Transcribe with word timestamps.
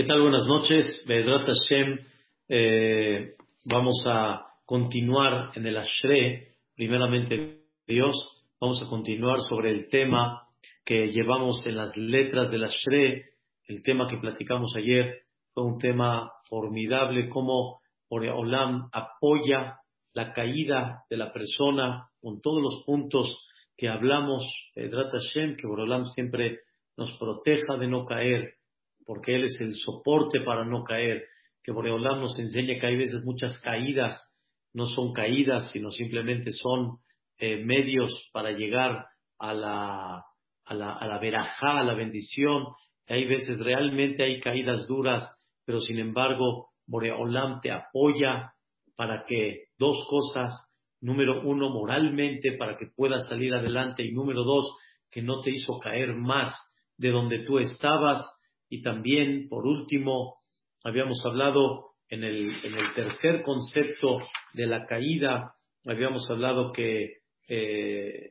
¿Qué 0.00 0.06
tal? 0.06 0.22
Buenas 0.22 0.46
noches. 0.46 1.04
Be'ezrat 1.06 1.44
Hashem, 1.44 1.98
eh, 2.48 3.34
vamos 3.66 4.02
a 4.06 4.46
continuar 4.64 5.50
en 5.54 5.66
el 5.66 5.76
Ashre, 5.76 6.54
primeramente 6.74 7.64
Dios, 7.86 8.16
vamos 8.58 8.82
a 8.82 8.88
continuar 8.88 9.42
sobre 9.42 9.72
el 9.72 9.90
tema 9.90 10.48
que 10.86 11.08
llevamos 11.08 11.66
en 11.66 11.76
las 11.76 11.94
letras 11.98 12.50
del 12.50 12.64
Ashre, 12.64 13.26
el 13.68 13.82
tema 13.82 14.06
que 14.08 14.16
platicamos 14.16 14.74
ayer, 14.74 15.18
fue 15.52 15.64
un 15.64 15.76
tema 15.76 16.32
formidable, 16.48 17.28
cómo 17.28 17.82
Olam 18.08 18.88
apoya 18.92 19.80
la 20.14 20.32
caída 20.32 21.04
de 21.10 21.18
la 21.18 21.30
persona 21.30 22.08
con 22.22 22.40
todos 22.40 22.62
los 22.62 22.84
puntos 22.86 23.46
que 23.76 23.90
hablamos, 23.90 24.50
Be'ezrat 24.74 25.12
Hashem, 25.12 25.56
que 25.56 25.66
Olam 25.66 26.06
siempre 26.06 26.60
nos 26.96 27.14
proteja 27.18 27.76
de 27.76 27.86
no 27.86 28.06
caer, 28.06 28.59
porque 29.06 29.34
Él 29.34 29.44
es 29.44 29.60
el 29.60 29.74
soporte 29.74 30.40
para 30.40 30.64
no 30.64 30.84
caer, 30.84 31.24
que 31.62 31.72
Boreolam 31.72 32.20
nos 32.20 32.38
enseña 32.38 32.78
que 32.78 32.86
hay 32.86 32.96
veces 32.96 33.24
muchas 33.24 33.58
caídas, 33.60 34.18
no 34.72 34.86
son 34.86 35.12
caídas, 35.12 35.70
sino 35.72 35.90
simplemente 35.90 36.50
son 36.52 36.98
eh, 37.38 37.64
medios 37.64 38.30
para 38.32 38.52
llegar 38.52 39.06
a 39.38 39.54
la, 39.54 40.24
a 40.64 40.74
la, 40.74 40.92
a 40.92 41.06
la 41.06 41.18
verajá, 41.18 41.80
a 41.80 41.84
la 41.84 41.94
bendición. 41.94 42.64
Hay 43.08 43.26
veces 43.26 43.58
realmente 43.58 44.22
hay 44.22 44.40
caídas 44.40 44.86
duras, 44.86 45.28
pero 45.64 45.80
sin 45.80 45.98
embargo, 45.98 46.68
Boreolam 46.86 47.60
te 47.60 47.70
apoya 47.70 48.52
para 48.96 49.24
que 49.26 49.64
dos 49.78 50.04
cosas, 50.08 50.52
número 51.00 51.42
uno, 51.42 51.70
moralmente, 51.70 52.52
para 52.58 52.76
que 52.76 52.86
puedas 52.94 53.28
salir 53.28 53.54
adelante, 53.54 54.04
y 54.04 54.12
número 54.12 54.44
dos, 54.44 54.76
que 55.10 55.22
no 55.22 55.40
te 55.40 55.50
hizo 55.50 55.78
caer 55.78 56.14
más 56.14 56.54
de 56.96 57.10
donde 57.10 57.44
tú 57.44 57.58
estabas, 57.58 58.20
y 58.70 58.82
también, 58.82 59.48
por 59.48 59.66
último, 59.66 60.36
habíamos 60.84 61.20
hablado 61.26 61.90
en 62.08 62.24
el, 62.24 62.64
en 62.64 62.74
el 62.78 62.94
tercer 62.94 63.42
concepto 63.42 64.20
de 64.54 64.66
la 64.66 64.86
caída, 64.86 65.54
habíamos 65.84 66.30
hablado 66.30 66.72
que 66.72 67.18
eh, 67.48 68.30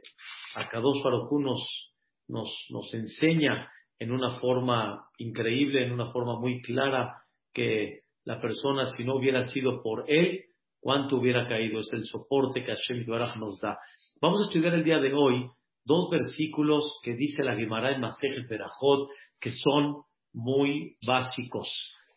Akadosh 0.55 1.03
nos, 1.39 2.67
nos, 2.69 2.94
enseña 2.94 3.69
en 4.00 4.11
una 4.11 4.39
forma 4.39 5.05
increíble, 5.17 5.86
en 5.86 5.91
una 5.91 6.11
forma 6.11 6.39
muy 6.39 6.61
clara, 6.61 7.16
que 7.53 8.02
la 8.23 8.39
persona, 8.39 8.85
si 8.95 9.03
no 9.03 9.16
hubiera 9.16 9.44
sido 9.44 9.81
por 9.81 10.06
él, 10.08 10.45
cuánto 10.80 11.17
hubiera 11.17 11.47
caído. 11.50 11.80
Es 11.80 11.91
el 11.91 12.06
soporte 12.06 12.63
que 12.63 12.73
Hashem 12.73 13.06
Baraj 13.06 13.35
nos 13.38 13.59
da. 13.59 13.78
Vamos 14.22 14.41
a 14.41 14.45
estudiar 14.45 14.73
el 14.73 14.83
día 14.83 15.00
de 15.00 15.13
hoy 15.13 15.50
dos 15.83 16.09
versículos 16.09 17.00
que 17.03 17.16
dice 17.16 17.44
la 17.44 17.56
Gemara 17.56 17.91
en 17.91 18.02
Masej 18.02 18.47
Berajot, 18.47 19.09
que 19.39 19.52
son 19.52 20.03
muy 20.33 20.97
básicos. 21.05 21.67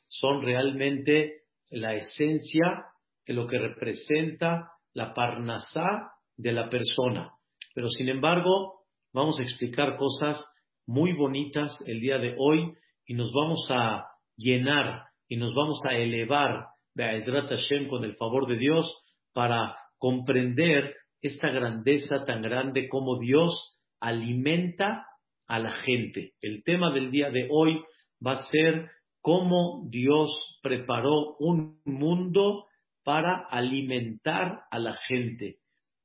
Son 0.08 0.42
realmente 0.42 1.42
la 1.70 1.94
esencia 1.94 2.84
de 3.26 3.34
lo 3.34 3.46
que 3.46 3.58
representa 3.58 4.70
la 4.94 5.14
parnasá 5.14 6.12
de 6.36 6.52
la 6.52 6.68
persona. 6.68 7.32
Pero 7.74 7.88
sin 7.88 8.08
embargo, 8.08 8.84
vamos 9.12 9.40
a 9.40 9.42
explicar 9.42 9.96
cosas 9.96 10.44
muy 10.86 11.12
bonitas 11.12 11.78
el 11.86 12.00
día 12.00 12.18
de 12.18 12.34
hoy 12.38 12.72
y 13.06 13.14
nos 13.14 13.32
vamos 13.32 13.66
a 13.70 14.06
llenar 14.36 15.04
y 15.28 15.36
nos 15.36 15.54
vamos 15.54 15.80
a 15.86 15.94
elevar 15.94 16.66
Be'ezrat 16.94 17.48
Hashem 17.48 17.88
con 17.88 18.04
el 18.04 18.16
favor 18.16 18.46
de 18.46 18.58
Dios 18.58 19.02
para 19.32 19.76
comprender 19.96 20.94
esta 21.22 21.48
grandeza 21.48 22.24
tan 22.24 22.42
grande 22.42 22.88
como 22.88 23.18
Dios 23.18 23.80
alimenta 24.00 25.06
a 25.46 25.58
la 25.58 25.72
gente. 25.72 26.32
El 26.40 26.62
tema 26.64 26.92
del 26.92 27.10
día 27.10 27.30
de 27.30 27.48
hoy 27.50 27.82
va 28.24 28.32
a 28.32 28.46
ser 28.46 28.90
cómo 29.20 29.86
Dios 29.88 30.58
preparó 30.62 31.36
un 31.38 31.80
mundo 31.84 32.66
para 33.04 33.46
alimentar 33.50 34.64
a 34.70 34.78
la 34.78 34.96
gente 35.08 35.58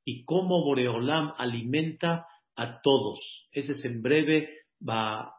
y 0.04 0.24
cómo 0.24 0.64
Boreolam 0.64 1.32
alimenta 1.36 2.26
a 2.56 2.80
todos. 2.80 3.20
Ese 3.52 3.72
es 3.72 3.84
en 3.84 4.02
breve, 4.02 4.48
va 4.86 5.34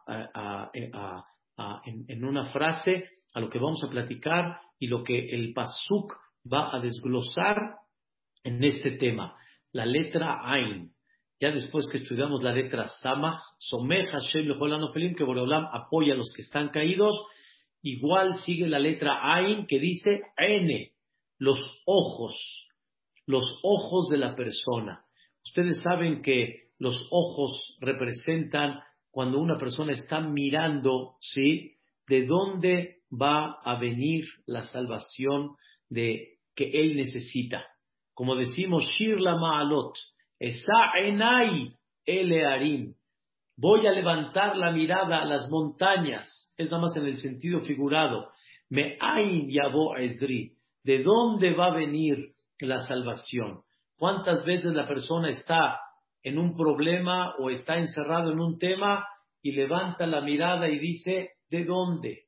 en, 0.72 2.24
una 2.24 2.46
frase 2.46 3.08
a 3.34 3.40
lo 3.40 3.50
que 3.50 3.58
vamos 3.58 3.82
a 3.84 3.90
platicar 3.90 4.60
y 4.78 4.86
lo 4.86 5.02
que 5.02 5.30
el 5.30 5.52
Pasuk 5.52 6.12
va 6.50 6.74
a 6.74 6.80
desglosar 6.80 7.56
en 8.44 8.64
este 8.64 8.92
tema. 8.92 9.36
La 9.72 9.84
letra 9.84 10.40
Ain. 10.44 10.92
Ya 11.40 11.50
después 11.50 11.88
que 11.90 11.96
estudiamos 11.96 12.42
la 12.42 12.52
letra 12.52 12.86
Samach, 13.00 13.40
Somech 13.56 14.10
Hashem 14.10 14.46
Felim, 14.92 15.14
que 15.14 15.24
Boreolam 15.24 15.68
apoya 15.72 16.12
a 16.12 16.16
los 16.16 16.30
que 16.36 16.42
están 16.42 16.68
caídos, 16.68 17.18
igual 17.82 18.38
sigue 18.40 18.68
la 18.68 18.78
letra 18.78 19.20
Ain 19.22 19.66
que 19.66 19.78
dice 19.78 20.22
N, 20.36 20.92
los 21.38 21.58
ojos, 21.86 22.36
los 23.24 23.58
ojos 23.62 24.08
de 24.10 24.18
la 24.18 24.36
persona. 24.36 25.02
Ustedes 25.42 25.80
saben 25.80 26.20
que 26.20 26.68
los 26.78 27.08
ojos 27.10 27.78
representan 27.80 28.80
cuando 29.10 29.38
una 29.38 29.56
persona 29.56 29.92
está 29.92 30.20
mirando, 30.20 31.16
¿sí? 31.20 31.76
De 32.06 32.26
dónde 32.26 32.98
va 33.10 33.60
a 33.64 33.78
venir 33.80 34.26
la 34.44 34.62
salvación 34.62 35.56
de 35.88 36.38
que 36.54 36.70
él 36.70 36.96
necesita. 36.96 37.64
Como 38.12 38.36
decimos, 38.36 38.84
Shir 38.98 39.20
la 39.20 39.36
Ma'alot, 39.36 39.94
Esa 40.40 40.92
enai 40.98 41.76
elearim. 42.06 42.94
Voy 43.58 43.86
a 43.86 43.92
levantar 43.92 44.56
la 44.56 44.72
mirada 44.72 45.20
a 45.20 45.26
las 45.26 45.50
montañas. 45.50 46.54
Es 46.56 46.70
nada 46.70 46.84
más 46.84 46.96
en 46.96 47.04
el 47.04 47.18
sentido 47.18 47.60
figurado. 47.60 48.30
Me 48.70 48.96
ain 49.00 49.50
yabo. 49.50 49.94
¿De 50.82 51.02
dónde 51.02 51.52
va 51.52 51.66
a 51.66 51.74
venir 51.76 52.32
la 52.58 52.78
salvación? 52.86 53.60
¿Cuántas 53.98 54.42
veces 54.46 54.72
la 54.72 54.88
persona 54.88 55.28
está 55.28 55.78
en 56.22 56.38
un 56.38 56.56
problema 56.56 57.34
o 57.38 57.50
está 57.50 57.76
encerrado 57.76 58.32
en 58.32 58.40
un 58.40 58.58
tema 58.58 59.04
y 59.42 59.52
levanta 59.52 60.06
la 60.06 60.22
mirada 60.22 60.70
y 60.70 60.78
dice, 60.78 61.32
¿de 61.50 61.66
dónde? 61.66 62.24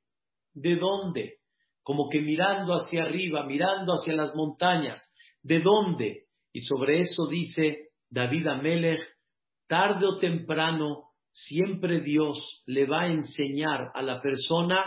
¿De 0.52 0.76
dónde? 0.76 1.38
Como 1.82 2.10
que 2.10 2.20
mirando 2.20 2.74
hacia 2.74 3.04
arriba, 3.04 3.46
mirando 3.46 3.94
hacia 3.94 4.12
las 4.12 4.34
montañas. 4.34 5.02
¿De 5.42 5.60
dónde? 5.60 6.24
Y 6.52 6.60
sobre 6.60 7.00
eso 7.00 7.26
dice 7.26 7.91
David 8.12 8.46
Amelech, 8.46 9.00
tarde 9.66 10.06
o 10.06 10.18
temprano, 10.18 11.04
siempre 11.32 12.00
Dios 12.00 12.62
le 12.66 12.86
va 12.86 13.02
a 13.02 13.06
enseñar 13.06 13.90
a 13.94 14.02
la 14.02 14.20
persona 14.20 14.84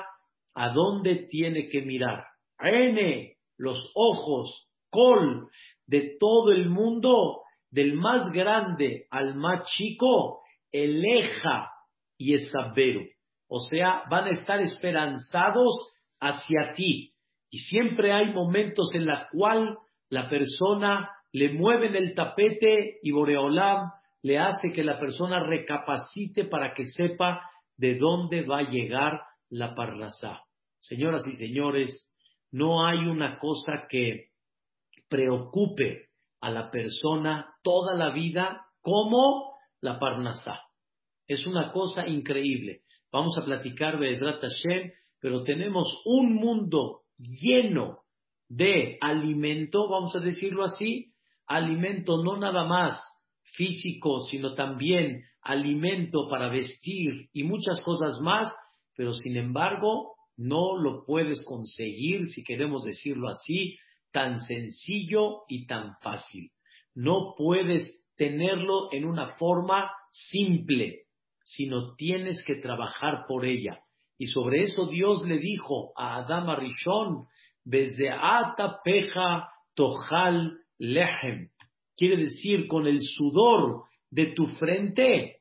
a 0.54 0.70
dónde 0.70 1.28
tiene 1.30 1.68
que 1.70 1.82
mirar. 1.82 2.24
N, 2.60 3.36
los 3.58 3.92
ojos, 3.96 4.70
col, 4.92 5.50
de 5.88 6.18
todo 6.20 6.52
el 6.52 6.70
mundo, 6.70 7.42
del 7.72 7.96
más 7.96 8.32
grande 8.32 9.08
al 9.10 9.34
más 9.34 9.72
chico, 9.72 10.42
eleja 10.72 11.72
y 12.20 12.36
esabero. 12.36 13.02
O 13.50 13.60
sea, 13.60 14.04
van 14.08 14.26
a 14.26 14.32
estar 14.32 14.62
esperanzados 14.62 15.94
hacia 16.20 16.74
ti. 16.74 17.12
Y 17.50 17.58
siempre 17.58 18.14
hay 18.14 18.32
momentos 18.34 18.94
en 18.94 19.08
los 19.08 19.20
cuales 19.32 19.76
la 20.10 20.30
persona 20.30 21.10
le 21.36 21.50
mueven 21.50 21.98
el 21.98 22.14
tapete 22.14 23.00
y 23.04 23.12
Boreolam 23.12 23.92
le 24.22 24.40
hace 24.40 24.72
que 24.72 24.86
la 24.86 24.98
persona 24.98 25.44
recapacite 25.46 26.46
para 26.46 26.74
que 26.74 26.86
sepa 26.86 27.42
de 27.76 27.98
dónde 27.98 28.44
va 28.44 28.60
a 28.60 28.70
llegar 28.70 29.20
la 29.50 29.76
parnasá. 29.76 30.44
Señoras 30.80 31.28
y 31.28 31.34
señores, 31.34 31.92
no 32.54 32.88
hay 32.88 33.00
una 33.00 33.38
cosa 33.38 33.86
que 33.90 34.30
preocupe 35.10 36.06
a 36.40 36.52
la 36.52 36.72
persona 36.72 37.54
toda 37.62 37.96
la 37.96 38.12
vida 38.14 38.68
como 38.80 39.58
la 39.82 40.00
parnasá. 40.00 40.62
Es 41.28 41.46
una 41.46 41.74
cosa 41.74 42.08
increíble. 42.08 42.84
Vamos 43.12 43.38
a 43.38 43.44
platicar 43.44 44.00
de 44.00 44.18
Hashem, 44.18 44.92
pero 45.20 45.44
tenemos 45.44 46.02
un 46.06 46.34
mundo 46.34 47.02
lleno 47.18 48.04
de 48.48 48.98
alimento, 49.02 49.90
vamos 49.90 50.16
a 50.16 50.20
decirlo 50.20 50.64
así, 50.64 51.12
alimento 51.48 52.24
no 52.24 52.38
nada 52.38 52.66
más 52.66 53.00
físico, 53.56 54.22
sino 54.22 54.54
también 54.54 55.24
alimento 55.42 56.28
para 56.30 56.50
vestir 56.50 57.30
y 57.34 57.44
muchas 57.44 57.82
cosas 57.82 58.20
más, 58.22 58.54
pero 58.96 59.14
sin 59.14 59.38
embargo 59.38 60.16
no 60.38 60.78
lo 60.78 61.06
puedes 61.06 61.46
conseguir, 61.46 62.26
si 62.26 62.44
queremos 62.44 62.84
decirlo 62.84 63.30
así, 63.30 63.78
tan 64.12 64.40
sencillo 64.42 65.44
y 65.48 65.68
tan 65.68 65.96
fácil. 66.02 66.52
No 66.94 67.36
puedes 67.38 68.02
tenerlo 68.16 68.92
en 68.92 69.06
una 69.06 69.36
forma 69.36 69.92
simple, 70.12 71.04
sino 71.44 71.96
tienes 71.96 72.44
que 72.46 72.56
trabajar 72.56 73.26
por 73.28 73.46
ella. 73.46 73.80
Y 74.18 74.28
sobre 74.28 74.64
eso 74.64 74.88
Dios 74.88 75.26
le 75.26 75.38
dijo 75.40 75.92
a 75.98 76.18
Adama 76.18 76.56
Rishon, 76.56 77.28
ata 78.22 78.80
peja 78.84 79.50
tojal 79.76 80.60
lehem. 80.78 81.50
Quiere 81.98 82.18
decir, 82.18 82.68
con 82.68 82.88
el 82.88 83.00
sudor 83.02 83.84
de 84.10 84.28
tu 84.28 84.48
frente 84.48 85.38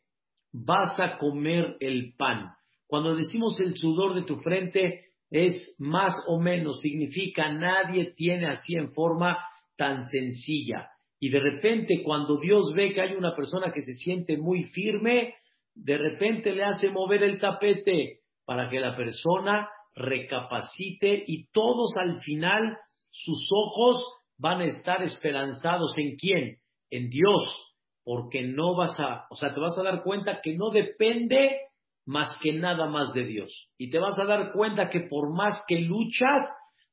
vas 0.52 0.98
a 1.00 1.18
comer 1.18 1.76
el 1.80 2.14
pan. 2.16 2.52
Cuando 2.86 3.16
decimos 3.16 3.58
el 3.60 3.76
sudor 3.76 4.14
de 4.14 4.22
tu 4.22 4.36
frente, 4.36 5.06
es 5.30 5.74
más 5.78 6.14
o 6.28 6.38
menos, 6.40 6.80
significa 6.80 7.50
nadie 7.52 8.14
tiene 8.16 8.46
así 8.46 8.74
en 8.74 8.92
forma 8.92 9.38
tan 9.76 10.06
sencilla. 10.08 10.90
Y 11.18 11.30
de 11.30 11.40
repente 11.40 12.02
cuando 12.04 12.38
Dios 12.38 12.72
ve 12.74 12.92
que 12.92 13.00
hay 13.00 13.14
una 13.14 13.34
persona 13.34 13.72
que 13.72 13.82
se 13.82 13.94
siente 13.94 14.36
muy 14.36 14.64
firme, 14.64 15.34
de 15.74 15.98
repente 15.98 16.52
le 16.52 16.64
hace 16.64 16.88
mover 16.90 17.22
el 17.22 17.40
tapete 17.40 18.20
para 18.44 18.68
que 18.68 18.78
la 18.78 18.96
persona 18.96 19.68
recapacite 19.94 21.24
y 21.26 21.46
todos 21.50 21.96
al 21.96 22.20
final 22.20 22.76
sus 23.10 23.48
ojos 23.52 24.04
van 24.38 24.60
a 24.60 24.66
estar 24.66 25.02
esperanzados 25.02 25.96
en 25.98 26.16
quién? 26.16 26.58
En 26.90 27.08
Dios, 27.08 27.74
porque 28.04 28.42
no 28.42 28.76
vas 28.76 28.98
a, 28.98 29.26
o 29.30 29.36
sea, 29.36 29.52
te 29.52 29.60
vas 29.60 29.76
a 29.78 29.82
dar 29.82 30.02
cuenta 30.02 30.40
que 30.42 30.56
no 30.56 30.70
depende 30.70 31.58
más 32.06 32.36
que 32.42 32.52
nada 32.52 32.86
más 32.86 33.12
de 33.12 33.24
Dios. 33.24 33.70
Y 33.78 33.90
te 33.90 33.98
vas 33.98 34.18
a 34.18 34.24
dar 34.24 34.52
cuenta 34.52 34.90
que 34.90 35.00
por 35.00 35.34
más 35.34 35.62
que 35.66 35.80
luchas, 35.80 36.48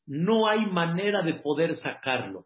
no 0.06 0.48
hay 0.48 0.66
manera 0.66 1.22
de 1.22 1.36
poder 1.36 1.76
sacarlo. 1.76 2.46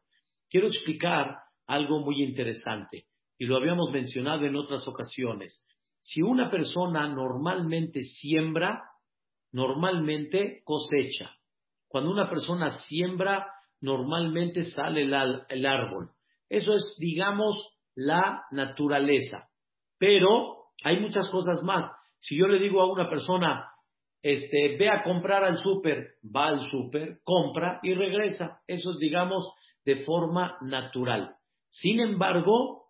Quiero 0.49 0.67
explicar 0.67 1.37
algo 1.67 1.99
muy 1.99 2.21
interesante, 2.21 3.05
y 3.37 3.45
lo 3.45 3.57
habíamos 3.57 3.91
mencionado 3.91 4.45
en 4.45 4.55
otras 4.55 4.87
ocasiones. 4.87 5.65
Si 5.99 6.21
una 6.21 6.49
persona 6.49 7.07
normalmente 7.07 8.03
siembra, 8.03 8.83
normalmente 9.51 10.61
cosecha. 10.63 11.31
Cuando 11.87 12.11
una 12.11 12.29
persona 12.29 12.69
siembra, 12.69 13.47
normalmente 13.81 14.63
sale 14.63 15.03
el, 15.03 15.65
árbol. 15.65 16.11
Eso 16.49 16.73
es, 16.73 16.95
digamos, 16.99 17.55
la 17.95 18.43
naturaleza. 18.51 19.49
Pero 19.97 20.65
hay 20.83 20.99
muchas 20.99 21.29
cosas 21.29 21.61
más. 21.63 21.89
Si 22.19 22.37
yo 22.37 22.47
le 22.47 22.59
digo 22.59 22.81
a 22.81 22.91
una 22.91 23.09
persona, 23.09 23.71
este, 24.21 24.77
ve 24.77 24.89
a 24.89 25.03
comprar 25.03 25.43
al 25.43 25.57
súper, 25.59 26.15
va 26.23 26.47
al 26.47 26.61
súper, 26.69 27.19
compra 27.23 27.79
y 27.83 27.93
regresa. 27.93 28.61
Eso 28.67 28.91
es, 28.91 28.97
digamos, 28.99 29.51
de 29.85 30.03
forma 30.03 30.57
natural. 30.61 31.35
Sin 31.69 31.99
embargo, 31.99 32.85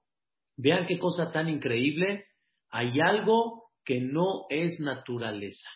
vean 0.58 0.86
qué 0.86 0.98
cosa 0.98 1.32
tan 1.32 1.50
increíble, 1.50 2.26
hay 2.70 3.00
algo 3.00 3.66
que 3.84 4.00
no 4.00 4.46
es 4.50 4.80
naturaleza. 4.80 5.70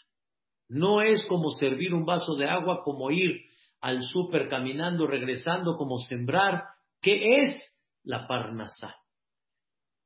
No 0.67 1.01
es 1.01 1.25
como 1.25 1.49
servir 1.49 1.93
un 1.93 2.05
vaso 2.05 2.35
de 2.35 2.47
agua, 2.47 2.83
como 2.83 3.11
ir 3.11 3.48
al 3.81 4.01
súper 4.01 4.47
caminando, 4.47 5.07
regresando, 5.07 5.75
como 5.75 5.97
sembrar. 5.97 6.63
¿Qué 7.01 7.43
es 7.43 7.79
la 8.03 8.27
parnasá? 8.27 8.95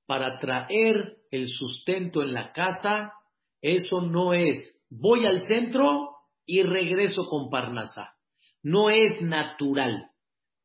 Para 0.05 0.39
traer 0.39 1.17
el 1.31 1.47
sustento 1.47 2.21
en 2.21 2.33
la 2.33 2.51
casa, 2.51 3.13
eso 3.61 4.01
no 4.01 4.33
es 4.33 4.83
voy 4.99 5.25
al 5.25 5.41
centro 5.41 6.09
y 6.45 6.63
regreso 6.63 7.25
con 7.29 7.49
parnasá. 7.49 8.15
No 8.61 8.89
es 8.89 9.21
natural. 9.21 10.09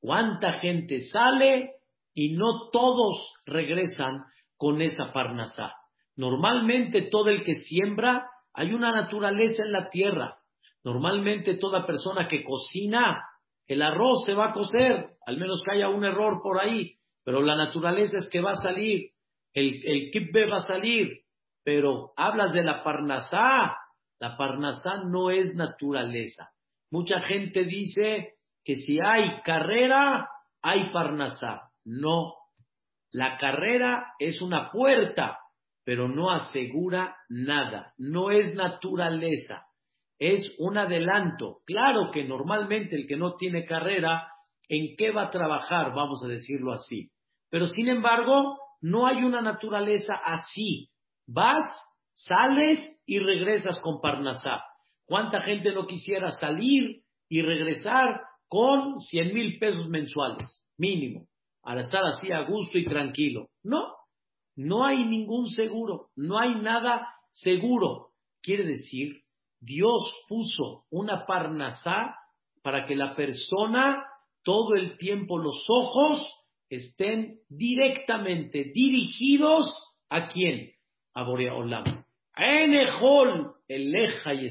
¿Cuánta 0.00 0.54
gente 0.54 1.00
sale 1.00 1.72
y 2.14 2.34
no 2.34 2.70
todos 2.70 3.34
regresan 3.46 4.24
con 4.56 4.82
esa 4.82 5.12
parnasá? 5.12 5.72
Normalmente 6.16 7.02
todo 7.10 7.28
el 7.30 7.44
que 7.44 7.54
siembra, 7.54 8.28
hay 8.52 8.72
una 8.72 8.92
naturaleza 8.92 9.64
en 9.64 9.72
la 9.72 9.88
tierra. 9.88 10.37
Normalmente 10.88 11.58
toda 11.58 11.84
persona 11.84 12.26
que 12.26 12.42
cocina, 12.42 13.22
el 13.66 13.82
arroz 13.82 14.24
se 14.24 14.32
va 14.32 14.46
a 14.48 14.52
cocer, 14.52 15.16
al 15.26 15.36
menos 15.36 15.62
que 15.62 15.76
haya 15.76 15.90
un 15.90 16.02
error 16.02 16.40
por 16.42 16.58
ahí, 16.58 16.94
pero 17.22 17.42
la 17.42 17.56
naturaleza 17.56 18.16
es 18.16 18.30
que 18.30 18.40
va 18.40 18.52
a 18.52 18.56
salir, 18.56 19.10
el, 19.52 19.82
el 19.84 20.10
va 20.50 20.56
a 20.56 20.60
salir, 20.60 21.24
pero 21.62 22.14
hablas 22.16 22.54
de 22.54 22.62
la 22.62 22.82
parnasá, 22.82 23.76
la 24.18 24.36
parnasá 24.38 25.02
no 25.04 25.30
es 25.30 25.54
naturaleza. 25.54 26.52
Mucha 26.90 27.20
gente 27.20 27.64
dice 27.64 28.36
que 28.64 28.76
si 28.76 28.98
hay 28.98 29.42
carrera, 29.42 30.26
hay 30.62 30.90
parnasá. 30.90 31.68
No, 31.84 32.32
la 33.10 33.36
carrera 33.36 34.14
es 34.18 34.40
una 34.40 34.70
puerta, 34.70 35.38
pero 35.84 36.08
no 36.08 36.30
asegura 36.30 37.14
nada, 37.28 37.92
no 37.98 38.30
es 38.30 38.54
naturaleza 38.54 39.67
es 40.18 40.54
un 40.58 40.78
adelanto. 40.78 41.58
Claro 41.64 42.10
que 42.12 42.24
normalmente 42.24 42.96
el 42.96 43.06
que 43.06 43.16
no 43.16 43.36
tiene 43.36 43.64
carrera, 43.64 44.28
¿en 44.68 44.96
qué 44.96 45.10
va 45.10 45.24
a 45.24 45.30
trabajar? 45.30 45.94
Vamos 45.94 46.22
a 46.24 46.28
decirlo 46.28 46.72
así. 46.72 47.10
Pero 47.50 47.66
sin 47.66 47.88
embargo, 47.88 48.58
no 48.80 49.06
hay 49.06 49.22
una 49.22 49.40
naturaleza 49.40 50.14
así. 50.24 50.90
Vas, 51.26 51.64
sales 52.14 53.00
y 53.06 53.18
regresas 53.20 53.80
con 53.80 54.00
Parnasá. 54.00 54.62
¿Cuánta 55.04 55.40
gente 55.40 55.72
no 55.72 55.86
quisiera 55.86 56.30
salir 56.32 57.02
y 57.28 57.42
regresar 57.42 58.20
con 58.48 59.00
100 59.00 59.34
mil 59.34 59.58
pesos 59.58 59.88
mensuales, 59.88 60.66
mínimo, 60.76 61.26
al 61.62 61.78
estar 61.78 62.04
así 62.04 62.30
a 62.32 62.42
gusto 62.42 62.78
y 62.78 62.84
tranquilo? 62.84 63.48
No, 63.62 63.94
no 64.56 64.84
hay 64.84 65.04
ningún 65.04 65.46
seguro, 65.46 66.08
no 66.16 66.38
hay 66.38 66.56
nada 66.56 67.08
seguro. 67.30 68.08
Quiere 68.42 68.64
decir 68.64 69.22
Dios 69.60 70.14
puso 70.28 70.84
una 70.90 71.26
parnasá 71.26 72.16
para 72.62 72.86
que 72.86 72.94
la 72.94 73.14
persona 73.16 74.04
todo 74.42 74.74
el 74.74 74.96
tiempo 74.98 75.38
los 75.38 75.64
ojos 75.68 76.26
estén 76.70 77.40
directamente 77.48 78.64
dirigidos 78.74 79.70
a 80.08 80.28
quién? 80.28 80.72
A 81.14 81.24
Borea 81.24 81.54
Olam. 81.54 81.84
Enejol, 82.36 83.54
eleja 83.66 84.34
y 84.34 84.48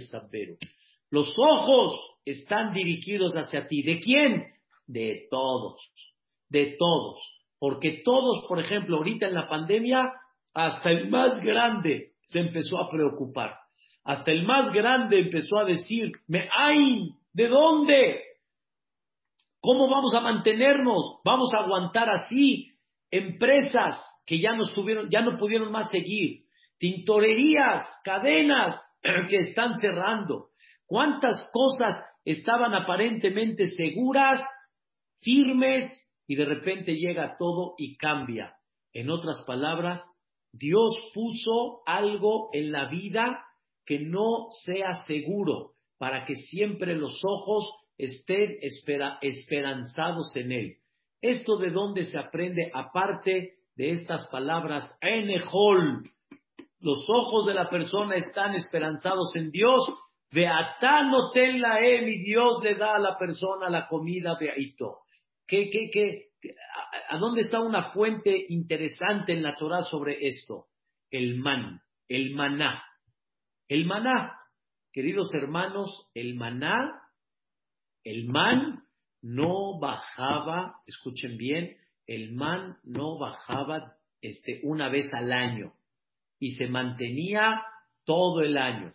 Los 1.10 1.34
ojos 1.38 2.18
están 2.26 2.74
dirigidos 2.74 3.34
hacia 3.34 3.68
ti. 3.68 3.82
¿De 3.82 4.00
quién? 4.00 4.48
De 4.86 5.28
todos. 5.32 5.80
De 6.50 6.76
todos. 6.78 7.22
Porque 7.60 8.02
todos, 8.04 8.46
por 8.48 8.60
ejemplo, 8.60 8.98
ahorita 8.98 9.28
en 9.28 9.34
la 9.34 9.48
pandemia, 9.48 10.12
hasta 10.54 10.92
el 10.92 11.10
más 11.10 11.42
grande 11.42 12.14
se 12.26 12.40
empezó 12.40 12.78
a 12.78 12.90
preocupar. 12.90 13.56
Hasta 14.08 14.32
el 14.32 14.44
más 14.44 14.72
grande 14.72 15.20
empezó 15.20 15.60
a 15.60 15.66
decir, 15.66 16.14
me 16.28 16.48
hay, 16.58 17.10
¿de 17.34 17.50
dónde? 17.50 18.22
¿Cómo 19.60 19.90
vamos 19.90 20.16
a 20.16 20.22
mantenernos? 20.22 21.20
Vamos 21.26 21.54
a 21.54 21.58
aguantar 21.58 22.10
así. 22.10 22.72
Empresas 23.12 24.02
que 24.26 24.40
ya 24.40 24.54
no 24.54 24.64
estuvieron, 24.64 25.10
ya 25.10 25.20
no 25.20 25.38
pudieron 25.38 25.74
más 25.74 25.90
seguir. 25.90 26.46
Tintorerías, 26.78 27.86
cadenas 28.06 28.82
que 29.30 29.40
están 29.40 29.76
cerrando. 29.76 30.52
¿Cuántas 30.86 31.46
cosas 31.52 32.02
estaban 32.24 32.76
aparentemente 32.76 33.68
seguras, 33.68 34.42
firmes, 35.20 35.92
y 36.28 36.36
de 36.36 36.46
repente 36.46 36.94
llega 36.94 37.36
todo 37.38 37.74
y 37.78 37.98
cambia? 37.98 38.54
En 38.94 39.10
otras 39.10 39.44
palabras, 39.46 40.02
Dios 40.54 40.98
puso 41.14 41.82
algo 41.86 42.52
en 42.54 42.72
la 42.72 42.86
vida 42.86 43.44
que 43.88 44.00
no 44.00 44.50
sea 44.66 44.94
seguro, 45.06 45.72
para 45.98 46.26
que 46.26 46.36
siempre 46.36 46.94
los 46.96 47.20
ojos 47.24 47.72
estén 47.98 48.58
esperanzados 48.62 50.36
en 50.36 50.52
Él. 50.52 50.76
¿Esto 51.22 51.58
de 51.58 51.72
dónde 51.72 52.06
se 52.06 52.20
aprende? 52.20 52.70
Aparte 52.74 53.56
de 53.76 53.92
estas 53.92 54.28
palabras, 54.28 54.96
Enejol, 55.02 56.04
los 56.80 57.10
ojos 57.10 57.48
de 57.48 57.54
la 57.54 57.70
persona 57.70 58.16
están 58.16 58.54
esperanzados 58.56 59.36
en 59.36 59.50
Dios. 59.50 59.88
Beatano 60.32 61.32
la 61.34 61.80
e, 61.80 62.02
mi 62.02 62.24
Dios 62.24 62.62
le 62.62 62.76
da 62.76 62.96
a 62.96 63.00
la 63.00 63.18
persona 63.18 63.70
la 63.70 63.88
comida 63.88 64.36
de 64.40 64.52
Aito. 64.52 65.00
¿Qué, 65.48 65.70
qué, 65.70 65.90
qué, 65.90 66.26
a, 67.10 67.18
dónde 67.18 67.42
está 67.42 67.62
una 67.62 67.92
fuente 67.92 68.46
interesante 68.50 69.32
en 69.32 69.42
la 69.42 69.56
Torah 69.56 69.82
sobre 69.82 70.28
esto? 70.28 70.66
El 71.10 71.38
man, 71.38 71.82
el 72.10 72.36
maná. 72.36 72.84
El 73.68 73.86
maná, 73.86 74.34
queridos 74.94 75.34
hermanos, 75.36 76.10
el 76.14 76.36
maná, 76.36 77.02
el 78.04 78.26
man 78.28 78.84
no 79.22 79.80
bajaba, 79.80 80.76
escuchen 80.86 81.38
bien, 81.38 81.76
el 82.06 82.32
man 82.34 82.78
no 82.84 83.18
bajaba 83.18 83.98
este, 84.22 84.62
una 84.64 84.90
vez 84.90 85.14
al 85.14 85.34
año 85.34 85.74
y 86.40 86.52
se 86.52 86.68
mantenía 86.68 87.62
todo 88.06 88.42
el 88.42 88.58
año. 88.58 88.94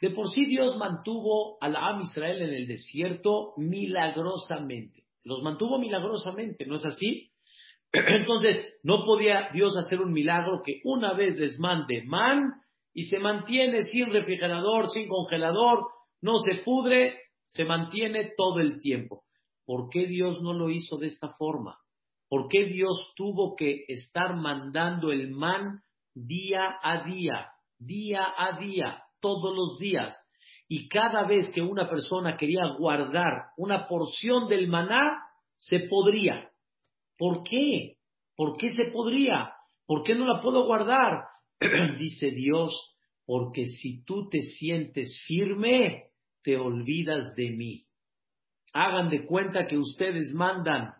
De 0.00 0.10
por 0.10 0.30
sí 0.30 0.46
Dios 0.46 0.76
mantuvo 0.76 1.58
al 1.60 1.76
Am 1.76 2.02
Israel 2.02 2.42
en 2.42 2.54
el 2.54 2.66
desierto 2.68 3.54
milagrosamente. 3.56 5.04
Los 5.24 5.42
mantuvo 5.42 5.78
milagrosamente, 5.78 6.66
¿no 6.66 6.76
es 6.76 6.84
así? 6.84 7.32
Entonces, 7.92 8.74
no 8.82 9.04
podía 9.04 9.50
Dios 9.52 9.76
hacer 9.76 10.00
un 10.00 10.12
milagro 10.12 10.62
que 10.64 10.80
una 10.84 11.12
vez 11.14 11.38
les 11.38 11.58
mande 11.58 12.02
man 12.04 12.52
y 12.94 13.04
se 13.04 13.18
mantiene 13.18 13.82
sin 13.82 14.10
refrigerador, 14.10 14.88
sin 14.90 15.08
congelador, 15.08 15.86
no 16.20 16.38
se 16.38 16.62
pudre, 16.64 17.18
se 17.46 17.64
mantiene 17.64 18.32
todo 18.36 18.60
el 18.60 18.80
tiempo. 18.80 19.24
¿Por 19.64 19.88
qué 19.88 20.06
Dios 20.06 20.40
no 20.42 20.52
lo 20.52 20.70
hizo 20.70 20.96
de 20.96 21.08
esta 21.08 21.28
forma? 21.38 21.78
¿Por 22.28 22.48
qué 22.48 22.64
Dios 22.64 23.12
tuvo 23.16 23.54
que 23.56 23.84
estar 23.88 24.36
mandando 24.36 25.12
el 25.12 25.30
man 25.30 25.80
día 26.14 26.78
a 26.82 27.04
día, 27.04 27.48
día 27.78 28.26
a 28.36 28.58
día, 28.58 29.02
todos 29.20 29.54
los 29.54 29.78
días? 29.78 30.14
y 30.74 30.88
cada 30.88 31.24
vez 31.24 31.52
que 31.52 31.60
una 31.60 31.86
persona 31.86 32.38
quería 32.38 32.62
guardar 32.78 33.48
una 33.58 33.86
porción 33.86 34.48
del 34.48 34.68
maná, 34.68 35.22
se 35.58 35.80
podría. 35.80 36.48
¿Por 37.18 37.42
qué? 37.42 37.96
¿Por 38.34 38.56
qué 38.56 38.70
se 38.70 38.84
podría? 38.90 39.52
¿Por 39.84 40.02
qué 40.02 40.14
no 40.14 40.24
la 40.24 40.40
puedo 40.40 40.64
guardar? 40.64 41.24
Dice 41.98 42.30
Dios, 42.30 42.74
porque 43.24 43.66
si 43.66 44.04
tú 44.04 44.28
te 44.28 44.42
sientes 44.42 45.22
firme, 45.26 46.10
te 46.42 46.56
olvidas 46.56 47.34
de 47.34 47.50
mí. 47.50 47.84
Hagan 48.72 49.10
de 49.10 49.26
cuenta 49.26 49.66
que 49.66 49.76
ustedes 49.76 50.32
mandan 50.32 50.94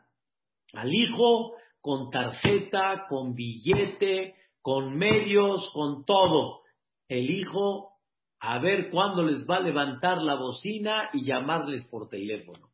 al 0.74 0.94
hijo 0.94 1.54
con 1.80 2.10
tarjeta, 2.10 3.06
con 3.08 3.34
billete, 3.34 4.34
con 4.60 4.96
medios, 4.96 5.70
con 5.72 6.04
todo. 6.04 6.60
El 7.08 7.30
hijo 7.30 7.92
a 8.40 8.58
ver 8.58 8.90
cuándo 8.90 9.22
les 9.22 9.46
va 9.48 9.56
a 9.56 9.60
levantar 9.60 10.18
la 10.18 10.34
bocina 10.34 11.10
y 11.12 11.24
llamarles 11.24 11.86
por 11.86 12.08
teléfono. 12.08 12.70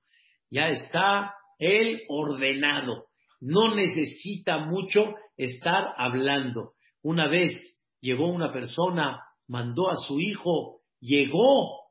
Ya 0.51 0.71
está 0.71 1.35
él 1.59 2.03
ordenado. 2.09 3.07
No 3.41 3.75
necesita 3.75 4.59
mucho 4.59 5.15
estar 5.37 5.95
hablando. 5.97 6.73
Una 7.03 7.29
vez 7.29 7.53
llegó 8.01 8.29
una 8.29 8.53
persona, 8.53 9.23
mandó 9.47 9.91
a 9.91 9.97
su 9.97 10.21
hijo, 10.21 10.81
llegó 11.01 11.89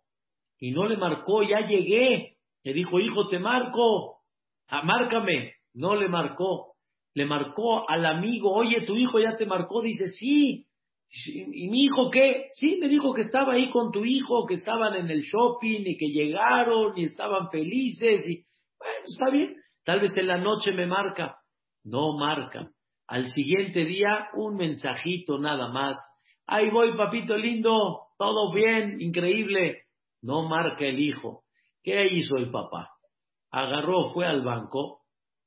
y 0.59 0.71
no 0.71 0.87
le 0.87 0.97
marcó, 0.97 1.43
ya 1.43 1.65
llegué. 1.65 2.37
Le 2.63 2.73
dijo, 2.73 2.99
hijo, 2.99 3.27
te 3.27 3.39
marco, 3.39 4.19
ah, 4.67 4.83
márcame. 4.83 5.53
No 5.73 5.95
le 5.95 6.09
marcó. 6.09 6.73
Le 7.13 7.25
marcó 7.25 7.89
al 7.89 8.05
amigo, 8.05 8.51
oye, 8.51 8.81
tu 8.81 8.95
hijo 8.95 9.19
ya 9.19 9.37
te 9.37 9.45
marcó. 9.45 9.81
Dice, 9.81 10.07
sí, 10.07 10.67
¿Y 11.25 11.69
mi 11.69 11.83
hijo 11.83 12.09
qué? 12.11 12.47
Sí, 12.51 12.77
me 12.81 12.89
dijo 12.89 13.13
que 13.13 13.21
estaba 13.21 13.53
ahí 13.53 13.69
con 13.69 13.91
tu 13.91 14.03
hijo, 14.03 14.45
que 14.45 14.55
estaban 14.55 14.95
en 14.95 15.09
el 15.09 15.21
shopping 15.21 15.81
y 15.85 15.97
que 15.97 16.07
llegaron 16.07 16.97
y 16.97 17.05
estaban 17.05 17.49
felices 17.49 18.27
y 18.27 18.45
bueno, 18.77 19.05
está 19.05 19.31
bien. 19.31 19.55
Tal 19.83 20.01
vez 20.01 20.15
en 20.17 20.27
la 20.27 20.37
noche 20.37 20.73
me 20.73 20.85
marca. 20.85 21.39
No 21.83 22.17
marca. 22.17 22.69
Al 23.07 23.27
siguiente 23.29 23.85
día 23.85 24.29
un 24.33 24.55
mensajito 24.55 25.39
nada 25.39 25.69
más. 25.69 25.97
Ahí 26.45 26.69
voy, 26.69 26.95
papito 26.97 27.37
lindo, 27.37 28.01
todo 28.17 28.53
bien, 28.53 28.99
increíble. 28.99 29.83
No 30.21 30.47
marca 30.47 30.85
el 30.85 30.99
hijo. 30.99 31.43
¿Qué 31.83 32.07
hizo 32.11 32.37
el 32.37 32.51
papá? 32.51 32.91
Agarró, 33.51 34.09
fue 34.09 34.25
al 34.25 34.41
banco 34.43 35.01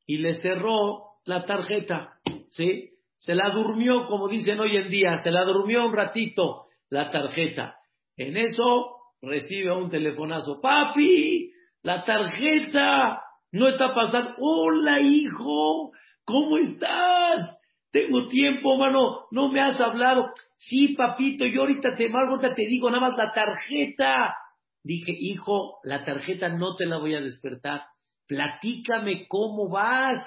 y 0.07 0.19
le 0.19 0.35
cerró 0.35 1.19
la 1.27 1.45
tarjeta. 1.45 2.15
¿Sí? 2.51 2.91
Se 3.17 3.35
la 3.35 3.51
durmió, 3.51 4.07
como 4.07 4.29
dicen 4.29 4.59
hoy 4.59 4.77
en 4.77 4.89
día, 4.89 5.19
se 5.19 5.31
la 5.31 5.45
durmió 5.45 5.85
un 5.85 5.93
ratito 5.93 6.67
la 6.89 7.11
tarjeta. 7.11 7.77
En 8.17 8.37
eso 8.37 8.97
recibe 9.23 9.73
un 9.73 9.91
telefonazo. 9.91 10.61
Papi, 10.61 11.53
la 11.83 12.05
tarjeta 12.05 13.23
no 13.53 13.69
está 13.69 13.95
pasando. 13.95 14.35
Hola, 14.39 15.01
hijo, 15.01 15.93
¿cómo 16.31 16.59
estás? 16.59 17.59
Tengo 17.91 18.29
tiempo, 18.29 18.77
mano, 18.77 19.27
no 19.31 19.51
me 19.51 19.61
has 19.61 19.81
hablado. 19.81 20.31
Sí, 20.57 20.95
papito, 20.95 21.45
yo 21.47 21.63
ahorita 21.63 21.97
te 21.97 22.11
ahorita 22.11 22.55
te 22.55 22.67
digo 22.67 22.91
nada 22.91 23.09
más 23.09 23.17
la 23.17 23.33
tarjeta. 23.33 24.35
Dije, 24.83 25.13
hijo, 25.13 25.81
la 25.83 26.05
tarjeta 26.05 26.49
no 26.49 26.77
te 26.77 26.87
la 26.87 26.99
voy 26.99 27.15
a 27.15 27.21
despertar. 27.21 27.83
Platícame 28.27 29.27
cómo 29.29 29.69
vas, 29.69 30.23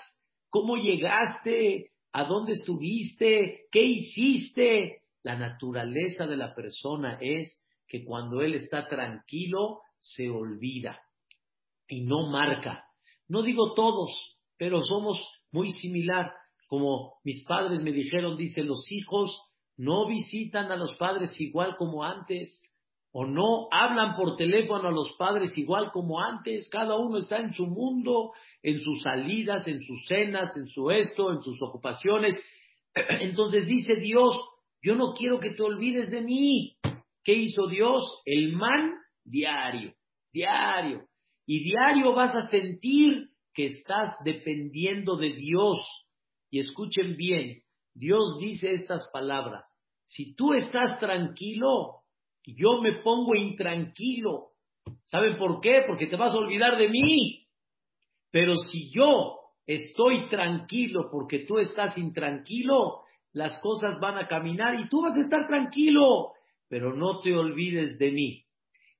cómo 0.49 0.75
llegaste, 0.75 1.93
¿A 2.15 2.25
dónde 2.25 2.51
estuviste? 2.51 3.65
¿Qué 3.71 3.81
hiciste? 3.81 5.01
La 5.23 5.35
naturaleza 5.35 6.27
de 6.27 6.37
la 6.37 6.53
persona 6.53 7.17
es 7.19 7.65
que 7.87 8.05
cuando 8.05 8.41
él 8.41 8.53
está 8.53 8.87
tranquilo, 8.87 9.79
se 9.97 10.29
olvida 10.29 11.01
y 11.87 12.01
no 12.01 12.29
marca. 12.29 12.85
No 13.27 13.41
digo 13.41 13.73
todos, 13.73 14.11
pero 14.57 14.83
somos 14.83 15.17
muy 15.53 15.71
similar. 15.71 16.33
Como 16.67 17.13
mis 17.23 17.45
padres 17.45 17.81
me 17.81 17.91
dijeron, 17.91 18.35
dice, 18.35 18.63
los 18.63 18.83
hijos 18.91 19.31
no 19.77 20.07
visitan 20.07 20.71
a 20.71 20.75
los 20.75 20.95
padres 20.97 21.39
igual 21.39 21.75
como 21.77 22.03
antes 22.03 22.61
o 23.15 23.25
no 23.25 23.67
hablan 23.71 24.15
por 24.15 24.35
teléfono 24.35 24.87
a 24.87 24.91
los 24.91 25.15
padres 25.17 25.55
igual 25.55 25.91
como 25.91 26.19
antes, 26.19 26.67
cada 26.69 26.97
uno 26.97 27.19
está 27.19 27.37
en 27.37 27.53
su 27.53 27.67
mundo, 27.67 28.31
en 28.63 28.79
sus 28.79 29.01
salidas, 29.03 29.67
en 29.67 29.83
sus 29.83 30.03
cenas, 30.07 30.57
en 30.57 30.67
su 30.67 30.89
esto, 30.89 31.31
en 31.31 31.43
sus 31.43 31.61
ocupaciones. 31.61 32.35
Entonces 32.95 33.67
dice 33.67 33.97
Dios, 33.97 34.35
yo 34.81 34.95
no 34.95 35.13
quiero 35.13 35.39
que 35.39 35.51
te 35.51 35.61
olvides 35.61 36.09
de 36.09 36.21
mí. 36.21 36.75
¿Qué 37.23 37.33
hizo 37.33 37.67
Dios? 37.67 38.03
El 38.25 38.53
man 38.53 38.95
diario, 39.23 39.93
diario. 40.33 41.03
Y 41.45 41.63
diario 41.63 42.13
vas 42.13 42.33
a 42.35 42.49
sentir 42.49 43.29
que 43.53 43.65
estás 43.65 44.15
dependiendo 44.23 45.15
de 45.17 45.33
Dios. 45.33 45.77
Y 46.49 46.59
escuchen 46.59 47.15
bien, 47.15 47.61
Dios 47.93 48.37
dice 48.39 48.71
estas 48.73 49.09
palabras. 49.11 49.63
Si 50.05 50.35
tú 50.35 50.53
estás 50.53 50.99
tranquilo, 50.99 52.01
yo 52.45 52.81
me 52.81 53.01
pongo 53.01 53.35
intranquilo. 53.35 54.49
¿Saben 55.05 55.37
por 55.37 55.61
qué? 55.61 55.83
Porque 55.87 56.07
te 56.07 56.15
vas 56.15 56.33
a 56.33 56.37
olvidar 56.37 56.77
de 56.77 56.89
mí. 56.89 57.47
Pero 58.31 58.55
si 58.55 58.91
yo 58.91 59.39
estoy 59.65 60.27
tranquilo 60.27 61.09
porque 61.11 61.39
tú 61.39 61.59
estás 61.59 61.97
intranquilo, 61.97 63.01
las 63.31 63.57
cosas 63.59 63.99
van 63.99 64.17
a 64.17 64.27
caminar 64.27 64.79
y 64.79 64.89
tú 64.89 65.01
vas 65.01 65.17
a 65.17 65.21
estar 65.21 65.47
tranquilo. 65.47 66.33
Pero 66.67 66.95
no 66.95 67.21
te 67.21 67.35
olvides 67.35 67.97
de 67.97 68.11
mí. 68.11 68.45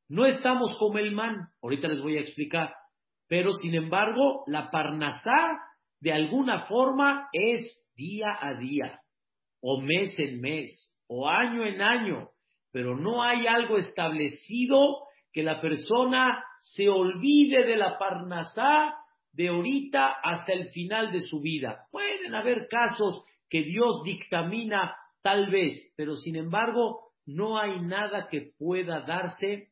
No 0.07 0.25
estamos 0.25 0.75
como 0.77 0.99
el 0.99 1.11
man, 1.11 1.49
ahorita 1.61 1.87
les 1.87 2.01
voy 2.01 2.17
a 2.17 2.21
explicar. 2.21 2.73
Pero 3.33 3.53
sin 3.53 3.73
embargo, 3.73 4.43
la 4.45 4.69
parnasá 4.69 5.57
de 5.99 6.13
alguna 6.13 6.67
forma 6.67 7.29
es 7.33 7.83
día 7.95 8.27
a 8.39 8.53
día, 8.53 9.01
o 9.59 9.81
mes 9.81 10.13
en 10.19 10.39
mes, 10.39 10.93
o 11.07 11.27
año 11.27 11.65
en 11.65 11.81
año 11.81 12.29
pero 12.73 12.97
no 12.97 13.23
hay 13.23 13.45
algo 13.45 13.77
establecido 13.77 14.79
que 15.31 15.43
la 15.43 15.61
persona 15.61 16.43
se 16.59 16.89
olvide 16.89 17.63
de 17.65 17.77
la 17.77 17.99
parnasá 17.99 18.95
de 19.31 19.49
ahorita 19.49 20.07
hasta 20.23 20.53
el 20.53 20.69
final 20.71 21.11
de 21.11 21.21
su 21.21 21.39
vida. 21.39 21.85
Pueden 21.91 22.33
haber 22.33 22.67
casos 22.67 23.23
que 23.47 23.61
Dios 23.61 24.01
dictamina 24.03 24.95
tal 25.21 25.51
vez, 25.51 25.93
pero 25.95 26.15
sin 26.15 26.35
embargo 26.35 27.11
no 27.27 27.59
hay 27.59 27.79
nada 27.79 28.27
que 28.27 28.53
pueda 28.57 29.01
darse 29.01 29.69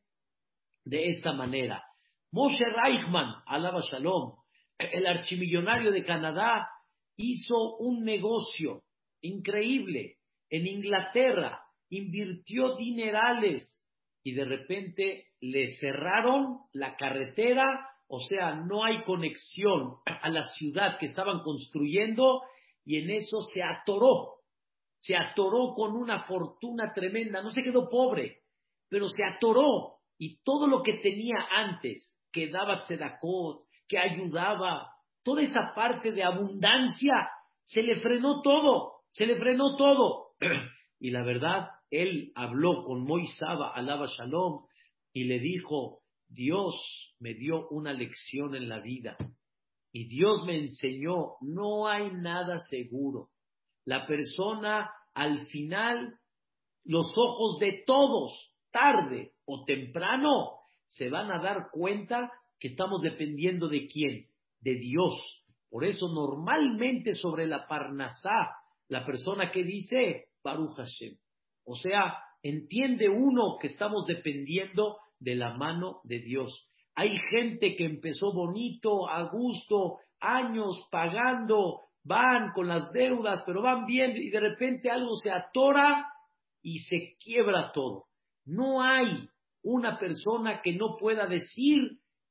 de 0.84 1.08
esta 1.08 1.32
manera. 1.32 1.82
Moshe 2.32 2.64
Reichman, 2.64 3.42
alaba 3.46 3.82
Shalom, 3.82 4.36
el 4.78 5.06
archimillonario 5.06 5.92
de 5.92 6.02
Canadá, 6.02 6.68
hizo 7.16 7.76
un 7.78 8.04
negocio 8.04 8.82
increíble 9.20 10.16
en 10.50 10.66
Inglaterra 10.66 11.62
invirtió 11.88 12.76
dinerales 12.76 13.82
y 14.24 14.32
de 14.32 14.44
repente 14.44 15.26
le 15.40 15.76
cerraron 15.78 16.60
la 16.72 16.96
carretera, 16.96 17.64
o 18.08 18.18
sea, 18.18 18.54
no 18.54 18.84
hay 18.84 19.02
conexión 19.02 19.96
a 20.06 20.28
la 20.30 20.44
ciudad 20.44 20.98
que 20.98 21.06
estaban 21.06 21.42
construyendo 21.42 22.42
y 22.84 22.98
en 22.98 23.10
eso 23.10 23.40
se 23.42 23.62
atoró, 23.62 24.40
se 24.98 25.16
atoró 25.16 25.74
con 25.74 25.96
una 25.96 26.24
fortuna 26.24 26.92
tremenda, 26.94 27.42
no 27.42 27.50
se 27.50 27.62
quedó 27.62 27.88
pobre, 27.90 28.40
pero 28.88 29.08
se 29.08 29.24
atoró 29.24 29.98
y 30.18 30.38
todo 30.42 30.66
lo 30.66 30.82
que 30.82 30.94
tenía 30.94 31.46
antes, 31.50 32.16
que 32.32 32.48
daba 32.48 32.82
tzedakot, 32.82 33.66
que 33.88 33.98
ayudaba, 33.98 34.88
toda 35.22 35.42
esa 35.42 35.72
parte 35.74 36.12
de 36.12 36.24
abundancia, 36.24 37.12
se 37.66 37.82
le 37.82 37.96
frenó 38.00 38.42
todo, 38.42 39.02
se 39.12 39.26
le 39.26 39.36
frenó 39.36 39.76
todo. 39.76 40.32
y 41.00 41.10
la 41.10 41.22
verdad, 41.22 41.68
él 41.90 42.32
habló 42.34 42.84
con 42.84 43.04
Moisaba, 43.04 43.72
alaba 43.74 44.06
Shalom, 44.06 44.64
y 45.12 45.24
le 45.24 45.38
dijo, 45.38 46.00
Dios 46.28 46.74
me 47.20 47.34
dio 47.34 47.68
una 47.68 47.92
lección 47.92 48.54
en 48.54 48.68
la 48.68 48.80
vida. 48.80 49.16
Y 49.92 50.08
Dios 50.08 50.44
me 50.46 50.56
enseñó, 50.56 51.34
no 51.42 51.86
hay 51.86 52.10
nada 52.12 52.58
seguro. 52.58 53.28
La 53.84 54.06
persona 54.06 54.90
al 55.12 55.46
final, 55.48 56.18
los 56.84 57.12
ojos 57.16 57.58
de 57.58 57.82
todos, 57.86 58.52
tarde 58.70 59.32
o 59.44 59.64
temprano, 59.64 60.61
se 60.92 61.08
van 61.08 61.30
a 61.30 61.42
dar 61.42 61.70
cuenta 61.70 62.30
que 62.58 62.68
estamos 62.68 63.00
dependiendo 63.00 63.68
de 63.68 63.86
quién, 63.86 64.26
de 64.60 64.74
Dios. 64.74 65.42
Por 65.70 65.84
eso 65.84 66.08
normalmente 66.08 67.14
sobre 67.14 67.46
la 67.46 67.66
Parnasá, 67.66 68.56
la 68.88 69.04
persona 69.06 69.50
que 69.50 69.64
dice, 69.64 70.26
Baruch 70.44 70.76
Hashem, 70.76 71.16
o 71.64 71.76
sea, 71.76 72.18
entiende 72.42 73.08
uno 73.08 73.56
que 73.58 73.68
estamos 73.68 74.04
dependiendo 74.06 74.98
de 75.18 75.34
la 75.34 75.54
mano 75.56 76.00
de 76.04 76.18
Dios. 76.18 76.68
Hay 76.94 77.16
gente 77.30 77.74
que 77.74 77.86
empezó 77.86 78.32
bonito, 78.34 79.08
a 79.08 79.22
gusto, 79.30 79.96
años 80.20 80.86
pagando, 80.90 81.80
van 82.04 82.52
con 82.52 82.68
las 82.68 82.92
deudas, 82.92 83.42
pero 83.46 83.62
van 83.62 83.86
bien 83.86 84.14
y 84.14 84.28
de 84.28 84.40
repente 84.40 84.90
algo 84.90 85.14
se 85.16 85.30
atora 85.30 86.06
y 86.60 86.80
se 86.80 87.16
quiebra 87.18 87.72
todo. 87.72 88.08
No 88.44 88.82
hay 88.82 89.26
una 89.62 89.98
persona 89.98 90.60
que 90.62 90.72
no 90.72 90.96
pueda 90.98 91.26
decir 91.26 91.78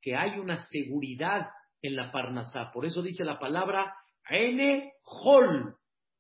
que 0.02 0.16
hay 0.16 0.40
una 0.40 0.58
seguridad 0.68 1.48
en 1.82 1.96
la 1.96 2.12
Parnasá. 2.12 2.72
Por 2.74 2.86
eso 2.86 3.02
dice 3.02 3.24
la 3.24 3.40
palabra 3.40 3.94
Ene 4.30 4.94
Hol, 5.04 5.76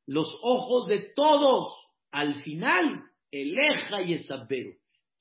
los 0.07 0.27
ojos 0.41 0.87
de 0.87 1.11
todos, 1.15 1.75
al 2.11 2.41
final, 2.43 3.03
Eleja 3.31 4.01
y 4.01 4.13
Esabero. 4.13 4.71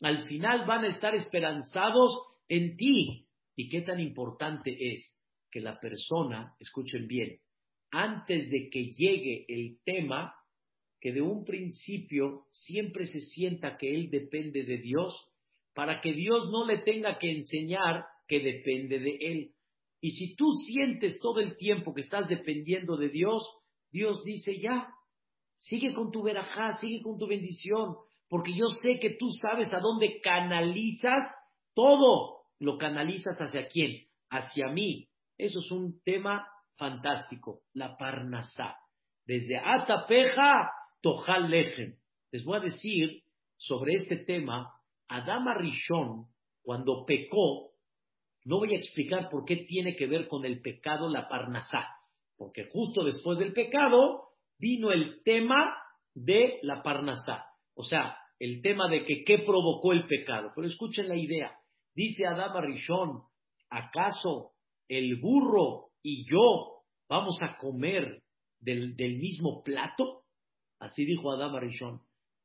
Al 0.01 0.27
final 0.27 0.67
van 0.67 0.85
a 0.85 0.89
estar 0.89 1.15
esperanzados 1.15 2.13
en 2.49 2.77
ti. 2.77 3.27
¿Y 3.57 3.69
qué 3.69 3.83
tan 3.83 4.01
importante 4.01 4.77
es 4.93 5.21
que 5.51 5.61
la 5.61 5.79
persona, 5.79 6.55
escuchen 6.59 7.07
bien, 7.07 7.39
antes 7.91 8.51
de 8.51 8.71
que 8.71 8.91
llegue 8.93 9.45
el 9.49 9.79
tema, 9.85 10.35
que 11.01 11.13
de 11.13 11.23
un 11.23 11.45
principio 11.45 12.47
siempre 12.53 13.07
se 13.07 13.21
sienta 13.21 13.77
que 13.77 13.95
él 13.95 14.11
depende 14.11 14.65
de 14.65 14.79
Dios, 14.79 15.15
para 15.75 16.01
que 16.01 16.13
Dios 16.13 16.51
no 16.51 16.67
le 16.67 16.79
tenga 16.79 17.19
que 17.19 17.31
enseñar 17.31 18.05
que 18.27 18.41
depende 18.41 18.99
de 18.99 19.17
él. 19.21 19.51
Y 20.01 20.13
si 20.13 20.35
tú 20.35 20.53
sientes 20.53 21.21
todo 21.21 21.41
el 21.41 21.57
tiempo 21.57 21.95
que 21.95 22.01
estás 22.01 22.29
dependiendo 22.29 22.97
de 22.97 23.09
Dios, 23.09 23.43
Dios 23.91 24.25
dice 24.25 24.59
ya, 24.59 24.89
sigue 25.59 25.93
con 25.93 26.11
tu 26.11 26.23
verajá, 26.23 26.75
sigue 26.75 27.03
con 27.03 27.19
tu 27.19 27.27
bendición, 27.27 27.97
porque 28.29 28.55
yo 28.55 28.69
sé 28.83 28.99
que 28.99 29.11
tú 29.11 29.31
sabes 29.31 29.73
a 29.73 29.81
dónde 29.81 30.21
canalizas 30.21 31.27
todo. 31.75 32.41
Lo 32.59 32.79
canalizas 32.79 33.39
hacia 33.41 33.67
quién? 33.69 34.07
Hacia 34.31 34.69
mí. 34.69 35.09
Eso 35.37 35.61
es 35.61 35.71
un 35.71 36.01
tema 36.03 36.47
fantástico, 36.77 37.63
la 37.73 37.97
parnasá. 37.97 38.77
Desde 39.27 39.59
Atapeja, 39.59 40.71
Tojal 41.03 41.51
Lejen. 41.51 41.97
Les 42.31 42.45
voy 42.45 42.59
a 42.59 42.61
decir 42.61 43.23
sobre 43.57 43.95
este 43.95 44.17
tema, 44.17 44.73
Adama 45.11 45.55
Rishon, 45.55 46.27
cuando 46.63 47.05
pecó, 47.05 47.73
no 48.45 48.59
voy 48.59 48.75
a 48.75 48.79
explicar 48.79 49.29
por 49.29 49.45
qué 49.45 49.57
tiene 49.57 49.97
que 49.97 50.07
ver 50.07 50.29
con 50.29 50.45
el 50.45 50.63
pecado 50.63 51.09
la 51.09 51.29
parnasá, 51.29 51.85
porque 52.37 52.65
justo 52.73 53.05
después 53.05 53.39
del 53.39 53.53
pecado 53.53 54.29
vino 54.59 54.93
el 54.93 55.21
tema 55.25 55.75
de 56.15 56.61
la 56.63 56.83
parnasá, 56.83 57.45
o 57.75 57.83
sea, 57.83 58.17
el 58.39 58.63
tema 58.63 58.89
de 58.89 59.05
que 59.05 59.25
qué 59.25 59.39
provocó 59.39 59.93
el 59.93 60.07
pecado. 60.07 60.53
Pero 60.55 60.69
escuchen 60.69 61.09
la 61.09 61.17
idea, 61.17 61.59
dice 61.95 62.27
Adama 62.27 62.61
Rishon, 62.61 63.23
¿acaso 63.69 64.53
el 64.89 65.21
burro 65.21 65.91
y 66.03 66.25
yo 66.31 66.85
vamos 67.09 67.37
a 67.43 67.59
comer 67.59 68.23
del, 68.61 68.95
mismo 68.97 69.63
plato? 69.65 70.23
Así 70.79 71.05
dijo 71.05 71.33
Adán 71.33 71.57
Arishon. 71.57 72.01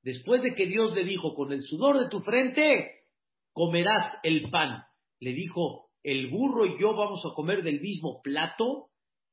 Después 0.06 0.44
de 0.44 0.54
que 0.54 0.68
Dios 0.68 0.94
le 0.94 1.04
dijo, 1.04 1.34
con 1.34 1.52
el 1.52 1.64
sudor 1.64 1.98
de 1.98 2.10
tu 2.10 2.20
frente 2.20 3.08
comerás 3.52 4.14
el 4.22 4.52
pan, 4.52 4.84
le 5.20 5.34
dijo, 5.34 5.90
el 6.04 6.30
burro 6.30 6.68
y 6.68 6.80
yo 6.80 6.96
vamos 6.96 7.26
a 7.26 7.34
comer 7.34 7.64
del 7.64 7.82
mismo 7.82 8.22
plato. 8.22 8.92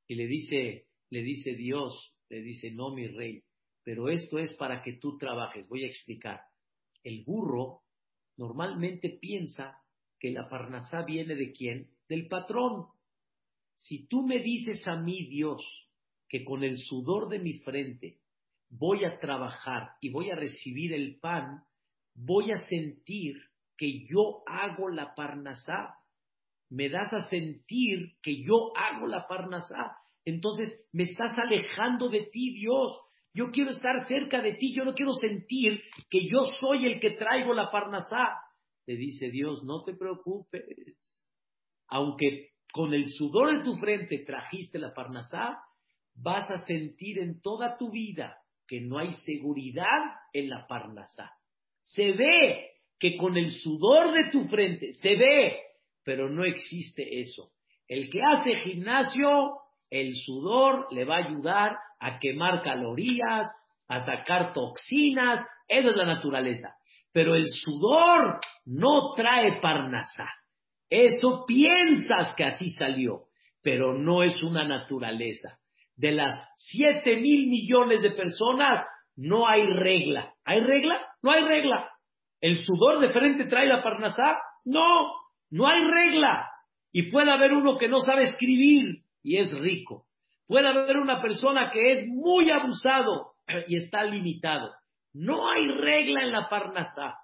Y 0.08 0.14
le 0.14 0.26
dice, 0.26 0.86
le 1.10 1.22
dice 1.22 1.54
Dios, 1.56 2.14
le 2.30 2.40
dice, 2.40 2.70
no, 2.72 2.94
mi 2.94 3.06
rey, 3.06 3.42
pero 3.84 4.08
esto 4.08 4.38
es 4.38 4.54
para 4.54 4.82
que 4.82 4.94
tú 4.94 5.18
trabajes. 5.18 5.68
Voy 5.68 5.84
a 5.84 5.88
explicar. 5.88 6.40
El 7.04 7.22
burro 7.22 7.82
normalmente 8.38 9.10
piensa 9.20 9.76
que 10.18 10.30
la 10.30 10.48
parnasá 10.48 11.04
viene 11.04 11.34
de 11.34 11.52
quién? 11.52 11.90
Del 12.08 12.28
patrón. 12.28 12.86
Si 13.76 14.06
tú 14.06 14.22
me 14.22 14.38
dices 14.38 14.86
a 14.86 14.96
mí, 14.96 15.26
Dios, 15.26 15.62
que 16.30 16.44
con 16.44 16.64
el 16.64 16.78
sudor 16.78 17.28
de 17.28 17.40
mi 17.40 17.58
frente 17.58 18.21
voy 18.72 19.04
a 19.04 19.18
trabajar 19.18 19.90
y 20.00 20.10
voy 20.10 20.30
a 20.30 20.36
recibir 20.36 20.94
el 20.94 21.18
pan, 21.20 21.62
voy 22.14 22.52
a 22.52 22.56
sentir 22.56 23.36
que 23.76 24.06
yo 24.06 24.42
hago 24.46 24.88
la 24.88 25.14
parnasá. 25.14 25.96
Me 26.70 26.88
das 26.88 27.12
a 27.12 27.26
sentir 27.26 28.14
que 28.22 28.42
yo 28.42 28.72
hago 28.76 29.06
la 29.06 29.28
parnasá. 29.28 29.98
Entonces 30.24 30.86
me 30.92 31.04
estás 31.04 31.38
alejando 31.38 32.08
de 32.08 32.28
ti, 32.32 32.54
Dios. 32.54 32.98
Yo 33.34 33.50
quiero 33.50 33.70
estar 33.70 34.06
cerca 34.06 34.40
de 34.40 34.54
ti. 34.54 34.74
Yo 34.74 34.84
no 34.84 34.94
quiero 34.94 35.12
sentir 35.12 35.82
que 36.08 36.26
yo 36.26 36.44
soy 36.60 36.86
el 36.86 36.98
que 36.98 37.10
traigo 37.10 37.52
la 37.52 37.70
parnasá. 37.70 38.38
Te 38.86 38.96
dice 38.96 39.30
Dios, 39.30 39.62
no 39.64 39.84
te 39.84 39.94
preocupes. 39.94 40.64
Aunque 41.88 42.52
con 42.72 42.94
el 42.94 43.10
sudor 43.10 43.52
de 43.52 43.64
tu 43.64 43.76
frente 43.76 44.24
trajiste 44.26 44.78
la 44.78 44.94
parnasá, 44.94 45.58
vas 46.14 46.50
a 46.50 46.58
sentir 46.58 47.18
en 47.18 47.42
toda 47.42 47.76
tu 47.76 47.90
vida 47.90 48.41
que 48.72 48.80
no 48.80 48.96
hay 48.96 49.12
seguridad 49.26 49.84
en 50.32 50.48
la 50.48 50.66
parnasá. 50.66 51.30
Se 51.82 52.12
ve 52.12 52.70
que 52.98 53.18
con 53.18 53.36
el 53.36 53.50
sudor 53.50 54.14
de 54.14 54.30
tu 54.30 54.48
frente, 54.48 54.94
se 54.94 55.14
ve, 55.14 55.58
pero 56.02 56.30
no 56.30 56.42
existe 56.42 57.20
eso. 57.20 57.50
El 57.86 58.08
que 58.08 58.22
hace 58.22 58.54
gimnasio, 58.60 59.58
el 59.90 60.14
sudor 60.14 60.86
le 60.90 61.04
va 61.04 61.16
a 61.16 61.28
ayudar 61.28 61.76
a 62.00 62.18
quemar 62.18 62.62
calorías, 62.62 63.46
a 63.88 64.00
sacar 64.06 64.54
toxinas, 64.54 65.44
esa 65.68 65.90
es 65.90 65.96
la 65.96 66.06
naturaleza. 66.06 66.74
Pero 67.12 67.34
el 67.34 67.50
sudor 67.50 68.40
no 68.64 69.12
trae 69.14 69.60
parnasá. 69.60 70.30
Eso 70.88 71.44
piensas 71.46 72.34
que 72.38 72.44
así 72.44 72.70
salió, 72.70 73.24
pero 73.60 73.98
no 73.98 74.22
es 74.22 74.42
una 74.42 74.64
naturaleza. 74.66 75.58
De 76.02 76.10
las 76.10 76.34
siete 76.56 77.14
mil 77.14 77.48
millones 77.48 78.02
de 78.02 78.10
personas, 78.10 78.84
no 79.14 79.46
hay 79.46 79.64
regla. 79.68 80.34
¿Hay 80.44 80.58
regla? 80.58 81.00
No 81.22 81.30
hay 81.30 81.44
regla. 81.44 81.88
¿El 82.40 82.56
sudor 82.64 82.98
de 82.98 83.10
frente 83.10 83.44
trae 83.44 83.68
la 83.68 83.84
parnasá? 83.84 84.36
No, 84.64 85.12
no 85.50 85.68
hay 85.68 85.80
regla. 85.84 86.50
Y 86.90 87.08
puede 87.08 87.30
haber 87.30 87.52
uno 87.52 87.78
que 87.78 87.86
no 87.86 88.00
sabe 88.00 88.24
escribir 88.24 89.04
y 89.22 89.38
es 89.38 89.56
rico. 89.56 90.06
Puede 90.48 90.66
haber 90.66 90.96
una 90.96 91.22
persona 91.22 91.70
que 91.70 91.92
es 91.92 92.08
muy 92.08 92.50
abusado 92.50 93.34
y 93.68 93.76
está 93.76 94.02
limitado. 94.02 94.72
No 95.14 95.48
hay 95.48 95.68
regla 95.68 96.22
en 96.22 96.32
la 96.32 96.48
parnasá. 96.48 97.14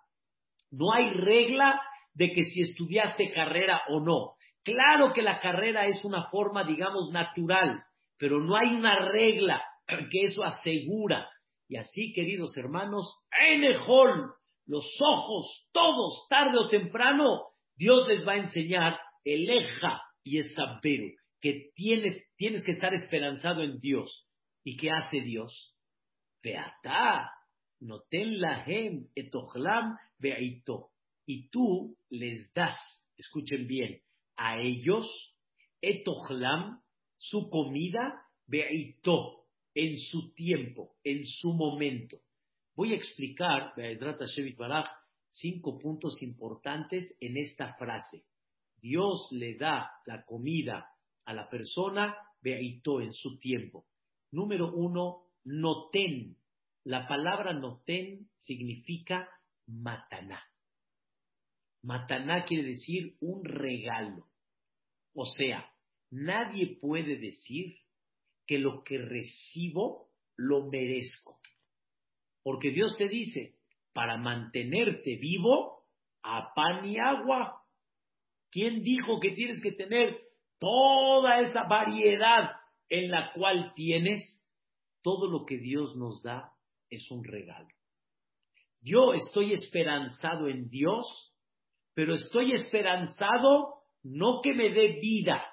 No 0.71 0.93
hay 0.93 1.11
regla 1.11 1.81
de 2.15 2.31
que 2.31 2.45
si 2.45 2.61
estudiaste 2.61 3.33
carrera 3.33 3.83
o 3.89 3.99
no. 3.99 4.35
Claro 4.63 5.13
que 5.13 5.23
la 5.23 5.41
carrera 5.41 5.87
es 5.87 6.05
una 6.05 6.29
forma, 6.31 6.63
digamos, 6.63 7.11
natural, 7.11 7.83
pero 8.19 8.41
no 8.41 8.57
hay 8.57 8.75
una 8.75 9.09
regla 9.11 9.63
que 10.11 10.27
eso 10.27 10.45
asegura. 10.45 11.29
Y 11.69 11.77
así, 11.77 12.13
queridos 12.13 12.57
hermanos, 12.57 13.07
en 13.51 13.65
el 13.65 13.77
hall, 13.87 14.33
los 14.67 14.87
ojos, 15.01 15.69
todos, 15.73 16.27
tarde 16.29 16.59
o 16.59 16.69
temprano, 16.69 17.49
Dios 17.77 18.07
les 18.09 18.27
va 18.27 18.33
a 18.33 18.39
enseñar 18.39 18.99
el 19.25 19.49
eja 19.49 20.03
y 20.25 20.39
el 20.39 20.51
sabero, 20.53 21.09
que 21.41 21.71
tienes, 21.75 22.23
tienes 22.37 22.65
que 22.65 22.73
estar 22.73 22.93
esperanzado 22.93 23.63
en 23.63 23.79
Dios. 23.81 24.27
¿Y 24.65 24.77
qué 24.77 24.91
hace 24.91 25.21
Dios? 25.21 25.75
Beata, 26.43 27.31
noten 27.81 28.41
lahem 28.41 29.09
etochlam 29.15 29.97
beaito 30.19 30.91
y 31.27 31.49
tú 31.51 31.97
les 32.11 32.53
das, 32.53 32.77
escuchen 33.17 33.67
bien, 33.67 34.01
a 34.37 34.61
ellos 34.61 35.07
etochlam, 35.81 36.81
su 37.19 37.51
comida, 37.51 38.23
beito, 38.47 39.45
en 39.75 39.99
su 39.99 40.33
tiempo, 40.35 40.97
en 41.05 41.27
su 41.27 41.53
momento. 41.53 42.19
Voy 42.75 42.93
a 42.93 42.97
explicar, 42.97 43.75
cinco 45.31 45.79
puntos 45.79 46.23
importantes 46.23 47.15
en 47.21 47.37
esta 47.37 47.75
frase. 47.75 48.25
Dios 48.81 49.29
le 49.33 49.57
da 49.57 49.91
la 50.07 50.25
comida 50.25 50.89
a 51.27 51.35
la 51.35 51.51
persona, 51.51 52.17
beito, 52.41 53.01
en 53.01 53.13
su 53.13 53.39
tiempo. 53.39 53.85
Número 54.31 54.73
uno, 54.73 55.25
noten. 55.45 56.37
La 56.85 57.07
palabra 57.07 57.53
noten 57.53 58.31
significa 58.39 59.29
mataná. 59.67 60.41
Mataná 61.83 62.45
quiere 62.45 62.69
decir 62.69 63.17
un 63.21 63.45
regalo. 63.45 64.27
O 65.15 65.27
sea, 65.27 65.69
nadie 66.11 66.79
puede 66.81 67.17
decir 67.19 67.77
que 68.47 68.59
lo 68.59 68.83
que 68.83 68.99
recibo 68.99 70.09
lo 70.37 70.69
merezco. 70.71 71.41
Porque 72.43 72.71
Dios 72.71 72.97
te 72.97 73.09
dice, 73.09 73.57
para 73.93 74.17
mantenerte 74.17 75.17
vivo, 75.17 75.87
a 76.23 76.53
pan 76.55 76.85
y 76.87 76.99
agua. 76.99 77.63
¿Quién 78.51 78.83
dijo 78.83 79.21
que 79.21 79.33
tienes 79.33 79.63
que 79.63 79.73
tener 79.73 80.19
toda 80.59 81.41
esa 81.41 81.65
variedad 81.65 82.51
en 82.89 83.11
la 83.11 83.33
cual 83.33 83.73
tienes? 83.75 84.45
Todo 85.03 85.29
lo 85.29 85.45
que 85.45 85.59
Dios 85.59 85.97
nos 85.97 86.23
da 86.23 86.53
es 86.91 87.11
un 87.11 87.25
regalo. 87.25 87.69
Yo 88.81 89.13
estoy 89.15 89.53
esperanzado 89.53 90.49
en 90.49 90.69
Dios 90.69 91.29
pero 91.99 92.15
estoy 92.15 92.53
esperanzado 92.53 93.75
no 94.05 94.41
que 94.41 94.55
me 94.55 94.71
dé 94.71 95.01
vida, 95.03 95.45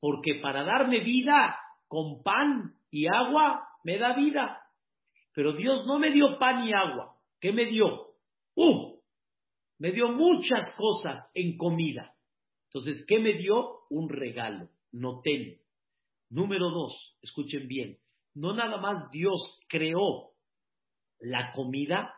porque 0.00 0.36
para 0.42 0.64
darme 0.64 1.00
vida 1.00 1.58
con 1.86 2.22
pan 2.22 2.74
y 2.90 3.06
agua 3.06 3.68
me 3.84 3.98
da 3.98 4.14
vida. 4.14 4.62
Pero 5.34 5.52
Dios 5.52 5.86
no 5.86 5.98
me 5.98 6.10
dio 6.10 6.38
pan 6.38 6.66
y 6.66 6.72
agua. 6.72 7.16
¿Qué 7.40 7.52
me 7.52 7.66
dio? 7.66 8.08
¡Uh! 8.54 8.98
Me 9.78 9.92
dio 9.92 10.08
muchas 10.08 10.74
cosas 10.76 11.30
en 11.34 11.56
comida. 11.56 12.14
Entonces, 12.66 13.04
¿qué 13.06 13.18
me 13.20 13.34
dio? 13.34 13.86
Un 13.90 14.08
regalo. 14.08 14.68
Noten. 14.92 15.60
Número 16.30 16.70
dos, 16.70 17.16
escuchen 17.22 17.68
bien. 17.68 17.98
No 18.34 18.54
nada 18.54 18.78
más 18.78 19.10
Dios 19.10 19.60
creó 19.68 20.32
la 21.20 21.52
comida, 21.52 22.12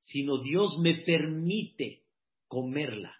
sino 0.00 0.40
Dios 0.42 0.78
me 0.80 1.02
permite 1.04 2.04
comerla. 2.46 3.14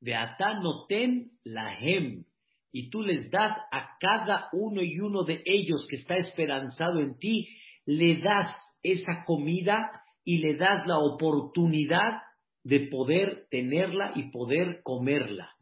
Beatá 0.00 0.60
noten 0.60 1.38
la 1.44 1.78
hem. 1.78 2.24
Y 2.72 2.90
tú 2.90 3.02
les 3.02 3.30
das 3.30 3.56
a 3.72 3.96
cada 3.98 4.48
uno 4.52 4.82
y 4.82 4.98
uno 5.00 5.24
de 5.24 5.42
ellos 5.44 5.86
que 5.88 5.96
está 5.96 6.16
esperanzado 6.16 7.00
en 7.00 7.16
ti, 7.18 7.48
le 7.86 8.20
das 8.20 8.52
esa 8.82 9.24
comida 9.24 9.90
y 10.24 10.38
le 10.38 10.56
das 10.56 10.86
la 10.86 10.98
oportunidad 10.98 12.22
de 12.64 12.80
poder 12.88 13.46
tenerla 13.48 14.12
y 14.16 14.30
poder 14.30 14.80
comerla. 14.82 15.52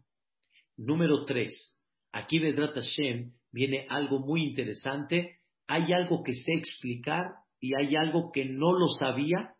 Número 0.76 1.24
tres. 1.24 1.78
Aquí 2.12 2.38
Vedrat 2.38 2.74
Hashem 2.74 3.32
viene 3.52 3.86
algo 3.90 4.20
muy 4.20 4.42
interesante. 4.42 5.40
Hay 5.66 5.92
algo 5.92 6.22
que 6.22 6.32
sé 6.32 6.54
explicar 6.54 7.24
y 7.60 7.74
hay 7.78 7.94
algo 7.96 8.30
que 8.32 8.46
no 8.46 8.72
lo 8.72 8.88
sabía. 8.88 9.54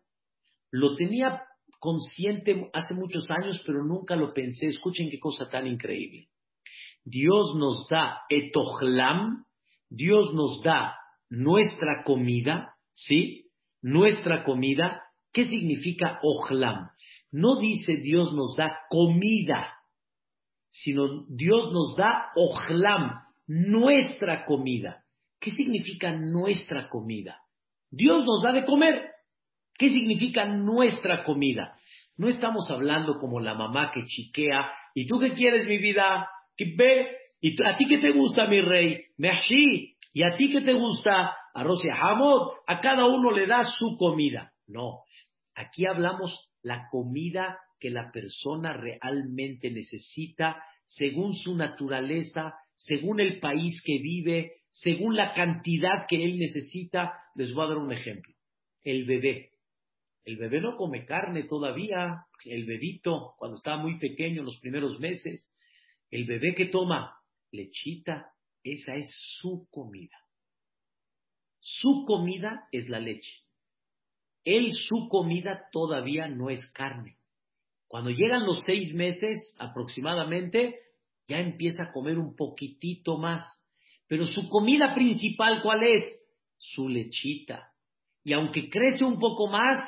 Lo 0.71 0.95
tenía 0.95 1.43
consciente 1.79 2.69
hace 2.73 2.95
muchos 2.95 3.29
años, 3.29 3.61
pero 3.65 3.83
nunca 3.85 4.15
lo 4.15 4.33
pensé. 4.33 4.67
Escuchen 4.67 5.09
qué 5.09 5.19
cosa 5.19 5.47
tan 5.47 5.67
increíble. 5.67 6.27
Dios 7.05 7.55
nos 7.55 7.87
da 7.87 8.21
etohlam, 8.29 9.45
Dios 9.89 10.33
nos 10.33 10.61
da 10.63 10.97
nuestra 11.29 12.03
comida, 12.03 12.75
¿sí? 12.91 13.51
Nuestra 13.81 14.43
comida. 14.43 15.03
¿Qué 15.31 15.45
significa 15.45 16.19
ojlam? 16.23 16.89
No 17.31 17.59
dice 17.59 17.97
Dios 17.97 18.33
nos 18.33 18.55
da 18.55 18.79
comida, 18.89 19.73
sino 20.69 21.25
Dios 21.27 21.71
nos 21.71 21.95
da 21.95 22.31
ojlam, 22.35 23.21
nuestra 23.47 24.45
comida. 24.45 25.03
¿Qué 25.39 25.51
significa 25.51 26.11
nuestra 26.15 26.89
comida? 26.89 27.39
Dios 27.91 28.25
nos 28.25 28.41
da 28.41 28.51
de 28.51 28.65
comer. 28.65 29.11
¿Qué 29.77 29.89
significa 29.89 30.45
nuestra 30.45 31.23
comida? 31.23 31.77
No 32.17 32.29
estamos 32.29 32.69
hablando 32.71 33.19
como 33.19 33.39
la 33.39 33.53
mamá 33.53 33.91
que 33.93 34.05
chiquea. 34.05 34.71
¿Y 34.93 35.05
tú 35.05 35.19
qué 35.19 35.33
quieres, 35.33 35.67
mi 35.67 35.77
vida? 35.77 36.29
Ve? 36.57 37.17
¿Y 37.41 37.61
a 37.63 37.77
ti 37.77 37.85
qué 37.85 37.97
te 37.97 38.11
gusta, 38.11 38.47
mi 38.47 38.61
rey? 38.61 39.03
Meshi. 39.17 39.95
¿Y 40.13 40.23
a 40.23 40.35
ti 40.35 40.49
qué 40.49 40.61
te 40.61 40.73
gusta? 40.73 41.35
Arroz 41.53 41.83
y 41.83 41.89
jamón. 41.89 42.49
A 42.67 42.79
cada 42.79 43.05
uno 43.05 43.31
le 43.31 43.47
da 43.47 43.63
su 43.63 43.95
comida. 43.97 44.53
No. 44.67 45.03
Aquí 45.53 45.85
hablamos 45.85 46.49
la 46.61 46.87
comida 46.89 47.59
que 47.79 47.89
la 47.89 48.11
persona 48.11 48.73
realmente 48.73 49.69
necesita 49.71 50.63
según 50.85 51.35
su 51.35 51.55
naturaleza, 51.55 52.53
según 52.75 53.19
el 53.19 53.39
país 53.39 53.81
que 53.83 53.99
vive, 53.99 54.53
según 54.71 55.15
la 55.15 55.33
cantidad 55.33 56.05
que 56.07 56.23
él 56.23 56.37
necesita. 56.37 57.13
Les 57.35 57.53
voy 57.53 57.65
a 57.65 57.69
dar 57.69 57.77
un 57.77 57.91
ejemplo. 57.91 58.33
El 58.83 59.05
bebé. 59.05 59.51
El 60.23 60.37
bebé 60.37 60.61
no 60.61 60.75
come 60.75 61.05
carne 61.05 61.43
todavía. 61.43 62.25
El 62.45 62.65
bebito, 62.65 63.33
cuando 63.37 63.57
estaba 63.57 63.77
muy 63.81 63.99
pequeño, 63.99 64.39
en 64.39 64.45
los 64.45 64.59
primeros 64.59 64.99
meses, 64.99 65.51
el 66.15 66.23
bebé 66.23 66.55
que 66.55 66.67
toma 66.67 67.13
lechita, 67.51 68.31
esa 68.63 68.95
es 68.95 69.09
su 69.39 69.67
comida. 69.69 70.17
Su 71.59 72.05
comida 72.05 72.69
es 72.71 72.87
la 72.87 72.99
leche. 72.99 73.43
Él, 74.45 74.71
su 74.73 75.09
comida 75.09 75.67
todavía 75.73 76.29
no 76.29 76.49
es 76.49 76.71
carne. 76.71 77.17
Cuando 77.87 78.11
llegan 78.11 78.45
los 78.45 78.63
seis 78.63 78.93
meses 78.93 79.57
aproximadamente, 79.59 80.79
ya 81.27 81.39
empieza 81.39 81.83
a 81.83 81.91
comer 81.91 82.17
un 82.17 82.33
poquitito 82.33 83.17
más. 83.17 83.43
Pero 84.07 84.25
su 84.25 84.47
comida 84.47 84.95
principal, 84.95 85.61
¿cuál 85.63 85.83
es? 85.83 86.03
Su 86.57 86.87
lechita. 86.87 87.73
Y 88.23 88.31
aunque 88.31 88.69
crece 88.69 89.03
un 89.03 89.19
poco 89.19 89.47
más, 89.47 89.85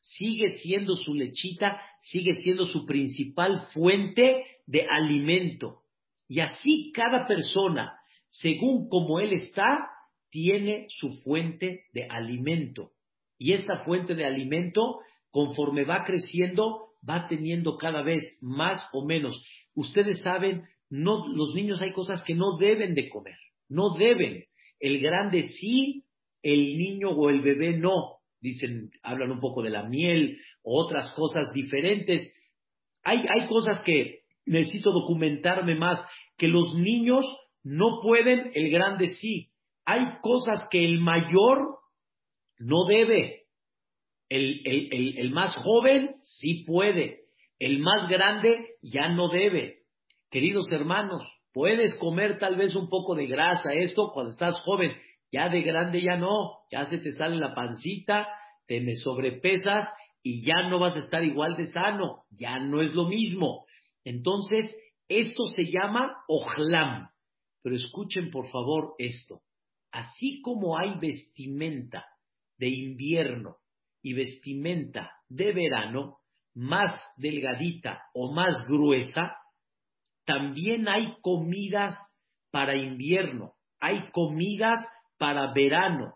sigue 0.00 0.50
siendo 0.62 0.96
su 0.96 1.14
lechita, 1.14 1.80
sigue 2.00 2.34
siendo 2.34 2.64
su 2.66 2.86
principal 2.86 3.68
fuente 3.72 4.44
de 4.66 4.86
alimento. 4.88 5.82
Y 6.28 6.40
así 6.40 6.92
cada 6.94 7.26
persona, 7.26 7.98
según 8.28 8.88
como 8.88 9.20
él 9.20 9.32
está, 9.32 9.88
tiene 10.30 10.86
su 10.88 11.12
fuente 11.22 11.84
de 11.92 12.04
alimento. 12.04 12.92
Y 13.38 13.52
esta 13.52 13.78
fuente 13.78 14.14
de 14.14 14.26
alimento, 14.26 15.00
conforme 15.30 15.84
va 15.84 16.04
creciendo, 16.04 16.88
va 17.08 17.28
teniendo 17.28 17.76
cada 17.76 18.02
vez 18.02 18.38
más 18.42 18.82
o 18.92 19.06
menos. 19.06 19.42
Ustedes 19.74 20.20
saben 20.20 20.64
no, 20.90 21.28
los 21.28 21.54
niños 21.54 21.82
hay 21.82 21.92
cosas 21.92 22.22
que 22.24 22.34
no 22.34 22.56
deben 22.56 22.94
de 22.94 23.08
comer, 23.08 23.36
no 23.68 23.94
deben. 23.98 24.44
El 24.80 25.00
grande 25.00 25.48
sí, 25.48 26.04
el 26.42 26.78
niño 26.78 27.10
o 27.10 27.30
el 27.30 27.42
bebé 27.42 27.76
no. 27.76 28.17
Dicen, 28.40 28.90
hablan 29.02 29.32
un 29.32 29.40
poco 29.40 29.62
de 29.62 29.70
la 29.70 29.84
miel 29.84 30.38
otras 30.62 31.12
cosas 31.14 31.52
diferentes. 31.52 32.34
Hay, 33.04 33.24
hay 33.28 33.46
cosas 33.46 33.82
que 33.82 34.20
necesito 34.46 34.92
documentarme 34.92 35.74
más, 35.74 36.02
que 36.36 36.48
los 36.48 36.74
niños 36.74 37.24
no 37.62 38.00
pueden, 38.02 38.50
el 38.54 38.70
grande 38.70 39.14
sí. 39.14 39.50
Hay 39.84 40.18
cosas 40.22 40.68
que 40.70 40.84
el 40.84 41.00
mayor 41.00 41.78
no 42.58 42.84
debe. 42.86 43.44
El, 44.28 44.60
el, 44.64 45.18
el 45.18 45.30
más 45.30 45.56
joven 45.56 46.16
sí 46.22 46.64
puede. 46.66 47.24
El 47.58 47.80
más 47.80 48.08
grande 48.08 48.76
ya 48.82 49.08
no 49.08 49.28
debe. 49.28 49.78
Queridos 50.30 50.70
hermanos, 50.70 51.22
puedes 51.52 51.98
comer 51.98 52.38
tal 52.38 52.56
vez 52.56 52.76
un 52.76 52.88
poco 52.88 53.14
de 53.14 53.26
grasa, 53.26 53.72
esto 53.72 54.10
cuando 54.12 54.30
estás 54.30 54.60
joven, 54.60 54.92
ya 55.30 55.48
de 55.48 55.62
grande 55.62 56.02
ya 56.02 56.16
no, 56.16 56.60
ya 56.70 56.86
se 56.86 56.98
te 56.98 57.12
sale 57.12 57.36
la 57.36 57.54
pancita, 57.54 58.28
te 58.66 58.80
me 58.80 58.96
sobrepesas 58.96 59.88
y 60.22 60.44
ya 60.44 60.68
no 60.68 60.78
vas 60.78 60.96
a 60.96 61.00
estar 61.00 61.24
igual 61.24 61.56
de 61.56 61.66
sano, 61.66 62.24
ya 62.30 62.58
no 62.58 62.82
es 62.82 62.92
lo 62.92 63.06
mismo. 63.06 63.64
Entonces, 64.04 64.70
esto 65.08 65.46
se 65.46 65.64
llama 65.64 66.16
ojlam. 66.28 67.08
Pero 67.62 67.76
escuchen 67.76 68.30
por 68.30 68.48
favor 68.48 68.94
esto. 68.98 69.40
Así 69.90 70.40
como 70.42 70.78
hay 70.78 70.98
vestimenta 70.98 72.04
de 72.58 72.68
invierno 72.68 73.56
y 74.02 74.12
vestimenta 74.12 75.12
de 75.28 75.52
verano, 75.52 76.18
más 76.54 77.00
delgadita 77.16 78.02
o 78.14 78.32
más 78.32 78.66
gruesa, 78.66 79.36
también 80.24 80.88
hay 80.88 81.14
comidas 81.20 81.96
para 82.50 82.76
invierno, 82.76 83.54
hay 83.80 84.10
comidas 84.10 84.86
para 85.18 85.52
verano, 85.52 86.14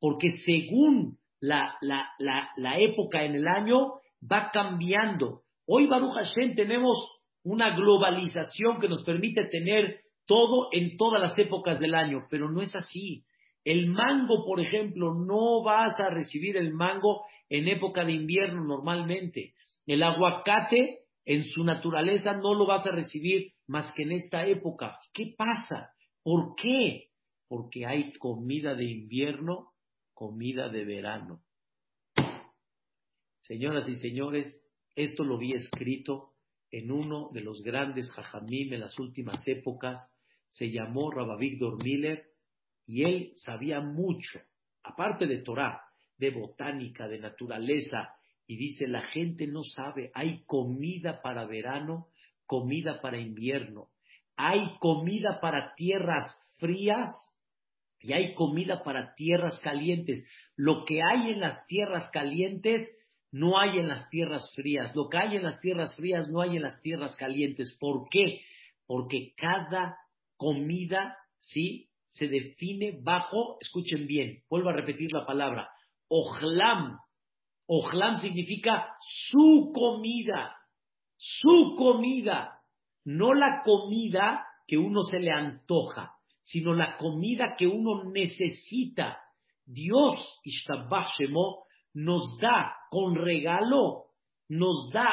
porque 0.00 0.30
según 0.44 1.18
la, 1.40 1.76
la, 1.80 2.78
época 2.78 3.24
en 3.24 3.34
el 3.34 3.46
año 3.46 4.00
va 4.20 4.50
cambiando. 4.52 5.42
Hoy, 5.66 5.86
Baruch 5.86 6.14
Hashem, 6.14 6.54
tenemos 6.54 6.96
una 7.44 7.76
globalización 7.76 8.80
que 8.80 8.88
nos 8.88 9.04
permite 9.04 9.44
tener 9.44 10.00
todo 10.26 10.68
en 10.72 10.96
todas 10.96 11.20
las 11.20 11.38
épocas 11.38 11.78
del 11.78 11.94
año, 11.94 12.26
pero 12.30 12.50
no 12.50 12.60
es 12.60 12.74
así. 12.74 13.24
El 13.64 13.88
mango, 13.88 14.44
por 14.44 14.60
ejemplo, 14.60 15.14
no 15.14 15.62
vas 15.62 15.98
a 16.00 16.10
recibir 16.10 16.56
el 16.56 16.72
mango 16.72 17.22
en 17.48 17.68
época 17.68 18.04
de 18.04 18.12
invierno 18.12 18.64
normalmente. 18.64 19.54
El 19.86 20.02
aguacate 20.02 21.00
en 21.24 21.44
su 21.44 21.64
naturaleza 21.64 22.34
no 22.34 22.54
lo 22.54 22.66
vas 22.66 22.86
a 22.86 22.90
recibir 22.90 23.52
más 23.66 23.92
que 23.92 24.02
en 24.02 24.12
esta 24.12 24.46
época. 24.46 24.98
¿Qué 25.12 25.34
pasa? 25.36 25.90
¿Por 26.22 26.54
qué? 26.56 27.07
Porque 27.48 27.86
hay 27.86 28.12
comida 28.18 28.74
de 28.74 28.84
invierno, 28.84 29.72
comida 30.12 30.68
de 30.68 30.84
verano. 30.84 31.42
Señoras 33.40 33.88
y 33.88 33.96
señores, 33.96 34.62
esto 34.94 35.24
lo 35.24 35.38
vi 35.38 35.54
escrito 35.54 36.34
en 36.70 36.90
uno 36.90 37.30
de 37.32 37.40
los 37.40 37.62
grandes 37.62 38.12
jajamim 38.12 38.74
en 38.74 38.80
las 38.80 38.98
últimas 38.98 39.46
épocas. 39.46 39.98
Se 40.48 40.70
llamó 40.70 41.10
Rabavigdor 41.10 41.82
Miller 41.82 42.26
y 42.86 43.02
él 43.04 43.32
sabía 43.36 43.80
mucho, 43.80 44.40
aparte 44.82 45.26
de 45.26 45.38
Torah, 45.38 45.82
de 46.16 46.30
botánica, 46.30 47.06
de 47.06 47.18
naturaleza, 47.18 48.14
y 48.46 48.56
dice, 48.56 48.88
la 48.88 49.02
gente 49.02 49.46
no 49.46 49.62
sabe, 49.62 50.10
hay 50.14 50.42
comida 50.46 51.20
para 51.22 51.46
verano, 51.46 52.08
comida 52.46 53.00
para 53.02 53.18
invierno, 53.18 53.90
hay 54.36 54.78
comida 54.80 55.38
para 55.40 55.74
tierras 55.74 56.34
frías 56.56 57.14
y 58.00 58.12
hay 58.12 58.34
comida 58.34 58.82
para 58.82 59.14
tierras 59.14 59.58
calientes. 59.60 60.26
Lo 60.56 60.84
que 60.84 61.00
hay 61.02 61.30
en 61.30 61.40
las 61.40 61.66
tierras 61.66 62.08
calientes 62.12 62.88
no 63.30 63.58
hay 63.58 63.78
en 63.78 63.88
las 63.88 64.08
tierras 64.10 64.44
frías. 64.54 64.94
Lo 64.94 65.08
que 65.08 65.18
hay 65.18 65.36
en 65.36 65.42
las 65.42 65.60
tierras 65.60 65.94
frías 65.96 66.28
no 66.28 66.40
hay 66.40 66.56
en 66.56 66.62
las 66.62 66.80
tierras 66.82 67.16
calientes. 67.16 67.76
¿Por 67.80 68.08
qué? 68.10 68.40
Porque 68.86 69.32
cada 69.36 69.96
comida, 70.36 71.16
¿sí? 71.38 71.88
Se 72.08 72.26
define 72.26 72.98
bajo, 73.02 73.58
escuchen 73.60 74.06
bien, 74.06 74.42
vuelvo 74.48 74.70
a 74.70 74.72
repetir 74.72 75.12
la 75.12 75.26
palabra, 75.26 75.68
ojlam, 76.08 76.98
Ojlam 77.68 78.16
significa 78.16 78.94
su 79.00 79.72
comida. 79.74 80.54
su 81.20 81.74
comida, 81.76 82.62
no 83.04 83.34
la 83.34 83.62
comida 83.64 84.46
que 84.68 84.78
uno 84.78 85.02
se 85.02 85.18
le 85.18 85.32
antoja, 85.32 86.12
sino 86.48 86.72
la 86.72 86.96
comida 86.96 87.56
que 87.56 87.66
uno 87.66 88.10
necesita. 88.10 89.20
Dios, 89.66 90.16
Ishtabashemo, 90.44 91.64
nos 91.92 92.38
da 92.40 92.74
con 92.88 93.14
regalo, 93.16 94.06
nos 94.48 94.88
da 94.90 95.10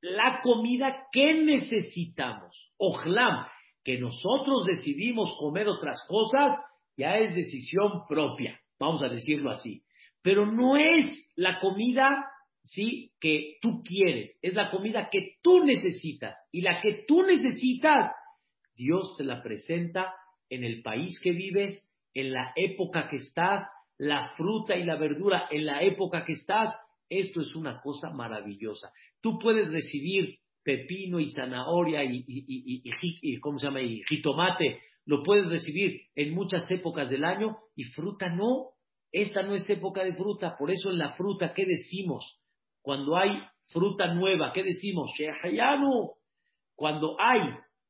la 0.00 0.40
comida 0.40 1.08
que 1.10 1.34
necesitamos. 1.42 2.70
Ojlam, 2.78 3.44
que 3.82 3.98
nosotros 3.98 4.66
decidimos 4.66 5.34
comer 5.40 5.66
otras 5.66 6.06
cosas, 6.06 6.52
ya 6.96 7.18
es 7.18 7.34
decisión 7.34 8.04
propia, 8.06 8.60
vamos 8.78 9.02
a 9.02 9.08
decirlo 9.08 9.50
así. 9.50 9.82
Pero 10.22 10.46
no 10.46 10.76
es 10.76 11.32
la 11.34 11.58
comida, 11.58 12.24
sí, 12.62 13.10
que 13.18 13.56
tú 13.60 13.82
quieres, 13.82 14.38
es 14.42 14.54
la 14.54 14.70
comida 14.70 15.08
que 15.10 15.38
tú 15.42 15.64
necesitas. 15.64 16.36
Y 16.52 16.60
la 16.60 16.80
que 16.80 17.04
tú 17.08 17.24
necesitas, 17.24 18.14
Dios 18.76 19.16
te 19.16 19.24
la 19.24 19.42
presenta 19.42 20.14
en 20.50 20.64
el 20.64 20.82
país 20.82 21.18
que 21.22 21.32
vives, 21.32 21.88
en 22.14 22.32
la 22.32 22.52
época 22.56 23.08
que 23.08 23.16
estás, 23.16 23.62
la 23.98 24.34
fruta 24.36 24.76
y 24.76 24.84
la 24.84 24.96
verdura 24.96 25.48
en 25.50 25.66
la 25.66 25.82
época 25.82 26.24
que 26.24 26.32
estás. 26.32 26.74
Esto 27.10 27.40
es 27.40 27.54
una 27.54 27.80
cosa 27.80 28.10
maravillosa. 28.10 28.92
Tú 29.20 29.38
puedes 29.38 29.70
recibir 29.70 30.38
pepino 30.62 31.18
y 31.18 31.30
zanahoria 31.30 32.04
y, 32.04 32.24
y, 32.26 33.40
¿cómo 33.40 33.58
se 33.58 33.66
llama? 33.66 33.80
y 33.80 34.02
jitomate, 34.08 34.80
lo 35.06 35.22
puedes 35.22 35.48
recibir 35.48 36.02
en 36.14 36.34
muchas 36.34 36.70
épocas 36.70 37.08
del 37.08 37.24
año 37.24 37.56
y 37.74 37.84
fruta 37.84 38.28
no. 38.28 38.72
Esta 39.10 39.42
no 39.42 39.54
es 39.54 39.68
época 39.70 40.04
de 40.04 40.14
fruta, 40.14 40.56
por 40.58 40.70
eso 40.70 40.90
en 40.90 40.98
la 40.98 41.14
fruta, 41.14 41.54
¿qué 41.54 41.64
decimos? 41.64 42.38
Cuando 42.82 43.16
hay 43.16 43.30
fruta 43.68 44.12
nueva, 44.12 44.52
¿qué 44.52 44.62
decimos? 44.62 45.10
Cuando 46.74 47.16
hay 47.18 47.40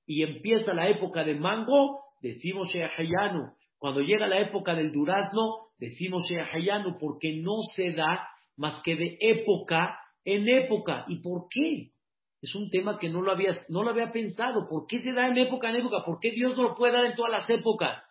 y 0.06 0.22
empieza 0.22 0.72
la 0.72 0.88
época 0.88 1.24
de 1.24 1.34
mango, 1.34 2.04
decimos 2.20 2.68
Shehayanu. 2.68 3.52
Cuando 3.78 4.00
llega 4.00 4.26
la 4.26 4.40
época 4.40 4.74
del 4.74 4.92
durazno, 4.92 5.68
decimos 5.78 6.28
Shehayanu, 6.28 6.98
porque 6.98 7.40
no 7.42 7.60
se 7.74 7.92
da 7.92 8.28
más 8.56 8.80
que 8.82 8.96
de 8.96 9.18
época 9.20 9.98
en 10.24 10.48
época. 10.48 11.04
¿Y 11.08 11.20
por 11.20 11.46
qué? 11.50 11.92
Es 12.40 12.54
un 12.54 12.70
tema 12.70 12.98
que 12.98 13.08
no 13.08 13.20
lo, 13.20 13.32
había, 13.32 13.52
no 13.68 13.82
lo 13.82 13.90
había 13.90 14.12
pensado. 14.12 14.66
¿Por 14.68 14.86
qué 14.86 15.00
se 15.00 15.12
da 15.12 15.28
en 15.28 15.38
época 15.38 15.70
en 15.70 15.76
época? 15.76 16.04
¿Por 16.04 16.20
qué 16.20 16.30
Dios 16.30 16.56
no 16.56 16.64
lo 16.64 16.74
puede 16.74 16.92
dar 16.92 17.04
en 17.06 17.14
todas 17.14 17.32
las 17.32 17.50
épocas? 17.50 18.02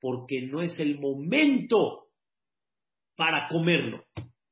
Porque 0.00 0.42
no 0.42 0.62
es 0.62 0.78
el 0.78 0.98
momento 0.98 2.08
para 3.16 3.48
comerlo. 3.48 4.04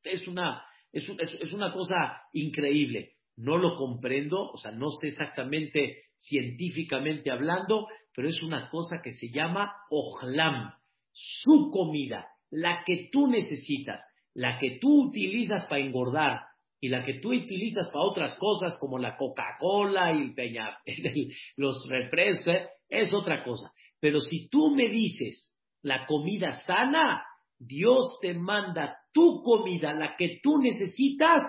Es 0.02 0.26
una, 0.26 0.64
es, 0.92 1.08
es 1.08 1.52
una 1.52 1.72
cosa 1.72 2.22
increíble. 2.32 3.14
No 3.36 3.56
lo 3.56 3.76
comprendo, 3.76 4.50
o 4.50 4.56
sea, 4.56 4.72
no 4.72 4.90
sé 4.90 5.08
exactamente 5.08 6.04
científicamente 6.16 7.30
hablando, 7.30 7.86
pero 8.20 8.28
es 8.28 8.42
una 8.42 8.68
cosa 8.68 9.00
que 9.02 9.12
se 9.12 9.30
llama 9.30 9.72
ojlam, 9.88 10.74
su 11.10 11.70
comida, 11.72 12.28
la 12.50 12.84
que 12.84 13.08
tú 13.10 13.26
necesitas, 13.28 13.98
la 14.34 14.58
que 14.58 14.76
tú 14.78 15.06
utilizas 15.08 15.64
para 15.64 15.80
engordar, 15.80 16.40
y 16.82 16.90
la 16.90 17.02
que 17.02 17.14
tú 17.14 17.32
utilizas 17.32 17.88
para 17.88 18.04
otras 18.04 18.36
cosas 18.38 18.76
como 18.78 18.98
la 18.98 19.16
Coca-Cola 19.16 20.12
y 20.12 20.34
peña, 20.34 20.76
los 21.56 21.88
refrescos, 21.88 22.56
es 22.90 23.10
otra 23.14 23.42
cosa. 23.42 23.72
Pero 24.00 24.20
si 24.20 24.50
tú 24.50 24.68
me 24.68 24.90
dices 24.90 25.56
la 25.80 26.04
comida 26.04 26.60
sana, 26.66 27.24
Dios 27.58 28.18
te 28.20 28.34
manda 28.34 28.98
tu 29.14 29.42
comida, 29.42 29.94
la 29.94 30.14
que 30.18 30.40
tú 30.42 30.58
necesitas, 30.58 31.40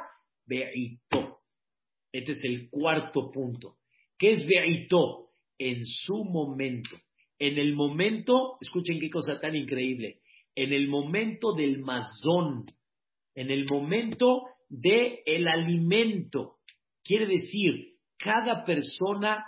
veito. 0.45 1.41
Este 2.13 2.31
es 2.31 2.43
el 2.45 2.69
cuarto 2.69 3.29
punto. 3.29 3.75
¿Qué 4.17 4.31
es 4.31 4.45
veito? 4.47 5.30
En 5.63 5.85
su 5.85 6.23
momento. 6.25 6.89
En 7.37 7.59
el 7.59 7.75
momento, 7.75 8.57
escuchen 8.61 8.99
qué 8.99 9.11
cosa 9.11 9.39
tan 9.39 9.55
increíble, 9.55 10.21
en 10.55 10.73
el 10.73 10.87
momento 10.87 11.53
del 11.53 11.79
mazón, 11.81 12.65
en 13.35 13.51
el 13.51 13.65
momento 13.69 14.41
de 14.69 15.21
el 15.23 15.47
alimento. 15.47 16.55
Quiere 17.03 17.27
decir, 17.27 17.93
cada 18.17 18.63
persona 18.63 19.45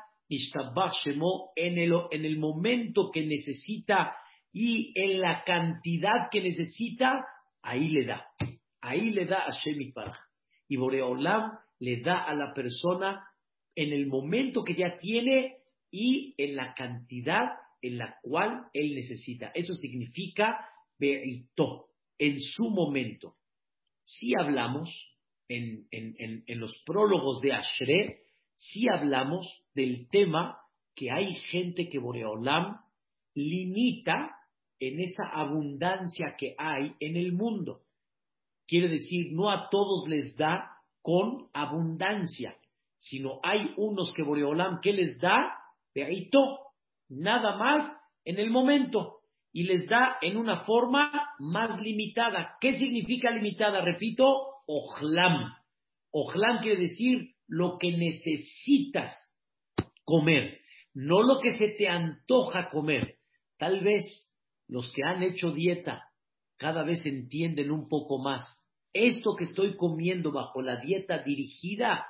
en 1.55 1.77
el, 1.79 1.93
en 2.11 2.25
el 2.25 2.37
momento 2.37 3.09
que 3.11 3.25
necesita 3.25 4.15
y 4.51 4.93
en 4.95 5.19
la 5.19 5.43
cantidad 5.43 6.29
que 6.31 6.41
necesita, 6.41 7.25
ahí 7.63 7.89
le 7.89 8.05
da. 8.05 8.27
Ahí 8.81 9.09
le 9.11 9.25
da 9.25 9.45
a 9.45 9.51
Shemi 9.51 9.91
Y 10.67 10.77
Boreolam 10.77 11.53
le 11.79 12.01
da 12.01 12.23
a 12.23 12.35
la 12.35 12.53
persona 12.53 13.23
en 13.75 13.93
el 13.93 14.05
momento 14.05 14.63
que 14.63 14.75
ya 14.75 14.99
tiene 14.99 15.62
y 15.93 16.33
en 16.39 16.55
la 16.55 16.73
cantidad 16.73 17.51
en 17.79 17.99
la 17.99 18.17
cual 18.23 18.65
él 18.73 18.95
necesita. 18.95 19.51
Eso 19.53 19.75
significa 19.75 20.67
Beito, 20.97 21.89
en 22.17 22.39
su 22.39 22.69
momento. 22.69 23.35
Si 24.03 24.33
hablamos 24.35 24.89
en, 25.47 25.85
los 26.47 26.81
prólogos 26.83 27.41
de 27.41 27.53
Ashre, 27.53 28.21
sí 28.55 28.85
hablamos 28.91 29.47
del 29.75 30.09
tema 30.09 30.57
que 30.95 31.11
hay 31.11 31.31
gente 31.51 31.87
que 31.89 31.99
Boreolam 31.99 32.79
limita 33.35 34.35
en 34.79 34.99
esa 34.99 35.25
abundancia 35.31 36.35
que 36.39 36.55
hay 36.57 36.93
en 36.99 37.17
el 37.17 37.33
mundo. 37.33 37.81
Quiere 38.65 38.87
decir, 38.87 39.31
no 39.31 39.51
a 39.51 39.69
todos 39.69 40.07
les 40.07 40.35
da 40.37 40.71
con 41.03 41.49
abundancia, 41.53 42.57
sino 42.97 43.39
hay 43.43 43.73
unos 43.77 44.11
que 44.13 44.23
Boreolam 44.23 44.79
que 44.81 44.93
les 44.93 45.19
da, 45.19 45.59
to 46.31 46.59
nada 47.09 47.57
más 47.57 47.97
en 48.25 48.39
el 48.39 48.49
momento, 48.49 49.19
y 49.53 49.63
les 49.63 49.87
da 49.87 50.17
en 50.21 50.35
una 50.37 50.65
forma 50.65 51.11
más 51.37 51.79
limitada. 51.79 52.57
¿Qué 52.59 52.73
significa 52.73 53.29
limitada? 53.29 53.81
Repito, 53.81 54.25
ojlam. 54.65 55.53
Ojlam 56.11 56.61
quiere 56.61 56.81
decir 56.81 57.35
lo 57.47 57.77
que 57.77 57.95
necesitas 57.95 59.11
comer, 60.03 60.59
no 60.93 61.21
lo 61.21 61.39
que 61.39 61.57
se 61.57 61.69
te 61.69 61.87
antoja 61.87 62.69
comer. 62.69 63.17
Tal 63.57 63.81
vez 63.81 64.03
los 64.67 64.91
que 64.91 65.03
han 65.03 65.21
hecho 65.21 65.51
dieta 65.51 66.09
cada 66.57 66.83
vez 66.83 67.05
entienden 67.05 67.71
un 67.71 67.87
poco 67.87 68.19
más. 68.19 68.43
Esto 68.93 69.35
que 69.35 69.43
estoy 69.43 69.75
comiendo 69.75 70.31
bajo 70.31 70.61
la 70.61 70.77
dieta 70.77 71.19
dirigida, 71.23 72.05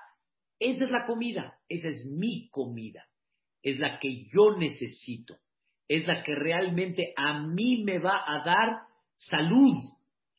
esa 0.59 0.85
es 0.85 0.91
la 0.91 1.05
comida, 1.05 1.59
esa 1.67 1.89
es 1.89 2.05
mi 2.05 2.49
comida, 2.49 3.05
es 3.63 3.79
la 3.79 3.97
que 3.99 4.25
yo 4.25 4.57
necesito, 4.57 5.37
es 5.87 6.05
la 6.05 6.21
que 6.23 6.35
realmente 6.35 7.13
a 7.15 7.39
mí 7.39 7.83
me 7.83 7.97
va 7.97 8.23
a 8.27 8.43
dar 8.43 8.83
salud, 9.15 9.75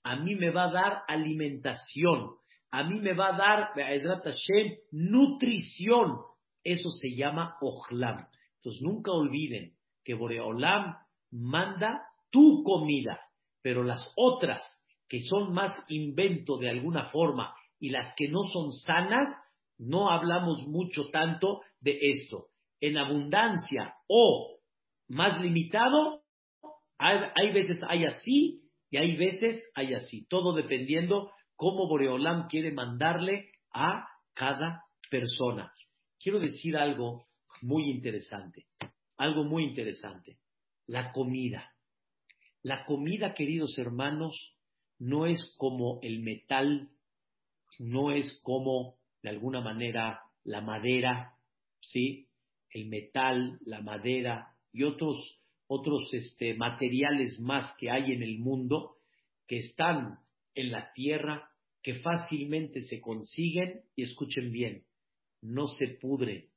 a 0.03 0.17
mí 0.17 0.35
me 0.37 0.51
va 0.51 0.65
a 0.65 0.73
dar 0.73 1.03
alimentación, 1.09 2.37
a 2.71 2.85
mí 2.85 3.01
me 3.01 3.15
va 3.15 3.35
a 3.35 3.39
dar, 3.39 3.71
nutrición. 4.91 6.19
Eso 6.63 6.91
se 6.91 7.15
llama 7.15 7.57
Ojlam. 7.61 8.27
Entonces 8.57 8.83
nunca 8.83 9.13
olviden 9.13 9.75
que 10.03 10.15
Boreolam 10.15 10.97
manda 11.31 12.03
tu 12.31 12.63
comida, 12.65 13.21
pero 13.63 13.83
las 13.83 14.13
otras 14.17 14.63
que 15.09 15.21
son 15.21 15.53
más 15.53 15.79
invento 15.89 16.59
de 16.59 16.71
alguna 16.71 17.11
forma 17.11 17.55
y 17.79 17.91
las 17.91 18.15
que 18.17 18.29
no 18.29 18.43
son 18.53 18.73
sanas, 18.73 19.31
no 19.79 20.11
hablamos 20.11 20.67
mucho 20.67 21.11
tanto 21.11 21.61
de 21.81 21.99
esto. 22.01 22.49
En 22.81 22.99
abundancia 22.99 23.95
o 24.09 24.59
más 25.09 25.41
limitado, 25.41 26.23
hay, 26.99 27.19
hay 27.35 27.53
veces 27.53 27.81
hay 27.89 28.05
así 28.05 28.63
y 28.91 28.97
hay 28.97 29.17
veces 29.17 29.71
hay 29.75 29.95
así, 29.95 30.27
todo 30.27 30.55
dependiendo 30.55 31.31
cómo 31.57 31.89
Boreolam 31.89 32.49
quiere 32.49 32.73
mandarle 32.73 33.51
a 33.73 34.07
cada 34.35 34.85
persona. 35.11 35.73
Quiero 36.21 36.39
decir 36.39 36.77
algo 36.77 37.27
muy 37.63 37.91
interesante, 37.91 38.67
algo 39.17 39.45
muy 39.45 39.65
interesante. 39.65 40.39
La 40.87 41.13
comida. 41.13 41.73
La 42.63 42.85
comida, 42.85 43.35
queridos 43.35 43.79
hermanos, 43.79 44.55
no 44.99 45.27
es 45.27 45.55
como 45.59 46.01
el 46.03 46.21
metal, 46.21 46.91
no 47.79 48.13
es 48.13 48.41
como, 48.43 48.97
de 49.23 49.31
alguna 49.31 49.61
manera, 49.61 50.21
la 50.45 50.61
madera, 50.61 51.35
¿sí? 51.81 52.29
El 52.75 52.89
metal, 52.89 53.59
la 53.65 53.81
madera 53.81 54.55
y 54.71 54.83
otros 54.83 55.39
otros 55.67 56.13
este, 56.13 56.55
materiales 56.55 57.41
más 57.41 57.73
que 57.79 57.91
hay 57.91 58.13
en 58.13 58.23
el 58.23 58.39
mundo 58.39 58.97
que 59.47 59.59
están 59.59 60.19
en 60.55 60.71
la 60.71 60.93
tierra, 60.93 61.51
que 61.83 62.01
fácilmente 62.01 62.83
se 62.83 63.01
consiguen 63.01 63.83
y 63.97 64.03
escuchen 64.05 64.53
bien, 64.53 64.85
no 65.43 65.67
se 65.67 65.89
pudren. 66.01 66.49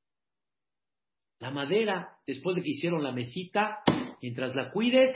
La 1.39 1.51
madera, 1.51 2.17
después 2.25 2.55
de 2.55 2.63
que 2.63 2.69
hicieron 2.69 3.03
la 3.03 3.11
mesita, 3.11 3.79
mientras 4.21 4.55
la 4.55 4.71
cuides, 4.71 5.15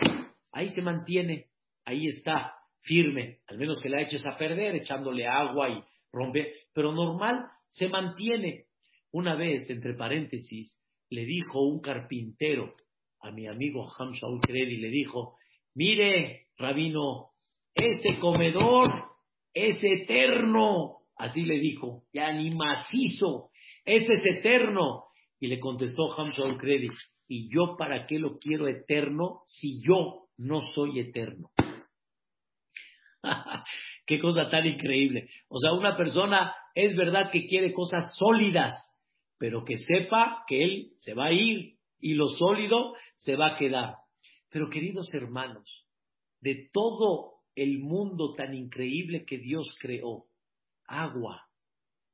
ahí 0.52 0.70
se 0.70 0.82
mantiene, 0.82 1.48
ahí 1.86 2.08
está, 2.08 2.54
firme, 2.82 3.40
al 3.48 3.58
menos 3.58 3.82
que 3.82 3.90
la 3.90 4.02
eches 4.02 4.26
a 4.26 4.38
perder 4.38 4.76
echándole 4.76 5.28
agua 5.28 5.70
y 5.70 5.84
rompe, 6.12 6.54
pero 6.74 6.92
normal 6.92 7.46
se 7.70 7.88
mantiene. 7.88 8.66
Una 9.12 9.36
vez, 9.36 9.70
entre 9.70 9.94
paréntesis, 9.94 10.78
le 11.12 11.26
dijo 11.26 11.62
un 11.62 11.82
carpintero 11.82 12.74
a 13.20 13.32
mi 13.32 13.46
amigo 13.46 13.88
Ham 13.98 14.14
Shaul 14.14 14.40
Kredi, 14.42 14.78
le 14.78 14.90
dijo, 14.90 15.36
mire, 15.76 16.48
rabino, 16.58 17.32
este 17.76 18.18
comedor 18.18 19.12
es 19.54 19.84
eterno. 19.84 21.02
Así 21.18 21.44
le 21.44 21.60
dijo, 21.60 22.06
ya 22.14 22.32
ni 22.32 22.50
macizo, 22.52 23.52
este 23.86 24.16
es 24.16 24.26
eterno. 24.38 25.06
Y 25.40 25.48
le 25.48 25.60
contestó 25.60 26.14
Ham 26.18 26.32
Shaul 26.32 26.58
Kredi, 26.58 26.88
¿y 27.28 27.54
yo 27.54 27.76
para 27.78 28.06
qué 28.08 28.18
lo 28.18 28.40
quiero 28.40 28.68
eterno 28.68 29.42
si 29.46 29.82
yo 29.84 30.28
no 30.38 30.62
soy 30.62 31.00
eterno? 31.00 31.52
Qué 34.08 34.20
cosa 34.20 34.50
tan 34.50 34.66
increíble. 34.66 35.30
O 35.48 35.60
sea, 35.60 35.74
una 35.74 35.96
persona 35.96 36.56
es 36.74 36.96
verdad 36.96 37.30
que 37.32 37.46
quiere 37.46 37.72
cosas 37.72 38.16
sólidas, 38.18 38.76
pero 39.42 39.66
que 39.66 39.80
sepa 39.80 40.44
que 40.46 40.64
él 40.64 40.94
se 41.00 41.16
va 41.16 41.26
a 41.26 41.34
ir 41.34 41.80
y 42.00 42.14
lo 42.14 42.28
sólido 42.28 42.94
se 43.16 43.36
va 43.36 43.56
a 43.56 43.58
quedar. 43.58 43.96
Pero 44.52 44.70
queridos 44.70 45.12
hermanos, 45.16 45.88
de 46.42 46.70
todo 46.72 47.40
el 47.56 47.80
mundo 47.80 48.36
tan 48.36 48.54
increíble 48.54 49.26
que 49.26 49.40
Dios 49.40 49.76
creó, 49.82 50.28
agua, 50.86 51.50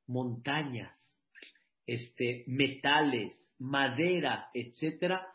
montañas, 0.06 0.98
este, 1.84 2.44
metales, 2.46 3.52
madera, 3.58 4.48
etcétera, 4.54 5.26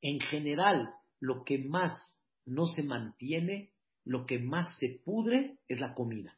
en 0.00 0.18
general 0.18 0.92
lo 1.20 1.44
que 1.44 1.58
más 1.58 2.20
no 2.44 2.66
se 2.66 2.82
mantiene 2.82 3.70
lo 4.04 4.26
que 4.26 4.40
más 4.40 4.76
se 4.78 5.00
pudre 5.04 5.58
es 5.68 5.78
la 5.78 5.94
comida. 5.94 6.36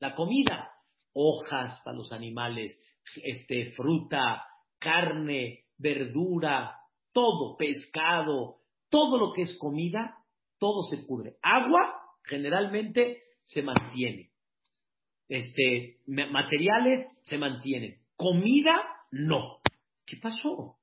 La 0.00 0.16
comida, 0.16 0.72
hojas 1.12 1.80
para 1.84 1.96
los 1.96 2.12
animales, 2.12 2.76
este, 3.22 3.72
fruta, 3.72 4.44
carne, 4.78 5.64
verdura, 5.76 6.76
todo, 7.12 7.56
pescado, 7.56 8.56
todo 8.88 9.18
lo 9.18 9.32
que 9.32 9.42
es 9.42 9.56
comida, 9.58 10.16
todo 10.58 10.82
se 10.82 10.98
pudre. 10.98 11.36
Agua, 11.42 11.94
generalmente, 12.24 13.22
se 13.44 13.62
mantiene. 13.62 14.30
Este, 15.28 15.98
materiales 16.06 17.06
se 17.24 17.38
mantienen. 17.38 17.98
Comida, 18.16 18.80
no. 19.10 19.58
¿Qué 20.06 20.16
pasó? 20.16 20.76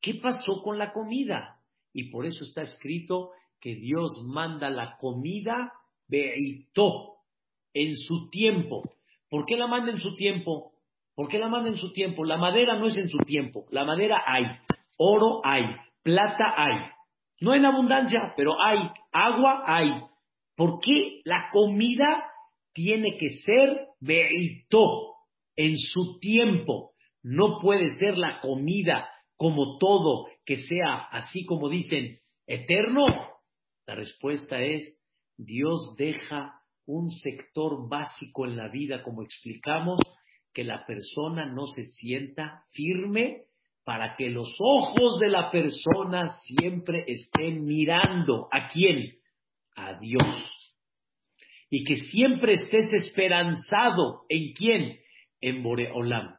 ¿Qué 0.00 0.14
pasó 0.14 0.62
con 0.62 0.78
la 0.78 0.92
comida? 0.92 1.60
Y 1.92 2.10
por 2.10 2.26
eso 2.26 2.44
está 2.44 2.62
escrito 2.62 3.30
que 3.60 3.74
Dios 3.74 4.22
manda 4.24 4.70
la 4.70 4.96
comida 4.98 5.72
beitó 6.08 7.18
en 7.72 7.96
su 7.96 8.28
tiempo. 8.30 8.82
¿Por 9.28 9.46
qué 9.46 9.56
la 9.56 9.68
manda 9.68 9.92
en 9.92 10.00
su 10.00 10.16
tiempo? 10.16 10.69
¿Por 11.20 11.28
qué 11.28 11.38
la 11.38 11.48
manda 11.48 11.68
en 11.68 11.76
su 11.76 11.92
tiempo? 11.92 12.24
La 12.24 12.38
madera 12.38 12.78
no 12.78 12.86
es 12.86 12.96
en 12.96 13.10
su 13.10 13.18
tiempo. 13.18 13.66
La 13.68 13.84
madera 13.84 14.22
hay, 14.26 14.46
oro 14.96 15.42
hay, 15.44 15.64
plata 16.02 16.54
hay. 16.56 16.80
No 17.42 17.54
en 17.54 17.66
abundancia, 17.66 18.32
pero 18.38 18.58
hay, 18.58 18.78
agua 19.12 19.64
hay. 19.66 20.00
¿Por 20.56 20.80
qué 20.80 21.20
la 21.26 21.50
comida 21.52 22.24
tiene 22.72 23.18
que 23.18 23.28
ser 23.44 23.88
beitó 24.00 25.16
en 25.56 25.76
su 25.76 26.18
tiempo? 26.20 26.92
No 27.22 27.58
puede 27.60 27.90
ser 27.98 28.16
la 28.16 28.40
comida 28.40 29.06
como 29.36 29.76
todo 29.76 30.24
que 30.46 30.56
sea 30.56 31.06
así 31.10 31.44
como 31.44 31.68
dicen 31.68 32.18
eterno 32.46 33.04
la 33.86 33.94
respuesta 33.94 34.62
es, 34.62 34.98
Dios 35.36 35.96
deja 35.98 36.62
un 36.86 37.10
sector 37.10 37.90
básico 37.90 38.46
en 38.46 38.56
la 38.56 38.70
vida, 38.70 39.02
como 39.02 39.22
explicamos, 39.22 40.00
que 40.52 40.64
la 40.64 40.84
persona 40.86 41.46
no 41.46 41.66
se 41.66 41.84
sienta 41.84 42.64
firme 42.72 43.44
para 43.84 44.14
que 44.16 44.30
los 44.30 44.54
ojos 44.58 45.18
de 45.18 45.28
la 45.28 45.50
persona 45.50 46.28
siempre 46.28 47.04
estén 47.06 47.64
mirando 47.64 48.48
a 48.52 48.68
quién? 48.68 49.18
A 49.76 49.98
Dios. 49.98 50.76
Y 51.70 51.84
que 51.84 51.96
siempre 51.96 52.54
estés 52.54 52.92
esperanzado 52.92 54.22
en 54.28 54.52
quién? 54.52 55.00
En 55.40 55.62
Boreolam. 55.62 56.36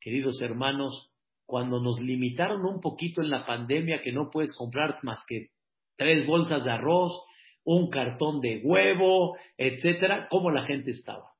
Queridos 0.00 0.40
hermanos, 0.40 1.10
cuando 1.44 1.80
nos 1.80 2.00
limitaron 2.00 2.64
un 2.64 2.80
poquito 2.80 3.22
en 3.22 3.30
la 3.30 3.44
pandemia 3.44 4.02
que 4.02 4.12
no 4.12 4.30
puedes 4.30 4.54
comprar 4.56 4.98
más 5.02 5.24
que 5.26 5.48
tres 5.96 6.26
bolsas 6.26 6.64
de 6.64 6.70
arroz, 6.70 7.12
un 7.64 7.90
cartón 7.90 8.40
de 8.40 8.62
huevo, 8.64 9.36
etcétera, 9.58 10.28
¿cómo 10.30 10.50
la 10.50 10.64
gente 10.64 10.92
estaba? 10.92 11.32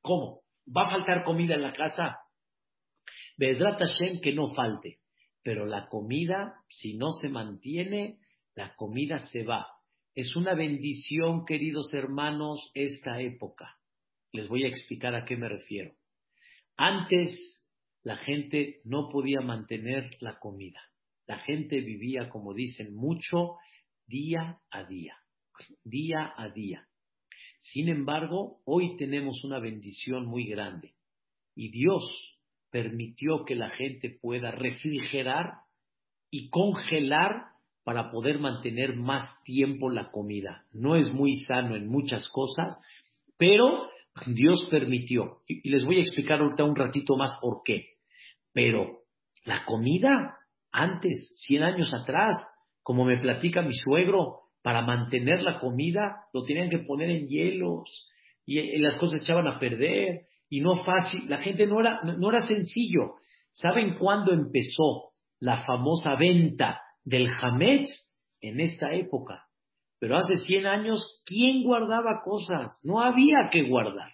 ¿Cómo? 0.00 0.43
¿Va 0.66 0.82
a 0.82 0.90
faltar 0.90 1.24
comida 1.24 1.54
en 1.54 1.62
la 1.62 1.72
casa? 1.72 2.18
Vedrat 3.36 3.78
Hashem 3.78 4.20
que 4.20 4.32
no 4.32 4.54
falte, 4.54 5.00
pero 5.42 5.66
la 5.66 5.88
comida, 5.88 6.54
si 6.68 6.96
no 6.96 7.10
se 7.12 7.28
mantiene, 7.28 8.18
la 8.54 8.74
comida 8.76 9.18
se 9.18 9.42
va. 9.42 9.66
Es 10.14 10.36
una 10.36 10.54
bendición, 10.54 11.44
queridos 11.44 11.92
hermanos, 11.92 12.70
esta 12.74 13.20
época. 13.20 13.76
Les 14.32 14.48
voy 14.48 14.64
a 14.64 14.68
explicar 14.68 15.14
a 15.14 15.24
qué 15.24 15.36
me 15.36 15.48
refiero. 15.48 15.94
Antes 16.76 17.64
la 18.02 18.16
gente 18.16 18.80
no 18.84 19.08
podía 19.08 19.40
mantener 19.40 20.10
la 20.20 20.38
comida. 20.38 20.80
La 21.26 21.38
gente 21.38 21.80
vivía, 21.80 22.28
como 22.28 22.54
dicen, 22.54 22.94
mucho 22.94 23.56
día 24.06 24.60
a 24.70 24.84
día, 24.84 25.16
día 25.82 26.32
a 26.36 26.48
día. 26.50 26.86
Sin 27.72 27.88
embargo, 27.88 28.58
hoy 28.66 28.94
tenemos 28.96 29.42
una 29.42 29.58
bendición 29.58 30.26
muy 30.26 30.46
grande 30.46 30.94
y 31.54 31.70
Dios 31.70 32.04
permitió 32.70 33.44
que 33.46 33.54
la 33.54 33.70
gente 33.70 34.18
pueda 34.20 34.50
refrigerar 34.50 35.60
y 36.30 36.50
congelar 36.50 37.46
para 37.82 38.10
poder 38.10 38.38
mantener 38.38 38.96
más 38.96 39.42
tiempo 39.44 39.88
la 39.88 40.10
comida. 40.10 40.66
No 40.72 40.96
es 40.96 41.12
muy 41.12 41.36
sano 41.36 41.74
en 41.74 41.88
muchas 41.88 42.28
cosas, 42.28 42.78
pero 43.38 43.88
Dios 44.26 44.68
permitió. 44.70 45.38
Y 45.46 45.70
les 45.70 45.86
voy 45.86 45.98
a 45.98 46.02
explicar 46.02 46.40
ahorita 46.40 46.64
un 46.64 46.76
ratito 46.76 47.16
más 47.16 47.38
por 47.40 47.62
qué. 47.64 47.94
Pero 48.52 49.04
la 49.44 49.64
comida, 49.64 50.36
antes, 50.70 51.32
100 51.46 51.62
años 51.62 51.94
atrás, 51.94 52.34
como 52.82 53.06
me 53.06 53.18
platica 53.20 53.62
mi 53.62 53.74
suegro, 53.74 54.43
para 54.64 54.80
mantener 54.80 55.42
la 55.42 55.60
comida 55.60 56.22
lo 56.32 56.42
tenían 56.42 56.70
que 56.70 56.78
poner 56.78 57.10
en 57.10 57.28
hielos 57.28 58.08
y, 58.46 58.78
las 58.78 58.96
cosas 58.96 59.20
echaban 59.20 59.46
a 59.46 59.58
perder 59.58 60.22
y 60.48 60.62
no 60.62 60.82
fácil. 60.84 61.28
La 61.28 61.36
gente 61.42 61.66
no 61.66 61.80
era, 61.80 62.00
no 62.02 62.30
era 62.30 62.40
sencillo. 62.40 63.16
¿Saben 63.52 63.98
cuándo 63.98 64.32
empezó 64.32 65.12
la 65.38 65.66
famosa 65.66 66.16
venta 66.16 66.80
del 67.04 67.28
Hametz? 67.28 67.90
En 68.40 68.60
esta 68.60 68.92
época. 68.92 69.44
Pero 69.98 70.16
hace 70.16 70.36
100 70.36 70.66
años, 70.66 71.22
¿quién 71.26 71.62
guardaba 71.62 72.22
cosas? 72.22 72.78
No 72.84 73.00
había 73.00 73.50
que 73.50 73.68
guardar. 73.68 74.12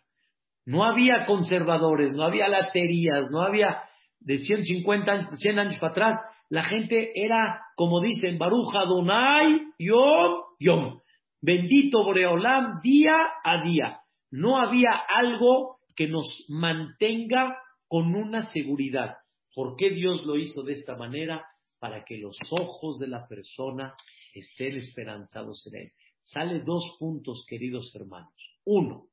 No 0.64 0.84
había 0.84 1.26
conservadores, 1.26 2.12
no 2.12 2.24
había 2.24 2.48
laterías, 2.48 3.28
no 3.30 3.42
había 3.42 3.82
de 4.20 4.38
150, 4.38 5.30
100 5.36 5.58
años 5.58 5.78
para 5.80 5.92
atrás, 5.92 6.16
la 6.50 6.64
gente 6.64 7.12
era, 7.14 7.64
como 7.76 8.00
dicen, 8.00 8.36
Baruja 8.36 8.84
Donai, 8.84 9.68
Yom, 9.78 10.42
Yom. 10.58 11.00
Bendito 11.40 12.02
Boreolam, 12.04 12.80
día 12.82 13.18
a 13.44 13.62
día. 13.62 14.00
No 14.32 14.58
había 14.58 14.90
algo 15.08 15.78
que 15.94 16.08
nos 16.08 16.26
mantenga 16.48 17.56
con 17.86 18.16
una 18.16 18.42
seguridad. 18.46 19.18
¿Por 19.54 19.76
qué 19.76 19.90
Dios 19.90 20.26
lo 20.26 20.36
hizo 20.36 20.64
de 20.64 20.72
esta 20.72 20.96
manera? 20.96 21.46
Para 21.78 22.04
que 22.04 22.18
los 22.18 22.36
ojos 22.50 22.98
de 22.98 23.06
la 23.06 23.28
persona 23.28 23.94
estén 24.34 24.76
esperanzados 24.76 25.64
en 25.68 25.82
Él. 25.82 25.92
Sale 26.22 26.60
dos 26.60 26.96
puntos, 26.98 27.46
queridos 27.48 27.94
hermanos. 27.94 28.34
Uno, 28.64 29.06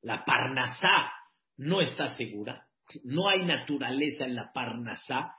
la 0.00 0.24
parnasá 0.24 1.12
no 1.58 1.82
está 1.82 2.16
segura. 2.16 2.66
No 3.04 3.28
hay 3.28 3.44
naturaleza 3.44 4.24
en 4.24 4.36
la 4.36 4.52
parnasá 4.52 5.35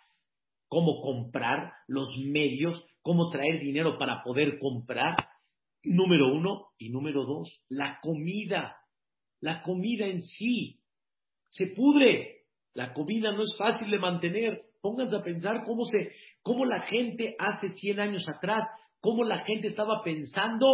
cómo 0.67 1.01
comprar, 1.01 1.73
los 1.87 2.09
medios, 2.17 2.83
cómo 3.01 3.29
traer 3.29 3.59
dinero 3.59 3.97
para 3.97 4.23
poder 4.23 4.59
comprar. 4.59 5.15
Número 5.83 6.33
uno. 6.33 6.67
Y 6.77 6.89
número 6.89 7.25
dos, 7.25 7.61
la 7.69 7.99
comida. 8.01 8.77
La 9.39 9.61
comida 9.61 10.05
en 10.05 10.21
sí 10.21 10.79
se 11.49 11.67
pudre. 11.67 12.45
La 12.73 12.93
comida 12.93 13.31
no 13.31 13.41
es 13.41 13.55
fácil 13.57 13.89
de 13.89 13.99
mantener. 13.99 14.61
Pónganse 14.81 15.15
a 15.15 15.23
pensar 15.23 15.63
cómo, 15.65 15.85
se, 15.85 16.11
cómo 16.41 16.65
la 16.65 16.81
gente 16.81 17.35
hace 17.39 17.69
100 17.69 17.99
años 17.99 18.29
atrás, 18.29 18.67
cómo 18.99 19.23
la 19.23 19.39
gente 19.39 19.67
estaba 19.67 20.03
pensando, 20.03 20.67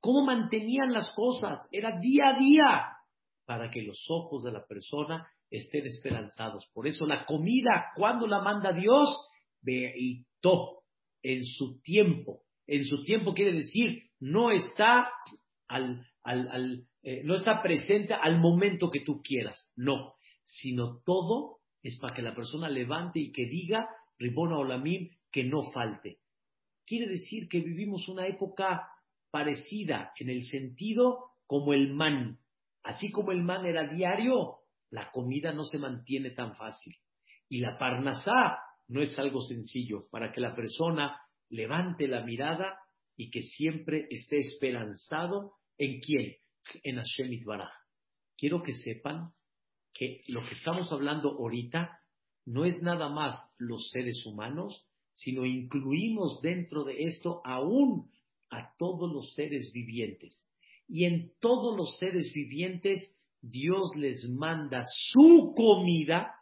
cómo 0.00 0.24
mantenían 0.24 0.92
las 0.92 1.14
cosas. 1.14 1.58
Era 1.70 1.98
día 2.00 2.30
a 2.30 2.38
día 2.38 2.86
para 3.44 3.70
que 3.70 3.82
los 3.82 4.06
ojos 4.08 4.44
de 4.44 4.52
la 4.52 4.64
persona 4.64 5.26
estén 5.50 5.86
esperanzados. 5.86 6.70
Por 6.72 6.86
eso 6.86 7.04
la 7.04 7.26
comida, 7.26 7.88
cuando 7.96 8.26
la 8.26 8.40
manda 8.40 8.72
Dios, 8.72 9.08
Beitó, 9.62 10.82
en 11.22 11.44
su 11.44 11.80
tiempo. 11.82 12.42
En 12.66 12.84
su 12.84 13.02
tiempo 13.02 13.34
quiere 13.34 13.52
decir, 13.52 14.10
no 14.20 14.50
está 14.50 15.10
al, 15.68 16.06
al, 16.22 16.86
eh, 17.02 17.22
no 17.24 17.34
está 17.34 17.62
presente 17.62 18.14
al 18.14 18.38
momento 18.38 18.90
que 18.90 19.00
tú 19.00 19.22
quieras, 19.22 19.72
no, 19.76 20.14
sino 20.44 21.00
todo 21.04 21.58
es 21.82 21.98
para 21.98 22.14
que 22.14 22.22
la 22.22 22.34
persona 22.34 22.68
levante 22.68 23.20
y 23.20 23.32
que 23.32 23.46
diga, 23.46 23.88
Ribona 24.18 24.58
Olamim, 24.58 25.08
que 25.32 25.44
no 25.44 25.70
falte. 25.72 26.18
Quiere 26.86 27.08
decir 27.08 27.48
que 27.48 27.60
vivimos 27.60 28.08
una 28.08 28.26
época 28.26 28.86
parecida 29.30 30.12
en 30.18 30.28
el 30.28 30.44
sentido 30.44 31.30
como 31.46 31.72
el 31.72 31.94
man. 31.94 32.38
Así 32.82 33.10
como 33.10 33.32
el 33.32 33.42
man 33.42 33.64
era 33.64 33.88
diario, 33.88 34.58
la 34.90 35.10
comida 35.10 35.52
no 35.52 35.64
se 35.64 35.78
mantiene 35.78 36.30
tan 36.30 36.56
fácil. 36.56 36.94
Y 37.48 37.60
la 37.60 37.78
parnasá 37.78 38.58
no 38.90 39.02
es 39.02 39.16
algo 39.18 39.40
sencillo 39.42 40.02
para 40.10 40.32
que 40.32 40.40
la 40.40 40.54
persona 40.54 41.16
levante 41.48 42.08
la 42.08 42.24
mirada 42.24 42.76
y 43.16 43.30
que 43.30 43.42
siempre 43.42 44.06
esté 44.10 44.38
esperanzado 44.38 45.52
en 45.78 46.00
quién? 46.00 46.36
En 46.82 46.96
Hashem 46.96 47.32
Itbaraj. 47.32 47.70
Quiero 48.36 48.62
que 48.62 48.72
sepan 48.72 49.30
que 49.94 50.22
lo 50.26 50.44
que 50.44 50.54
estamos 50.54 50.90
hablando 50.90 51.30
ahorita 51.30 52.00
no 52.46 52.64
es 52.64 52.82
nada 52.82 53.08
más 53.08 53.38
los 53.58 53.90
seres 53.90 54.24
humanos, 54.26 54.84
sino 55.12 55.46
incluimos 55.46 56.40
dentro 56.42 56.82
de 56.82 57.04
esto 57.04 57.42
aún 57.44 58.10
a 58.50 58.74
todos 58.76 59.12
los 59.12 59.34
seres 59.34 59.70
vivientes. 59.72 60.50
Y 60.88 61.04
en 61.04 61.32
todos 61.40 61.76
los 61.76 61.96
seres 61.98 62.32
vivientes 62.34 63.16
Dios 63.40 63.94
les 63.94 64.28
manda 64.28 64.84
su 65.12 65.54
comida, 65.56 66.34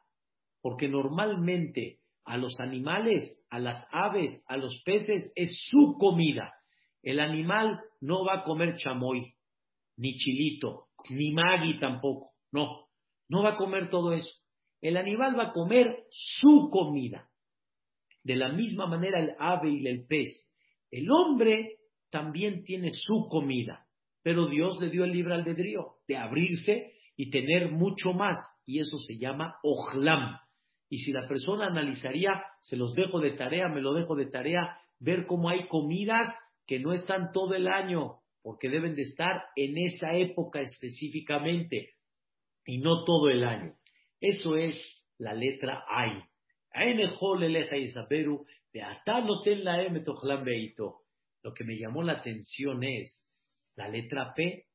porque 0.62 0.88
normalmente 0.88 1.97
a 2.28 2.36
los 2.36 2.60
animales, 2.60 3.42
a 3.50 3.58
las 3.58 3.82
aves, 3.90 4.42
a 4.46 4.56
los 4.56 4.82
peces 4.84 5.32
es 5.34 5.66
su 5.70 5.96
comida. 5.98 6.54
El 7.02 7.20
animal 7.20 7.80
no 8.00 8.24
va 8.24 8.40
a 8.40 8.44
comer 8.44 8.76
chamoy, 8.76 9.34
ni 9.96 10.14
chilito, 10.16 10.88
ni 11.10 11.32
magui 11.32 11.78
tampoco. 11.80 12.32
No, 12.52 12.86
no 13.28 13.42
va 13.42 13.50
a 13.50 13.56
comer 13.56 13.88
todo 13.88 14.12
eso. 14.12 14.30
El 14.80 14.96
animal 14.96 15.38
va 15.38 15.48
a 15.48 15.52
comer 15.52 16.04
su 16.10 16.68
comida. 16.70 17.28
De 18.22 18.36
la 18.36 18.50
misma 18.50 18.86
manera 18.86 19.20
el 19.20 19.34
ave 19.38 19.70
y 19.70 19.86
el 19.86 20.06
pez. 20.06 20.52
El 20.90 21.10
hombre 21.10 21.78
también 22.10 22.62
tiene 22.64 22.90
su 22.90 23.26
comida, 23.28 23.86
pero 24.22 24.46
Dios 24.46 24.78
le 24.80 24.90
dio 24.90 25.04
el 25.04 25.12
libre 25.12 25.34
albedrío 25.34 25.96
de 26.06 26.16
abrirse 26.16 26.92
y 27.16 27.30
tener 27.30 27.72
mucho 27.72 28.12
más, 28.12 28.36
y 28.64 28.80
eso 28.80 28.98
se 28.98 29.18
llama 29.18 29.56
ojlam. 29.62 30.38
Y 30.88 30.98
si 30.98 31.12
la 31.12 31.28
persona 31.28 31.66
analizaría, 31.66 32.42
se 32.60 32.76
los 32.76 32.94
dejo 32.94 33.20
de 33.20 33.32
tarea, 33.32 33.68
me 33.68 33.80
lo 33.80 33.92
dejo 33.92 34.14
de 34.14 34.26
tarea, 34.26 34.78
ver 34.98 35.26
cómo 35.26 35.48
hay 35.48 35.68
comidas 35.68 36.28
que 36.66 36.78
no 36.78 36.92
están 36.92 37.30
todo 37.32 37.54
el 37.54 37.68
año, 37.68 38.20
porque 38.42 38.68
deben 38.68 38.94
de 38.94 39.02
estar 39.02 39.42
en 39.56 39.76
esa 39.78 40.14
época 40.14 40.60
específicamente 40.60 41.94
y 42.64 42.78
no 42.78 43.04
todo 43.04 43.28
el 43.28 43.44
año. 43.44 43.74
Eso 44.20 44.56
es 44.56 44.76
la 45.18 45.34
letra 45.34 45.84
Ay. 45.88 46.22
Lo 51.42 51.54
que 51.54 51.64
me 51.64 51.78
llamó 51.78 52.02
la 52.02 52.12
atención 52.12 52.84
es 52.84 53.26
la 53.74 53.88
letra 53.88 54.34
P, 54.34 54.66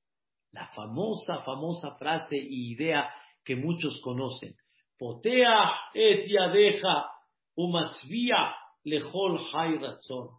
la 0.52 0.68
famosa, 0.74 1.44
famosa 1.44 1.96
frase 1.98 2.38
y 2.38 2.74
idea 2.74 3.10
que 3.44 3.56
muchos 3.56 4.00
conocen. 4.02 4.56
Potea 5.00 5.72
et 5.96 6.28
yadeja 6.28 7.10
umasvia 7.58 8.56
lejol 8.86 9.40
hay 9.54 9.78
razón. 9.78 10.30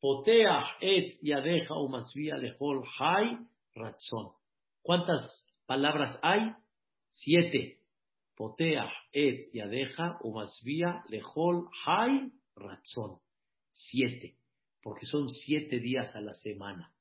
Potea 0.00 0.76
et 0.80 1.18
yadeja 1.22 1.74
umasvia 1.74 2.36
lejol 2.36 2.84
hay 2.98 3.38
razón. 3.74 4.32
¿Cuántas 4.82 5.54
palabras 5.66 6.18
hay? 6.22 6.52
Siete. 7.10 7.78
Potea 8.36 8.90
et 9.12 9.50
yadeja 9.52 10.18
umasvia 10.22 11.04
lejol 11.08 11.68
hay 11.86 12.32
razón. 12.56 13.20
Siete. 13.70 14.36
Porque 14.82 15.06
son 15.06 15.30
siete 15.30 15.78
días 15.78 16.14
a 16.14 16.20
la 16.20 16.34
semana. 16.34 16.92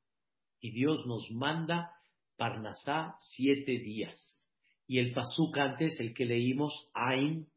Y 0.61 0.71
Dios 0.71 1.05
nos 1.05 1.29
manda 1.31 1.91
Parnasá 2.37 3.15
siete 3.19 3.73
días. 3.73 4.39
Y 4.87 4.99
el 4.99 5.13
pasuk 5.13 5.57
antes, 5.57 5.99
el 5.99 6.13
que 6.13 6.25
leímos, 6.25 6.73
Ain, 6.93 7.47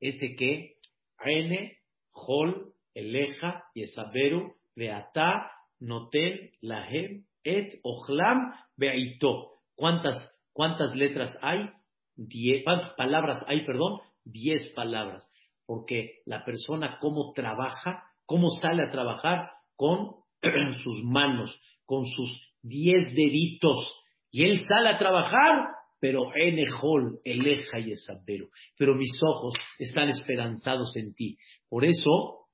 ese 0.00 0.34
que, 0.36 0.76
Aine, 1.18 1.78
Hol, 2.12 2.72
Eleja, 2.94 3.64
Yesaberu, 3.74 4.54
Beata, 4.74 5.50
Noten, 5.80 6.50
Lahem, 6.60 7.24
Et, 7.44 7.78
Ochlam, 7.82 8.52
Beaito. 8.76 9.60
¿Cuántas, 9.74 10.16
¿Cuántas 10.52 10.94
letras 10.96 11.36
hay? 11.42 11.68
Diez, 12.16 12.64
¿Cuántas 12.64 12.94
palabras 12.94 13.44
hay, 13.46 13.64
perdón? 13.64 14.00
Diez 14.24 14.72
palabras. 14.74 15.30
Porque 15.66 16.22
la 16.24 16.44
persona 16.44 16.98
cómo 17.00 17.32
trabaja, 17.34 18.04
cómo 18.24 18.48
sale 18.50 18.82
a 18.82 18.90
trabajar 18.90 19.50
con 19.76 20.16
sus 20.82 21.02
manos, 21.04 21.54
con 21.84 22.04
sus 22.06 22.46
diez 22.62 23.06
deditos. 23.14 24.02
Y 24.30 24.44
él 24.44 24.60
sale 24.60 24.88
a 24.88 24.98
trabajar, 24.98 25.68
pero 26.00 26.34
enejol, 26.34 27.18
eleja 27.24 27.78
y 27.78 27.92
esabero. 27.92 28.48
Pero 28.78 28.94
mis 28.94 29.18
ojos 29.22 29.54
están 29.78 30.08
esperanzados 30.08 30.94
en 30.96 31.14
ti. 31.14 31.36
Por 31.68 31.84
eso, 31.84 32.46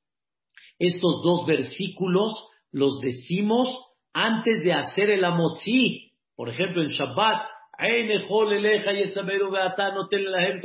estos 0.78 1.22
dos 1.22 1.46
versículos 1.46 2.32
los 2.70 3.00
decimos 3.00 3.68
antes 4.12 4.62
de 4.62 4.72
hacer 4.72 5.10
el 5.10 5.24
amotzi. 5.24 6.12
Por 6.34 6.48
ejemplo, 6.48 6.82
en 6.82 6.88
Shabbat, 6.88 7.46
enejol, 7.78 8.52
eleja 8.52 8.92
y 8.92 9.02
esabero, 9.02 9.50
lahem, 9.50 10.60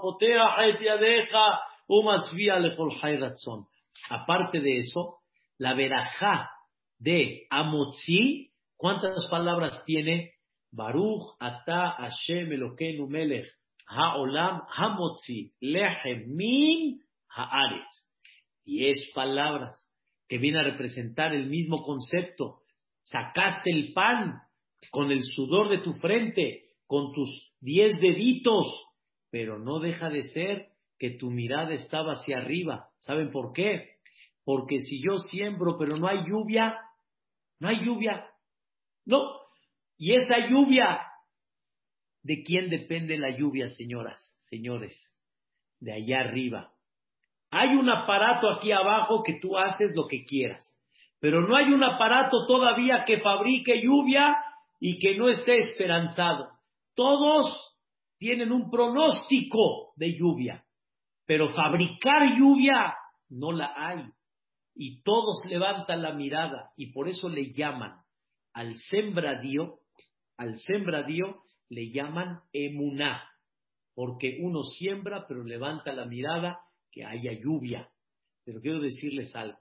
potea, 0.00 0.56
lejol, 2.58 2.92
ratzon. 3.00 3.66
Aparte 4.10 4.60
de 4.60 4.78
eso, 4.78 5.18
la 5.58 5.74
verajá 5.74 6.50
de 6.98 7.46
amotzi 7.50 8.52
¿Cuántas 8.76 9.26
palabras 9.28 9.82
tiene? 9.84 10.32
Baruch 10.76 11.36
ata 11.40 11.96
Hashem 11.98 12.52
Elokeinu 12.52 13.08
Melech 13.08 13.46
Haolam 13.88 14.60
Hamotzi 14.68 15.52
Lehem 15.62 16.28
Min 16.28 17.00
Haaretz. 17.34 18.06
Diez 18.64 19.10
palabras 19.14 19.90
que 20.28 20.38
vienen 20.38 20.60
a 20.60 20.70
representar 20.70 21.34
el 21.34 21.46
mismo 21.48 21.78
concepto. 21.82 22.60
Sacaste 23.02 23.70
el 23.70 23.92
pan 23.92 24.42
con 24.90 25.10
el 25.10 25.22
sudor 25.24 25.70
de 25.70 25.78
tu 25.78 25.94
frente, 25.94 26.64
con 26.86 27.12
tus 27.12 27.28
diez 27.60 27.98
deditos, 28.00 28.66
pero 29.30 29.58
no 29.58 29.78
deja 29.78 30.10
de 30.10 30.24
ser 30.24 30.68
que 30.98 31.10
tu 31.10 31.30
mirada 31.30 31.72
estaba 31.72 32.12
hacia 32.12 32.38
arriba. 32.38 32.88
¿Saben 32.98 33.30
por 33.30 33.52
qué? 33.52 33.96
Porque 34.44 34.80
si 34.80 35.02
yo 35.02 35.16
siembro 35.18 35.76
pero 35.78 35.96
no 35.96 36.06
hay 36.08 36.28
lluvia, 36.28 36.78
no 37.60 37.68
hay 37.68 37.84
lluvia, 37.84 38.26
no. 39.04 39.45
Y 39.98 40.14
esa 40.14 40.48
lluvia, 40.48 41.00
¿de 42.22 42.42
quién 42.42 42.68
depende 42.68 43.16
la 43.16 43.30
lluvia, 43.30 43.68
señoras, 43.70 44.36
señores? 44.44 44.94
De 45.80 45.92
allá 45.92 46.20
arriba. 46.20 46.72
Hay 47.50 47.68
un 47.76 47.88
aparato 47.88 48.50
aquí 48.50 48.72
abajo 48.72 49.22
que 49.22 49.38
tú 49.40 49.56
haces 49.56 49.92
lo 49.94 50.06
que 50.06 50.24
quieras, 50.24 50.76
pero 51.20 51.46
no 51.46 51.56
hay 51.56 51.72
un 51.72 51.82
aparato 51.82 52.44
todavía 52.46 53.04
que 53.06 53.20
fabrique 53.20 53.82
lluvia 53.82 54.36
y 54.80 54.98
que 54.98 55.16
no 55.16 55.28
esté 55.28 55.56
esperanzado. 55.56 56.50
Todos 56.94 57.76
tienen 58.18 58.52
un 58.52 58.70
pronóstico 58.70 59.92
de 59.96 60.14
lluvia, 60.18 60.64
pero 61.26 61.50
fabricar 61.50 62.36
lluvia 62.36 62.94
no 63.28 63.52
la 63.52 63.72
hay. 63.76 64.04
Y 64.74 65.02
todos 65.02 65.42
levantan 65.48 66.02
la 66.02 66.12
mirada 66.12 66.70
y 66.76 66.92
por 66.92 67.08
eso 67.08 67.28
le 67.28 67.50
llaman 67.52 67.98
al 68.52 68.74
sembradío, 68.90 69.78
al 70.36 70.58
sembradío 70.58 71.42
le 71.68 71.90
llaman 71.90 72.40
emuná, 72.52 73.22
porque 73.94 74.38
uno 74.40 74.62
siembra 74.62 75.26
pero 75.26 75.44
levanta 75.44 75.92
la 75.92 76.06
mirada 76.06 76.60
que 76.90 77.04
haya 77.04 77.32
lluvia. 77.32 77.90
Pero 78.44 78.60
quiero 78.60 78.80
decirles 78.80 79.34
algo. 79.34 79.58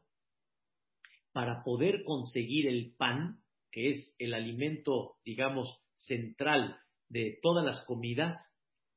Para 1.31 1.63
poder 1.63 2.03
conseguir 2.03 2.67
el 2.67 2.93
pan, 2.95 3.41
que 3.71 3.91
es 3.91 4.15
el 4.19 4.33
alimento, 4.33 5.17
digamos, 5.25 5.81
central 5.97 6.79
de 7.09 7.39
todas 7.41 7.65
las 7.65 7.83
comidas, 7.85 8.35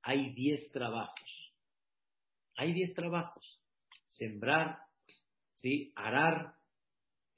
hay 0.03 0.35
diez 0.35 0.71
trabajos. 0.73 1.53
Hay 2.57 2.73
diez 2.73 2.93
trabajos. 2.95 3.61
Sembrar, 4.09 4.79
¿sí? 5.55 5.93
arar, 5.97 6.55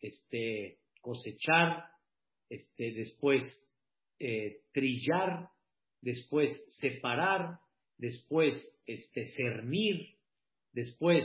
este, 0.01 0.81
cosechar, 1.01 1.85
este, 2.49 2.93
después 2.93 3.70
eh, 4.21 4.61
trillar, 4.73 5.49
después 6.01 6.51
separar, 6.79 7.59
después 7.99 8.55
este, 8.87 9.27
cernir, 9.27 10.17
después 10.73 11.25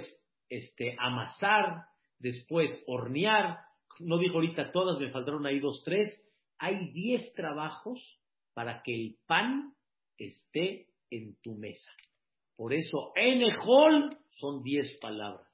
este, 0.49 0.95
amasar, 0.99 1.85
después 2.19 2.83
hornear. 2.87 3.59
No 3.99 4.17
digo 4.17 4.35
ahorita 4.35 4.71
todas, 4.71 4.99
me 4.99 5.11
faltaron 5.11 5.45
ahí 5.45 5.59
dos, 5.59 5.83
tres. 5.85 6.09
Hay 6.57 6.91
diez 6.91 7.33
trabajos 7.33 8.19
para 8.53 8.81
que 8.81 8.95
el 8.95 9.17
pan 9.27 9.73
esté 10.17 10.87
en 11.09 11.35
tu 11.41 11.55
mesa. 11.55 11.91
Por 12.55 12.73
eso, 12.73 13.11
Enejol 13.15 14.17
son 14.31 14.63
diez 14.63 14.97
palabras. 15.01 15.45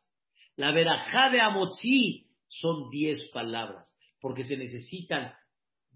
La 0.56 0.72
verajá 0.72 1.30
de 1.32 1.40
Amotzi 1.42 2.28
son 2.48 2.90
diez 2.92 3.30
palabras, 3.34 3.96
porque 4.20 4.44
se 4.44 4.56
necesitan 4.58 5.34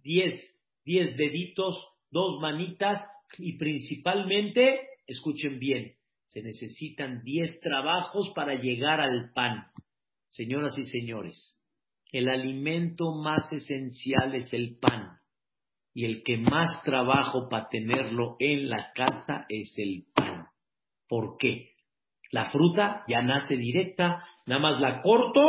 diez, 0.01 0.39
diez 0.85 1.17
deditos, 1.17 1.77
dos 2.11 2.39
manitas 2.39 3.01
y 3.37 3.57
principalmente, 3.57 4.79
escuchen 5.07 5.59
bien, 5.59 5.93
se 6.27 6.41
necesitan 6.41 7.23
diez 7.23 7.59
trabajos 7.59 8.31
para 8.35 8.55
llegar 8.55 9.01
al 9.01 9.31
pan. 9.33 9.67
Señoras 10.27 10.77
y 10.77 10.83
señores, 10.83 11.61
el 12.11 12.29
alimento 12.29 13.13
más 13.13 13.51
esencial 13.51 14.35
es 14.35 14.53
el 14.53 14.77
pan 14.79 15.19
y 15.93 16.05
el 16.05 16.23
que 16.23 16.37
más 16.37 16.83
trabajo 16.83 17.47
para 17.49 17.69
tenerlo 17.69 18.35
en 18.39 18.69
la 18.69 18.91
casa 18.93 19.45
es 19.49 19.73
el 19.77 20.05
pan. 20.13 20.47
¿Por 21.07 21.37
qué? 21.37 21.71
La 22.31 22.51
fruta 22.51 23.03
ya 23.07 23.21
nace 23.21 23.55
directa, 23.55 24.17
nada 24.45 24.61
más 24.61 24.81
la 24.81 25.01
corto, 25.01 25.41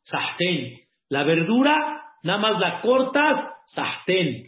sahten. 0.00 0.80
La 1.08 1.24
verdura, 1.24 2.04
nada 2.22 2.38
más 2.38 2.58
la 2.58 2.80
cortas, 2.80 3.36
sahten. 3.66 4.44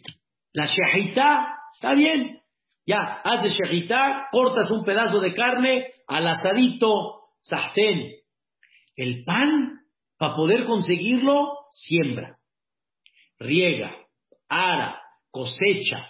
La 0.54 0.66
shahita, 0.66 1.58
está 1.74 1.94
bien. 1.94 2.40
Ya, 2.86 3.20
haces 3.24 3.58
shahita, 3.58 4.28
cortas 4.30 4.70
un 4.70 4.84
pedazo 4.84 5.20
de 5.20 5.32
carne 5.32 5.88
al 6.06 6.26
asadito, 6.28 7.22
sahten. 7.42 8.12
El 8.96 9.24
pan, 9.24 9.80
para 10.16 10.36
poder 10.36 10.64
conseguirlo, 10.64 11.58
siembra, 11.70 12.38
riega, 13.38 13.96
ara, 14.48 15.02
cosecha, 15.30 16.08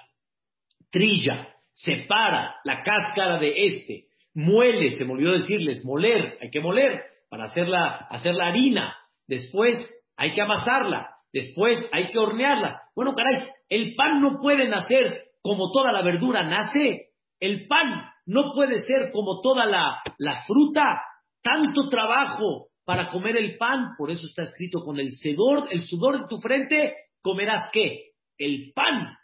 trilla, 0.90 1.48
separa 1.72 2.56
la 2.64 2.82
cáscara 2.82 3.38
de 3.38 3.66
este, 3.66 4.08
muele, 4.34 4.90
se 4.90 5.06
me 5.06 5.12
olvidó 5.12 5.32
decirles, 5.32 5.84
moler, 5.86 6.38
hay 6.42 6.50
que 6.50 6.60
moler 6.60 7.02
para 7.30 7.44
hacerla, 7.44 8.06
hacer 8.10 8.34
la 8.34 8.48
harina, 8.48 8.94
después 9.26 9.76
hay 10.16 10.34
que 10.34 10.42
amasarla, 10.42 11.13
después 11.34 11.76
hay 11.92 12.08
que 12.08 12.18
hornearla. 12.18 12.80
Bueno, 12.94 13.12
caray, 13.12 13.48
el 13.68 13.94
pan 13.94 14.22
no 14.22 14.40
puede 14.40 14.66
nacer 14.68 15.24
como 15.42 15.70
toda 15.72 15.92
la 15.92 16.02
verdura 16.02 16.42
nace, 16.42 17.08
el 17.38 17.66
pan 17.66 18.08
no 18.24 18.54
puede 18.54 18.80
ser 18.80 19.10
como 19.12 19.42
toda 19.42 19.66
la, 19.66 20.00
la 20.16 20.42
fruta, 20.46 21.02
tanto 21.42 21.90
trabajo 21.90 22.68
para 22.86 23.10
comer 23.10 23.36
el 23.36 23.58
pan, 23.58 23.90
por 23.98 24.10
eso 24.10 24.26
está 24.26 24.44
escrito 24.44 24.82
con 24.82 24.98
el 24.98 25.10
sudor, 25.12 25.68
el 25.70 25.82
sudor 25.82 26.22
de 26.22 26.28
tu 26.28 26.38
frente, 26.38 26.94
comerás 27.20 27.68
qué? 27.72 28.12
el 28.38 28.72
pan? 28.74 29.16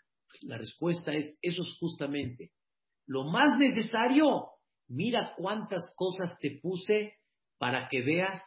La 0.42 0.58
respuesta 0.58 1.12
es, 1.12 1.38
eso 1.42 1.62
es 1.62 1.76
justamente 1.78 2.50
lo 3.06 3.24
más 3.24 3.58
necesario. 3.58 4.46
Mira 4.88 5.34
cuántas 5.36 5.94
cosas 5.96 6.38
te 6.38 6.58
puse 6.62 7.14
para 7.58 7.88
que 7.88 8.02
veas 8.02 8.40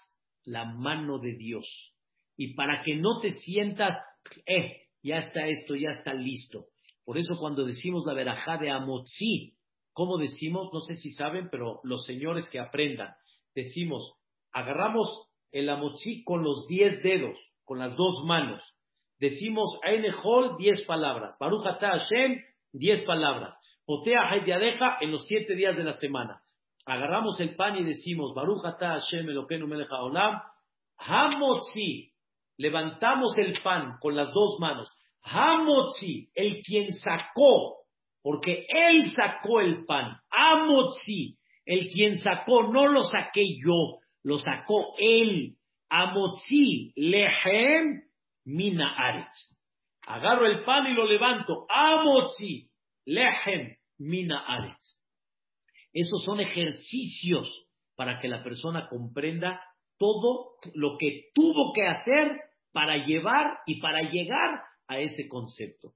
la 0.44 0.66
mano 0.66 1.20
de 1.20 1.36
Dios 1.36 1.93
y 2.38 2.56
para 2.56 2.82
que 2.82 2.96
no 2.96 3.20
te 3.20 3.32
sientas, 3.32 4.00
eh, 4.46 4.84
ya 5.02 5.18
está 5.18 5.48
esto, 5.48 5.76
ya 5.76 5.92
está 5.92 6.14
listo. 6.14 6.66
Por 7.06 7.18
eso 7.18 7.38
cuando 7.38 7.66
decimos 7.66 8.04
la 8.06 8.14
verajá 8.14 8.58
de 8.58 8.72
Amotzi, 8.72 9.56
¿cómo 9.92 10.18
decimos? 10.18 10.70
No 10.74 10.80
sé 10.80 10.96
si 10.96 11.10
saben, 11.10 11.50
pero 11.52 11.82
los 11.84 12.06
señores 12.06 12.50
que 12.50 12.60
aprendan, 12.60 13.14
decimos, 13.54 14.14
agarramos 14.52 15.28
el 15.52 15.70
Amotzi 15.70 16.24
con 16.24 16.44
los 16.44 16.66
diez 16.68 17.04
dedos, 17.04 17.38
con 17.66 17.80
las 17.80 17.96
dos 17.96 18.24
manos, 18.26 18.62
decimos 19.20 19.80
Ainehol, 19.84 20.58
diez 20.58 20.84
palabras. 20.86 21.38
Baruch 21.40 21.64
Hashem, 21.64 22.42
diez 22.72 23.04
palabras. 23.04 23.56
Potea 23.86 24.30
Haydiadeja 24.30 24.98
en 25.02 25.12
los 25.12 25.26
siete 25.28 25.56
días 25.56 25.76
de 25.76 25.84
la 25.84 25.94
semana. 25.94 26.42
Agarramos 26.86 27.40
el 27.40 27.56
pan 27.56 27.78
y 27.78 27.84
decimos 27.84 28.34
Baruch 28.34 28.62
Hashem 28.62 29.30
Elokeinu 29.30 29.68
Melech 29.68 29.92
Haolam. 29.92 30.42
Hamotzi. 30.98 32.13
Levantamos 32.64 33.38
el 33.40 33.60
pan 33.62 33.98
con 34.00 34.16
las 34.16 34.32
dos 34.32 34.58
manos. 34.58 34.90
Hamotzi, 35.24 36.30
el 36.34 36.62
quien 36.62 36.94
sacó, 36.94 37.80
porque 38.22 38.66
él 38.70 39.12
sacó 39.12 39.60
el 39.60 39.84
pan. 39.84 40.16
Amotzi, 40.30 41.38
el 41.66 41.90
quien 41.90 42.16
sacó, 42.16 42.64
no 42.72 42.88
lo 42.88 43.04
saqué 43.04 43.44
yo, 43.62 44.00
lo 44.24 44.40
sacó 44.40 44.96
él. 44.98 45.58
Amotzi, 45.90 46.94
lehem 46.96 48.04
mina 48.46 48.96
aretz. 48.96 49.58
Agarro 50.08 50.48
el 50.48 50.64
pan 50.64 50.88
y 50.88 50.94
lo 50.94 51.06
levanto. 51.06 51.66
Amotzi, 51.68 52.70
lehem, 53.06 53.76
mina 53.98 54.40
aretz. 54.40 55.02
Esos 55.92 56.24
son 56.24 56.40
ejercicios 56.40 57.68
para 57.98 58.20
que 58.20 58.30
la 58.30 58.42
persona 58.42 58.88
comprenda 58.88 59.60
todo 59.98 60.54
lo 60.76 60.98
que 60.98 61.26
tuvo 61.34 61.74
que 61.74 61.86
hacer 61.86 62.40
para 62.74 62.98
llevar 63.06 63.60
y 63.66 63.80
para 63.80 64.02
llegar 64.02 64.62
a 64.88 65.00
ese 65.00 65.30
concepto. 65.30 65.94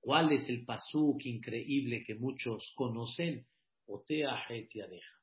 ¿Cuál 0.00 0.32
es 0.32 0.48
el 0.48 0.64
pasuk 0.64 1.24
increíble 1.26 2.02
que 2.06 2.14
muchos 2.14 2.72
conocen? 2.74 3.46
Otea 3.86 4.46
deja. 4.48 5.14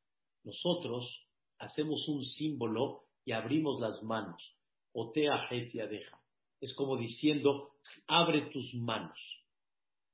Nosotros 0.43 1.27
hacemos 1.57 2.07
un 2.07 2.21
símbolo 2.23 3.05
y 3.25 3.31
abrimos 3.31 3.79
las 3.79 4.03
manos. 4.03 4.55
Otea 4.93 5.47
deja 5.49 6.21
es 6.61 6.75
como 6.75 6.95
diciendo, 6.95 7.71
abre 8.07 8.49
tus 8.51 8.73
manos. 8.75 9.19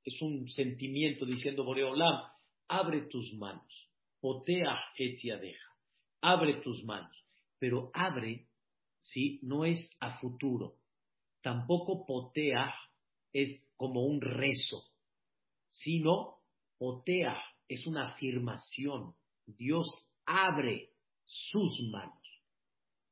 Es 0.02 0.20
un 0.22 0.48
sentimiento 0.48 1.26
diciendo, 1.26 1.62
Boreolam, 1.62 2.22
abre 2.68 3.02
tus 3.02 3.34
manos. 3.34 3.88
Otea 4.22 4.78
deja. 4.96 5.68
Abre 6.22 6.54
tus 6.62 6.82
manos. 6.84 7.14
Pero 7.58 7.90
abre, 7.92 8.47
¿sí? 9.00 9.40
No 9.42 9.64
es 9.64 9.96
a 10.00 10.18
futuro. 10.18 10.76
Tampoco 11.42 12.04
potea 12.06 12.74
es 13.32 13.62
como 13.76 14.04
un 14.04 14.20
rezo, 14.20 14.84
sino 15.68 16.38
potea 16.78 17.36
es 17.68 17.86
una 17.86 18.08
afirmación. 18.08 19.14
Dios 19.46 19.88
abre 20.26 20.90
sus 21.24 21.80
manos. 21.90 22.14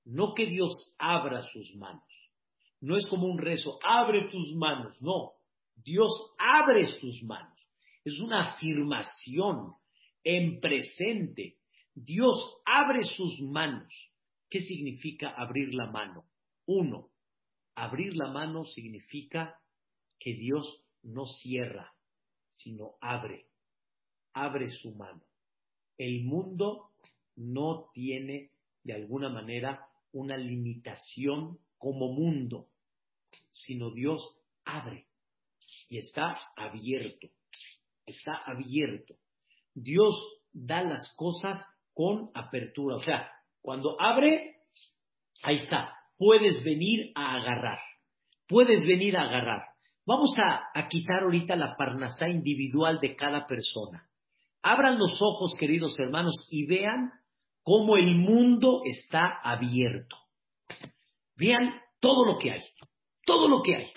No 0.05 0.35
que 0.35 0.47
Dios 0.47 0.95
abra 0.99 1.43
sus 1.43 1.75
manos. 1.75 2.03
No 2.81 2.97
es 2.97 3.07
como 3.07 3.27
un 3.27 3.39
rezo, 3.39 3.79
abre 3.83 4.29
tus 4.31 4.55
manos. 4.55 5.01
No, 5.01 5.33
Dios 5.75 6.11
abre 6.39 6.87
sus 7.01 7.23
manos. 7.23 7.59
Es 8.05 8.21
una 8.21 8.53
afirmación 8.53 9.75
en 10.23 10.61
presente. 10.61 11.57
Dios 11.95 12.61
abre 12.65 13.03
sus 13.05 13.41
manos. 13.41 13.93
¿Qué 14.49 14.61
significa 14.61 15.31
abrir 15.31 15.75
la 15.75 15.91
mano? 15.91 16.25
Uno, 16.67 17.11
abrir 17.75 18.17
la 18.17 18.29
mano 18.29 18.65
significa 18.65 19.61
que 20.19 20.35
Dios 20.35 20.83
no 21.03 21.27
cierra, 21.27 21.95
sino 22.51 22.97
abre. 23.01 23.47
Abre 24.33 24.71
su 24.71 24.93
mano. 24.95 25.23
El 25.99 26.25
mundo 26.25 26.91
no 27.37 27.91
tiene 27.93 28.51
de 28.83 28.95
alguna 28.95 29.29
manera 29.29 29.89
una 30.13 30.37
limitación 30.37 31.59
como 31.79 32.13
mundo, 32.13 32.69
sino 33.51 33.91
Dios 33.91 34.39
abre 34.65 35.07
y 35.89 35.99
está 35.99 36.39
abierto, 36.57 37.29
está 38.07 38.37
abierto. 38.37 39.17
Dios 39.75 40.15
da 40.53 40.83
las 40.83 41.15
cosas 41.17 41.63
con 41.93 42.31
apertura, 42.35 42.97
o 42.97 43.01
sea, 43.01 43.31
cuando 43.67 44.01
abre, 44.01 44.59
ahí 45.43 45.57
está, 45.57 45.93
puedes 46.17 46.63
venir 46.63 47.11
a 47.17 47.35
agarrar, 47.35 47.81
puedes 48.47 48.87
venir 48.87 49.17
a 49.17 49.23
agarrar. 49.23 49.63
Vamos 50.07 50.31
a, 50.39 50.87
quitar 50.87 51.25
ahorita 51.25 51.57
la 51.57 51.75
parnasá 51.77 52.29
individual 52.29 53.01
de 53.01 53.17
cada 53.17 53.45
persona. 53.45 54.09
Abran 54.63 55.01
los 55.01 55.21
ojos, 55.21 55.57
queridos 55.59 55.99
hermanos, 55.99 56.47
y 56.49 56.65
vean 56.67 57.11
cómo 57.65 57.97
el 57.97 58.15
mundo 58.15 58.83
está 58.85 59.41
abierto. 59.43 60.15
Vean 61.35 61.75
todo 61.99 62.25
lo 62.25 62.39
que 62.39 62.53
hay, 62.53 62.63
todo 63.25 63.49
lo 63.49 63.63
que 63.63 63.75
hay. 63.75 63.91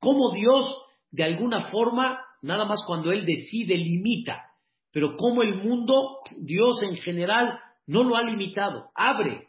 Cómo 0.00 0.34
Dios, 0.34 0.70
de 1.12 1.24
alguna 1.24 1.70
forma, 1.70 2.20
nada 2.42 2.66
más 2.66 2.84
cuando 2.86 3.10
Él 3.10 3.24
decide, 3.24 3.74
limita. 3.74 4.50
Pero 4.92 5.16
cómo 5.16 5.42
el 5.42 5.54
mundo, 5.54 6.18
Dios 6.42 6.82
en 6.82 6.96
general, 6.96 7.58
no 7.88 8.04
lo 8.04 8.16
ha 8.16 8.22
limitado. 8.22 8.90
Abre. 8.94 9.48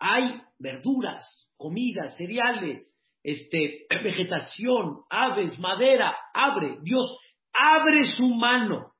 Hay 0.00 0.40
verduras, 0.58 1.50
comidas, 1.56 2.16
cereales, 2.16 2.82
este, 3.22 3.86
vegetación, 4.02 5.02
aves, 5.08 5.58
madera. 5.58 6.14
Abre. 6.34 6.78
Dios 6.82 7.16
abre 7.52 8.04
su 8.04 8.26
mano. 8.34 8.92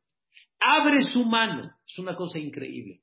Abre 0.60 1.02
su 1.02 1.24
mano. 1.24 1.72
Es 1.86 1.98
una 1.98 2.14
cosa 2.14 2.38
increíble. 2.38 3.00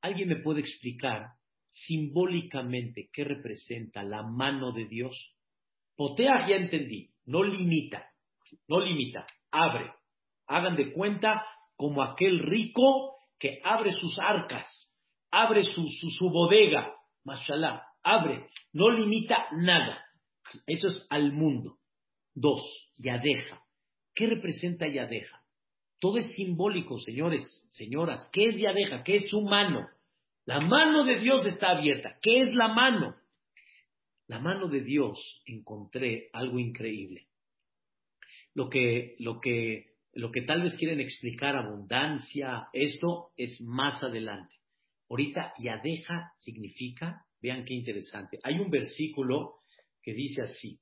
¿Alguien 0.00 0.28
me 0.28 0.42
puede 0.42 0.60
explicar 0.60 1.26
simbólicamente 1.70 3.08
qué 3.12 3.24
representa 3.24 4.02
la 4.02 4.22
mano 4.22 4.72
de 4.72 4.86
Dios? 4.86 5.36
Potea 5.94 6.48
ya 6.48 6.56
entendí, 6.56 7.10
no 7.26 7.44
limita, 7.44 8.10
no 8.66 8.80
limita, 8.80 9.26
abre. 9.50 9.92
Hagan 10.46 10.74
de 10.74 10.92
cuenta 10.92 11.44
como 11.76 12.02
aquel 12.02 12.38
rico 12.40 13.16
que 13.38 13.60
abre 13.62 13.92
sus 13.92 14.18
arcas, 14.18 14.91
abre 15.32 15.64
su, 15.64 15.88
su, 15.88 16.30
bodega, 16.30 16.94
mashallah, 17.24 17.82
abre, 18.02 18.46
no 18.72 18.90
limita 18.90 19.46
nada. 19.52 20.04
Eso 20.66 20.88
es 20.88 21.06
al 21.10 21.32
mundo. 21.32 21.78
Dos, 22.34 22.62
Yadeja. 22.98 23.62
¿Qué 24.14 24.26
representa 24.26 24.86
Yadeja? 24.86 25.42
Todo 25.98 26.18
es 26.18 26.26
simbólico, 26.34 26.98
señores, 26.98 27.66
señoras. 27.70 28.28
¿Qué 28.32 28.48
es 28.48 28.58
Yadeja? 28.58 29.02
¿Qué 29.02 29.16
es 29.16 29.28
su 29.28 29.40
mano? 29.40 29.88
La 30.44 30.60
mano 30.60 31.04
de 31.04 31.20
Dios 31.20 31.46
está 31.46 31.70
abierta. 31.70 32.18
¿Qué 32.20 32.42
es 32.42 32.54
la 32.54 32.68
mano? 32.68 33.16
La 34.26 34.38
mano 34.38 34.68
de 34.68 34.82
Dios 34.82 35.42
encontré 35.46 36.28
algo 36.32 36.58
increíble. 36.58 37.28
Lo 38.54 38.68
que, 38.68 39.16
lo 39.18 39.40
que, 39.40 39.94
lo 40.12 40.30
que 40.30 40.42
tal 40.42 40.62
vez 40.62 40.76
quieren 40.76 41.00
explicar, 41.00 41.56
abundancia, 41.56 42.68
esto 42.72 43.30
es 43.36 43.60
más 43.62 44.02
adelante. 44.02 44.61
Ahorita 45.12 45.52
Yadeja 45.58 46.32
significa, 46.38 47.26
vean 47.42 47.66
qué 47.66 47.74
interesante. 47.74 48.38
Hay 48.44 48.58
un 48.58 48.70
versículo 48.70 49.56
que 50.02 50.14
dice 50.14 50.40
así. 50.40 50.80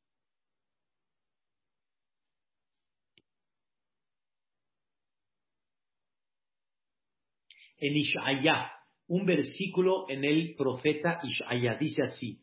En 7.77 7.97
Ishaya, 7.97 8.71
un 9.09 9.27
versículo 9.27 10.09
en 10.09 10.25
el 10.25 10.55
profeta 10.55 11.19
Ishaya, 11.25 11.75
dice 11.75 12.05
así, 12.05 12.41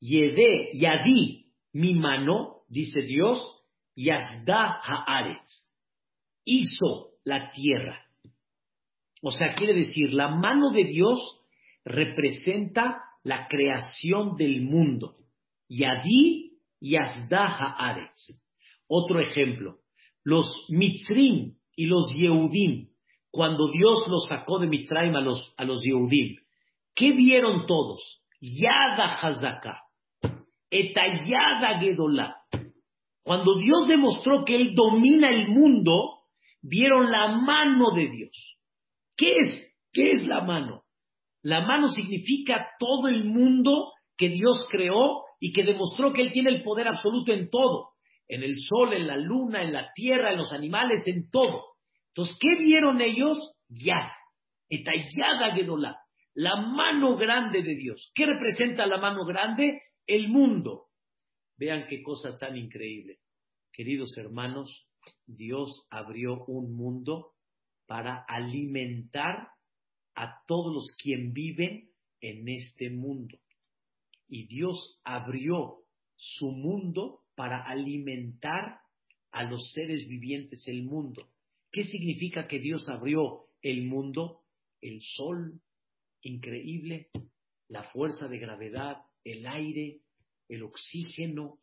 Yede, 0.00 0.72
Yadi, 0.74 1.52
mi 1.74 1.94
mano, 1.94 2.62
dice 2.68 3.02
Dios, 3.02 3.38
Yazda 3.94 4.80
Haaretz, 4.82 5.72
hizo 6.44 7.12
la 7.22 7.52
tierra. 7.52 8.07
O 9.22 9.30
sea, 9.30 9.54
quiere 9.54 9.74
decir, 9.74 10.12
la 10.12 10.28
mano 10.28 10.70
de 10.70 10.84
Dios 10.84 11.18
representa 11.84 13.02
la 13.24 13.48
creación 13.48 14.36
del 14.36 14.62
mundo. 14.62 15.16
Yadi 15.68 16.52
Yazda 16.80 17.46
Haaretz. 17.46 18.42
Otro 18.86 19.20
ejemplo, 19.20 19.78
los 20.24 20.66
Mitzrim 20.68 21.56
y 21.76 21.86
los 21.86 22.14
Yehudim, 22.14 22.88
cuando 23.30 23.68
Dios 23.70 24.04
los 24.08 24.26
sacó 24.28 24.58
de 24.58 24.66
Mitzrayim 24.66 25.14
a 25.14 25.20
los, 25.20 25.54
a 25.56 25.64
los 25.64 25.82
Yehudim, 25.82 26.36
¿qué 26.94 27.12
vieron 27.12 27.66
todos? 27.66 28.22
Yada 28.40 29.18
Hazaka, 29.20 29.82
Etayada 30.70 31.78
Gedolá. 31.80 32.36
Cuando 33.22 33.58
Dios 33.58 33.88
demostró 33.88 34.44
que 34.44 34.56
Él 34.56 34.74
domina 34.74 35.30
el 35.30 35.48
mundo, 35.48 36.20
vieron 36.62 37.10
la 37.10 37.28
mano 37.28 37.90
de 37.94 38.08
Dios. 38.08 38.57
¿Qué 39.18 39.32
es? 39.36 39.76
¿Qué 39.92 40.12
es 40.12 40.26
la 40.26 40.42
mano? 40.42 40.84
La 41.42 41.66
mano 41.66 41.88
significa 41.88 42.68
todo 42.78 43.08
el 43.08 43.24
mundo 43.24 43.92
que 44.16 44.28
Dios 44.28 44.66
creó 44.70 45.24
y 45.40 45.52
que 45.52 45.64
demostró 45.64 46.12
que 46.12 46.22
Él 46.22 46.32
tiene 46.32 46.50
el 46.50 46.62
poder 46.62 46.88
absoluto 46.88 47.32
en 47.32 47.50
todo, 47.50 47.90
en 48.28 48.42
el 48.42 48.56
sol, 48.60 48.92
en 48.92 49.06
la 49.06 49.16
luna, 49.16 49.62
en 49.62 49.72
la 49.72 49.90
tierra, 49.94 50.32
en 50.32 50.38
los 50.38 50.52
animales, 50.52 51.02
en 51.06 51.28
todo. 51.30 51.64
Entonces, 52.08 52.38
¿qué 52.40 52.58
vieron 52.58 53.00
ellos? 53.00 53.38
Ya, 53.68 54.12
etayada 54.68 55.54
Gedolá, 55.54 55.98
la 56.34 56.56
mano 56.56 57.16
grande 57.16 57.62
de 57.62 57.74
Dios. 57.74 58.12
¿Qué 58.14 58.24
representa 58.24 58.86
la 58.86 58.98
mano 58.98 59.24
grande? 59.24 59.80
El 60.06 60.28
mundo. 60.28 60.86
Vean 61.56 61.86
qué 61.88 62.02
cosa 62.02 62.38
tan 62.38 62.56
increíble. 62.56 63.18
Queridos 63.72 64.16
hermanos, 64.16 64.86
Dios 65.26 65.86
abrió 65.90 66.44
un 66.46 66.76
mundo 66.76 67.32
para 67.88 68.24
alimentar 68.28 69.48
a 70.14 70.44
todos 70.46 70.72
los 70.72 70.96
quien 71.02 71.32
viven 71.32 71.90
en 72.20 72.48
este 72.48 72.90
mundo 72.90 73.40
y 74.28 74.46
Dios 74.46 75.00
abrió 75.04 75.78
su 76.16 76.50
mundo 76.50 77.24
para 77.34 77.62
alimentar 77.64 78.80
a 79.30 79.44
los 79.44 79.72
seres 79.72 80.06
vivientes 80.06 80.66
el 80.68 80.84
mundo. 80.84 81.30
¿Qué 81.72 81.84
significa 81.84 82.46
que 82.46 82.58
Dios 82.58 82.88
abrió 82.88 83.46
el 83.62 83.84
mundo? 83.86 84.42
El 84.80 85.00
sol, 85.02 85.60
increíble, 86.22 87.10
la 87.68 87.84
fuerza 87.84 88.28
de 88.28 88.38
gravedad, 88.38 88.98
el 89.24 89.46
aire, 89.46 90.02
el 90.48 90.62
oxígeno, 90.62 91.58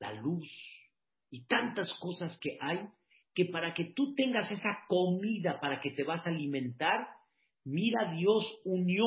la 0.00 0.12
luz 0.12 0.48
y 1.30 1.44
tantas 1.44 1.92
cosas 2.00 2.38
que 2.40 2.58
hay 2.60 2.80
que 3.38 3.44
para 3.44 3.72
que 3.72 3.92
tú 3.94 4.16
tengas 4.16 4.50
esa 4.50 4.84
comida 4.88 5.60
para 5.60 5.80
que 5.80 5.92
te 5.92 6.02
vas 6.02 6.26
a 6.26 6.30
alimentar, 6.30 7.06
mira, 7.64 8.12
Dios 8.16 8.42
unió 8.64 9.06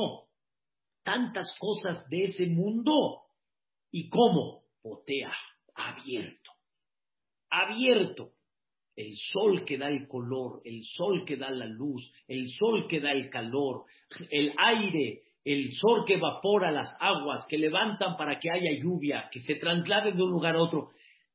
tantas 1.03 1.53
cosas 1.59 2.07
de 2.07 2.23
ese 2.23 2.47
mundo. 2.47 3.23
¿Y 3.91 4.07
cómo? 4.07 4.63
Potea, 4.81 5.33
abierto, 5.75 6.49
abierto. 7.49 8.31
El 8.95 9.17
sol 9.33 9.65
que 9.65 9.77
da 9.77 9.89
el 9.89 10.07
color, 10.07 10.61
el 10.63 10.81
sol 10.85 11.25
que 11.25 11.35
da 11.35 11.49
la 11.49 11.65
luz, 11.65 12.09
el 12.29 12.47
sol 12.51 12.87
que 12.87 13.01
da 13.01 13.11
el 13.11 13.29
calor, 13.29 13.83
el 14.29 14.53
aire, 14.57 15.23
el 15.43 15.73
sol 15.73 16.05
que 16.07 16.13
evapora 16.13 16.71
las 16.71 16.95
aguas, 17.01 17.45
que 17.49 17.57
levantan 17.57 18.15
para 18.15 18.39
que 18.39 18.49
haya 18.49 18.81
lluvia, 18.81 19.27
que 19.29 19.41
se 19.41 19.55
trasladen 19.55 20.15
de 20.15 20.23
un 20.23 20.31
lugar 20.31 20.55
a 20.55 20.61
otro. 20.61 20.91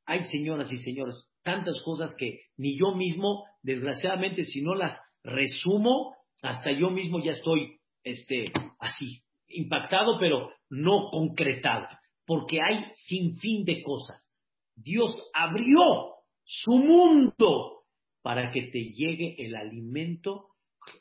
Hay, 0.07 0.25
señoras 0.29 0.73
y 0.73 0.81
señores, 0.81 1.29
tantas 1.47 1.81
cosas 1.83 2.13
que 2.19 2.41
ni 2.57 2.77
yo 2.77 2.93
mismo, 2.93 3.45
desgraciadamente, 3.63 4.43
si 4.43 4.63
no 4.63 4.75
las 4.75 4.99
resumo, 5.23 6.17
hasta 6.43 6.73
yo 6.73 6.91
mismo 6.91 7.23
ya 7.23 7.31
estoy 7.31 7.79
este, 8.03 8.53
así, 8.81 9.23
impactado, 9.47 10.19
pero 10.19 10.51
no 10.69 11.09
concretado, 11.11 11.87
porque 12.27 12.61
hay 12.61 12.87
sin 12.95 13.39
fin 13.39 13.65
de 13.65 13.81
cosas. 13.83 14.35
Dios 14.75 15.31
abrió 15.33 16.17
su 16.45 16.73
mundo 16.73 17.85
para 18.23 18.51
que 18.51 18.63
te 18.63 18.83
llegue 18.83 19.37
el 19.39 19.55
alimento 19.55 20.49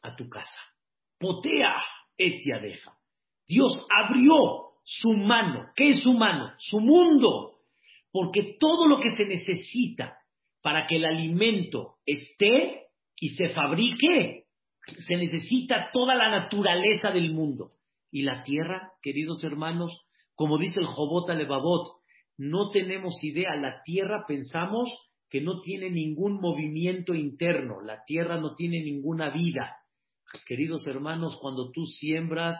a 0.04 0.16
tu 0.16 0.30
casa. 0.30 0.62
Potea 1.18 1.76
etia 2.18 2.60
deja. 2.60 2.96
Dios 3.48 3.86
abrió 3.90 4.36
su 4.84 5.12
mano. 5.12 5.72
¿Qué 5.76 5.90
es 5.90 6.04
su 6.04 6.14
mano? 6.14 6.54
Su 6.60 6.80
mundo. 6.80 7.56
Porque 8.12 8.56
todo 8.60 8.88
lo 8.88 9.00
que 9.00 9.10
se 9.10 9.26
necesita 9.26 10.20
para 10.66 10.88
que 10.88 10.96
el 10.96 11.06
alimento 11.06 11.98
esté 12.08 12.88
y 13.20 13.36
se 13.36 13.50
fabrique, 13.50 14.46
se 14.98 15.16
necesita 15.16 15.92
toda 15.94 16.16
la 16.16 16.32
naturaleza 16.32 17.12
del 17.12 17.34
mundo. 17.34 17.74
Y 18.10 18.24
la 18.24 18.42
tierra, 18.42 18.94
queridos 19.04 19.44
hermanos, 19.44 20.08
como 20.34 20.58
dice 20.58 20.80
el 20.80 20.88
Jobot 20.88 21.30
Alevabot, 21.30 22.02
no 22.40 22.72
tenemos 22.72 23.14
idea. 23.24 23.56
La 23.56 23.84
tierra 23.84 24.26
pensamos 24.28 24.90
que 25.30 25.40
no 25.40 25.62
tiene 25.62 25.92
ningún 25.92 26.42
movimiento 26.42 27.14
interno, 27.14 27.82
la 27.82 28.04
tierra 28.04 28.42
no 28.42 28.56
tiene 28.56 28.82
ninguna 28.84 29.30
vida. 29.30 29.76
Queridos 30.48 30.88
hermanos, 30.88 31.38
cuando 31.40 31.70
tú 31.70 31.86
siembras, 31.86 32.60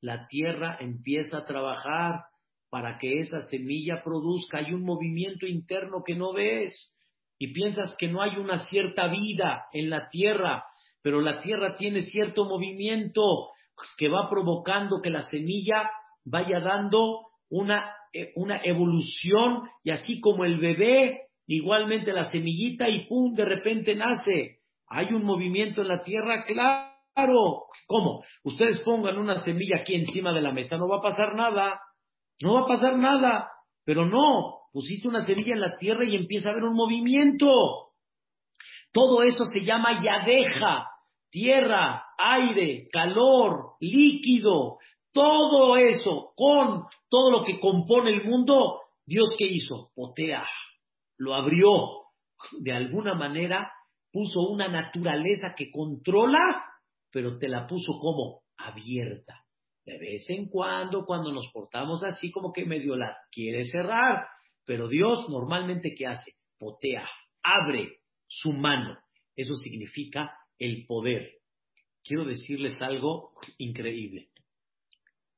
la 0.00 0.28
tierra 0.28 0.78
empieza 0.80 1.38
a 1.38 1.46
trabajar 1.46 2.26
para 2.68 2.96
que 2.98 3.18
esa 3.18 3.42
semilla 3.42 4.04
produzca. 4.04 4.58
Hay 4.58 4.72
un 4.72 4.84
movimiento 4.84 5.48
interno 5.48 6.04
que 6.06 6.14
no 6.14 6.32
ves 6.32 6.96
y 7.40 7.54
piensas 7.54 7.96
que 7.98 8.06
no 8.06 8.20
hay 8.20 8.36
una 8.36 8.58
cierta 8.66 9.08
vida 9.08 9.64
en 9.72 9.88
la 9.88 10.10
tierra, 10.10 10.66
pero 11.02 11.22
la 11.22 11.40
tierra 11.40 11.74
tiene 11.74 12.02
cierto 12.02 12.44
movimiento 12.44 13.22
que 13.96 14.10
va 14.10 14.28
provocando 14.28 15.00
que 15.00 15.08
la 15.08 15.22
semilla 15.22 15.90
vaya 16.22 16.60
dando 16.60 17.28
una, 17.48 17.94
eh, 18.12 18.32
una 18.36 18.60
evolución 18.62 19.62
y 19.82 19.90
así 19.90 20.20
como 20.20 20.44
el 20.44 20.58
bebé, 20.58 21.28
igualmente 21.46 22.12
la 22.12 22.30
semillita 22.30 22.90
y 22.90 23.06
¡pum! 23.06 23.32
de 23.34 23.46
repente 23.46 23.94
nace. 23.94 24.58
Hay 24.86 25.06
un 25.14 25.24
movimiento 25.24 25.80
en 25.80 25.88
la 25.88 26.02
tierra, 26.02 26.44
claro. 26.44 27.62
¿Cómo? 27.86 28.22
Ustedes 28.44 28.80
pongan 28.80 29.16
una 29.16 29.38
semilla 29.38 29.78
aquí 29.80 29.94
encima 29.94 30.34
de 30.34 30.42
la 30.42 30.52
mesa, 30.52 30.76
no 30.76 30.88
va 30.88 30.98
a 30.98 31.02
pasar 31.02 31.34
nada. 31.34 31.80
No 32.42 32.52
va 32.52 32.60
a 32.60 32.66
pasar 32.66 32.98
nada. 32.98 33.48
Pero 33.86 34.04
no, 34.04 34.59
pusiste 34.72 35.08
una 35.08 35.24
semilla 35.24 35.54
en 35.54 35.60
la 35.60 35.76
tierra 35.76 36.04
y 36.04 36.16
empieza 36.16 36.48
a 36.48 36.52
haber 36.52 36.64
un 36.64 36.74
movimiento. 36.74 37.48
Todo 38.92 39.22
eso 39.22 39.44
se 39.44 39.64
llama 39.64 40.02
yadeja, 40.02 40.86
tierra, 41.30 42.04
aire, 42.18 42.88
calor, 42.92 43.74
líquido, 43.80 44.78
todo 45.12 45.76
eso, 45.76 46.32
con 46.36 46.84
todo 47.08 47.30
lo 47.30 47.44
que 47.44 47.58
compone 47.60 48.10
el 48.10 48.24
mundo, 48.24 48.80
Dios 49.06 49.34
qué 49.38 49.46
hizo? 49.46 49.90
Potea, 49.94 50.44
lo 51.18 51.34
abrió, 51.34 51.70
de 52.60 52.72
alguna 52.72 53.14
manera 53.14 53.72
puso 54.12 54.40
una 54.40 54.68
naturaleza 54.68 55.54
que 55.56 55.70
controla, 55.70 56.64
pero 57.12 57.38
te 57.38 57.48
la 57.48 57.66
puso 57.66 57.98
como 58.00 58.42
abierta. 58.56 59.44
De 59.84 59.98
vez 59.98 60.28
en 60.30 60.48
cuando, 60.48 61.04
cuando 61.04 61.32
nos 61.32 61.50
portamos 61.52 62.04
así, 62.04 62.30
como 62.30 62.52
que 62.52 62.64
medio 62.64 62.96
la 62.96 63.16
quiere 63.30 63.64
cerrar, 63.64 64.26
pero 64.64 64.88
Dios 64.88 65.28
normalmente 65.28 65.94
¿qué 65.96 66.06
hace? 66.06 66.34
Potea, 66.58 67.08
abre 67.42 68.00
su 68.26 68.52
mano. 68.52 68.98
Eso 69.36 69.54
significa 69.54 70.32
el 70.58 70.84
poder. 70.86 71.38
quiero 72.04 72.24
decirles 72.24 72.80
algo 72.80 73.32
increíble. 73.58 74.28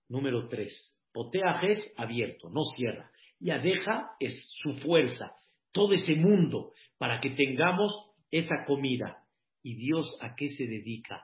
Número 0.08 0.48
tres, 0.48 0.98
poteaj 1.12 1.64
es 1.64 1.94
abierto, 1.96 2.50
no 2.50 2.62
cierra. 2.76 3.10
Y 3.38 3.50
adeja 3.50 4.10
es 4.20 4.44
su 4.62 4.74
fuerza, 4.74 5.34
todo 5.72 5.94
ese 5.94 6.14
mundo, 6.14 6.72
para 6.98 7.20
que 7.20 7.30
tengamos 7.30 7.92
esa 8.30 8.64
comida. 8.66 9.24
¿Y 9.62 9.76
Dios 9.76 10.18
a 10.20 10.34
qué 10.34 10.48
se 10.48 10.66
dedica? 10.66 11.22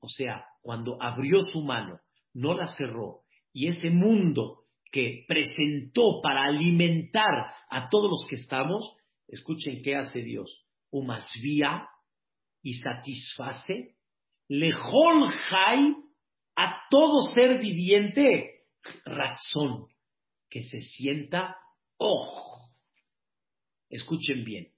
O 0.00 0.08
sea, 0.08 0.44
cuando 0.62 1.02
abrió 1.02 1.40
su 1.42 1.62
mano, 1.62 2.00
no 2.34 2.54
la 2.54 2.66
cerró, 2.76 3.22
y 3.52 3.68
ese 3.68 3.90
mundo 3.90 4.64
que 4.90 5.24
presentó 5.26 6.20
para 6.22 6.44
alimentar 6.44 7.54
a 7.70 7.88
todos 7.88 8.10
los 8.10 8.26
que 8.28 8.36
estamos, 8.36 8.96
escuchen 9.26 9.82
qué 9.82 9.96
hace 9.96 10.22
Dios. 10.22 10.64
Umasvía 10.90 11.86
y 12.62 12.74
satisface, 12.74 13.96
lejol 14.48 15.28
jai 15.28 15.96
a 16.56 16.82
todo 16.90 17.22
ser 17.32 17.60
viviente, 17.60 18.64
razón, 19.04 19.86
que 20.48 20.62
se 20.62 20.80
sienta 20.80 21.56
ojo. 21.98 22.72
Escuchen 23.90 24.44
bien, 24.44 24.72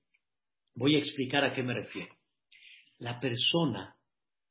voy 0.75 0.97
a 0.97 0.99
explicar 0.99 1.45
a 1.45 1.55
qué 1.55 1.63
me 1.63 1.75
refiero. 1.75 2.15
La 2.99 3.19
persona, 3.19 3.97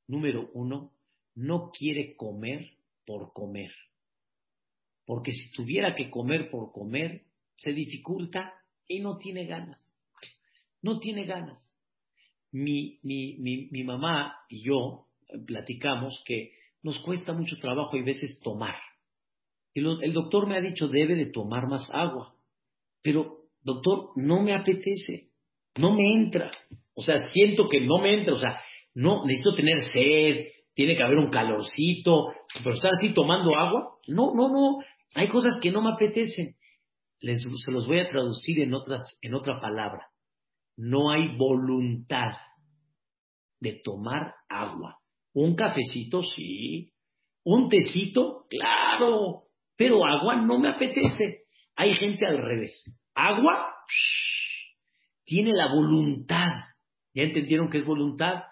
número 0.07 0.49
uno, 0.53 0.93
no 1.35 1.69
quiere 1.71 2.15
comer 2.15 2.77
por 3.05 3.31
comer. 3.33 3.71
Porque 5.09 5.31
si 5.31 5.51
tuviera 5.53 5.95
que 5.95 6.11
comer 6.11 6.51
por 6.51 6.71
comer, 6.71 7.23
se 7.57 7.73
dificulta 7.73 8.53
y 8.87 8.99
no 8.99 9.17
tiene 9.17 9.47
ganas. 9.47 9.91
No 10.83 10.99
tiene 10.99 11.25
ganas. 11.25 11.73
Mi, 12.51 12.99
mi, 13.01 13.39
mi, 13.71 13.83
mamá 13.83 14.35
y 14.49 14.61
yo 14.65 15.07
platicamos 15.47 16.21
que 16.27 16.51
nos 16.83 16.99
cuesta 16.99 17.33
mucho 17.33 17.55
trabajo 17.57 17.97
y 17.97 18.03
veces 18.03 18.39
tomar. 18.43 18.75
Y 19.73 19.79
el 19.79 20.13
doctor 20.13 20.47
me 20.47 20.57
ha 20.57 20.61
dicho, 20.61 20.87
debe 20.87 21.15
de 21.15 21.31
tomar 21.31 21.65
más 21.67 21.89
agua. 21.91 22.35
Pero, 23.01 23.45
doctor, 23.63 24.11
no 24.15 24.43
me 24.43 24.53
apetece, 24.53 25.31
no 25.79 25.95
me 25.95 26.05
entra. 26.05 26.51
O 26.93 27.01
sea, 27.01 27.15
siento 27.33 27.67
que 27.67 27.81
no 27.81 27.97
me 27.97 28.13
entra. 28.13 28.35
O 28.35 28.37
sea, 28.37 28.61
no, 28.93 29.25
necesito 29.25 29.55
tener 29.55 29.79
sed, 29.91 30.51
tiene 30.75 30.95
que 30.95 31.01
haber 31.01 31.17
un 31.17 31.31
calorcito, 31.31 32.27
pero 32.63 32.75
estar 32.75 32.91
así 32.93 33.11
tomando 33.11 33.55
agua. 33.55 33.95
No, 34.07 34.35
no, 34.35 34.49
no. 34.49 34.77
Hay 35.15 35.27
cosas 35.29 35.59
que 35.61 35.71
no 35.71 35.81
me 35.81 35.93
apetecen. 35.93 36.55
Les, 37.21 37.41
se 37.41 37.71
los 37.71 37.87
voy 37.87 37.99
a 37.99 38.09
traducir 38.09 38.61
en, 38.61 38.73
otras, 38.73 39.01
en 39.21 39.33
otra 39.33 39.59
palabra. 39.59 40.07
No 40.77 41.11
hay 41.11 41.35
voluntad 41.37 42.33
de 43.59 43.81
tomar 43.83 44.35
agua. 44.47 44.97
Un 45.33 45.55
cafecito, 45.55 46.23
sí. 46.23 46.91
Un 47.43 47.69
tecito, 47.69 48.45
claro. 48.49 49.43
Pero 49.75 50.05
agua 50.05 50.37
no 50.37 50.59
me 50.59 50.69
apetece. 50.69 51.43
Hay 51.75 51.93
gente 51.93 52.25
al 52.25 52.37
revés. 52.37 52.97
Agua 53.13 53.73
tiene 55.25 55.53
la 55.53 55.73
voluntad. 55.73 56.65
¿Ya 57.13 57.23
entendieron 57.23 57.69
qué 57.69 57.79
es 57.79 57.85
voluntad? 57.85 58.43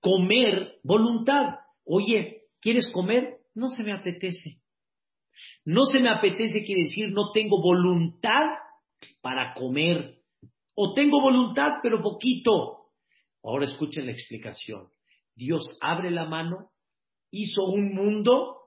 Comer, 0.00 0.76
voluntad. 0.82 1.56
Oye, 1.84 2.42
¿quieres 2.60 2.90
comer? 2.92 3.38
No 3.54 3.68
se 3.68 3.82
me 3.82 3.92
apetece. 3.92 4.61
No 5.64 5.84
se 5.84 6.00
me 6.00 6.10
apetece 6.10 6.64
quiere 6.64 6.82
decir 6.82 7.10
no 7.10 7.30
tengo 7.32 7.60
voluntad 7.62 8.50
para 9.20 9.54
comer. 9.54 10.18
O 10.74 10.94
tengo 10.94 11.20
voluntad, 11.20 11.78
pero 11.82 12.02
poquito. 12.02 12.88
Ahora 13.42 13.66
escuchen 13.66 14.06
la 14.06 14.12
explicación. 14.12 14.88
Dios 15.34 15.62
abre 15.80 16.10
la 16.10 16.26
mano, 16.26 16.70
hizo 17.30 17.64
un 17.64 17.94
mundo 17.94 18.58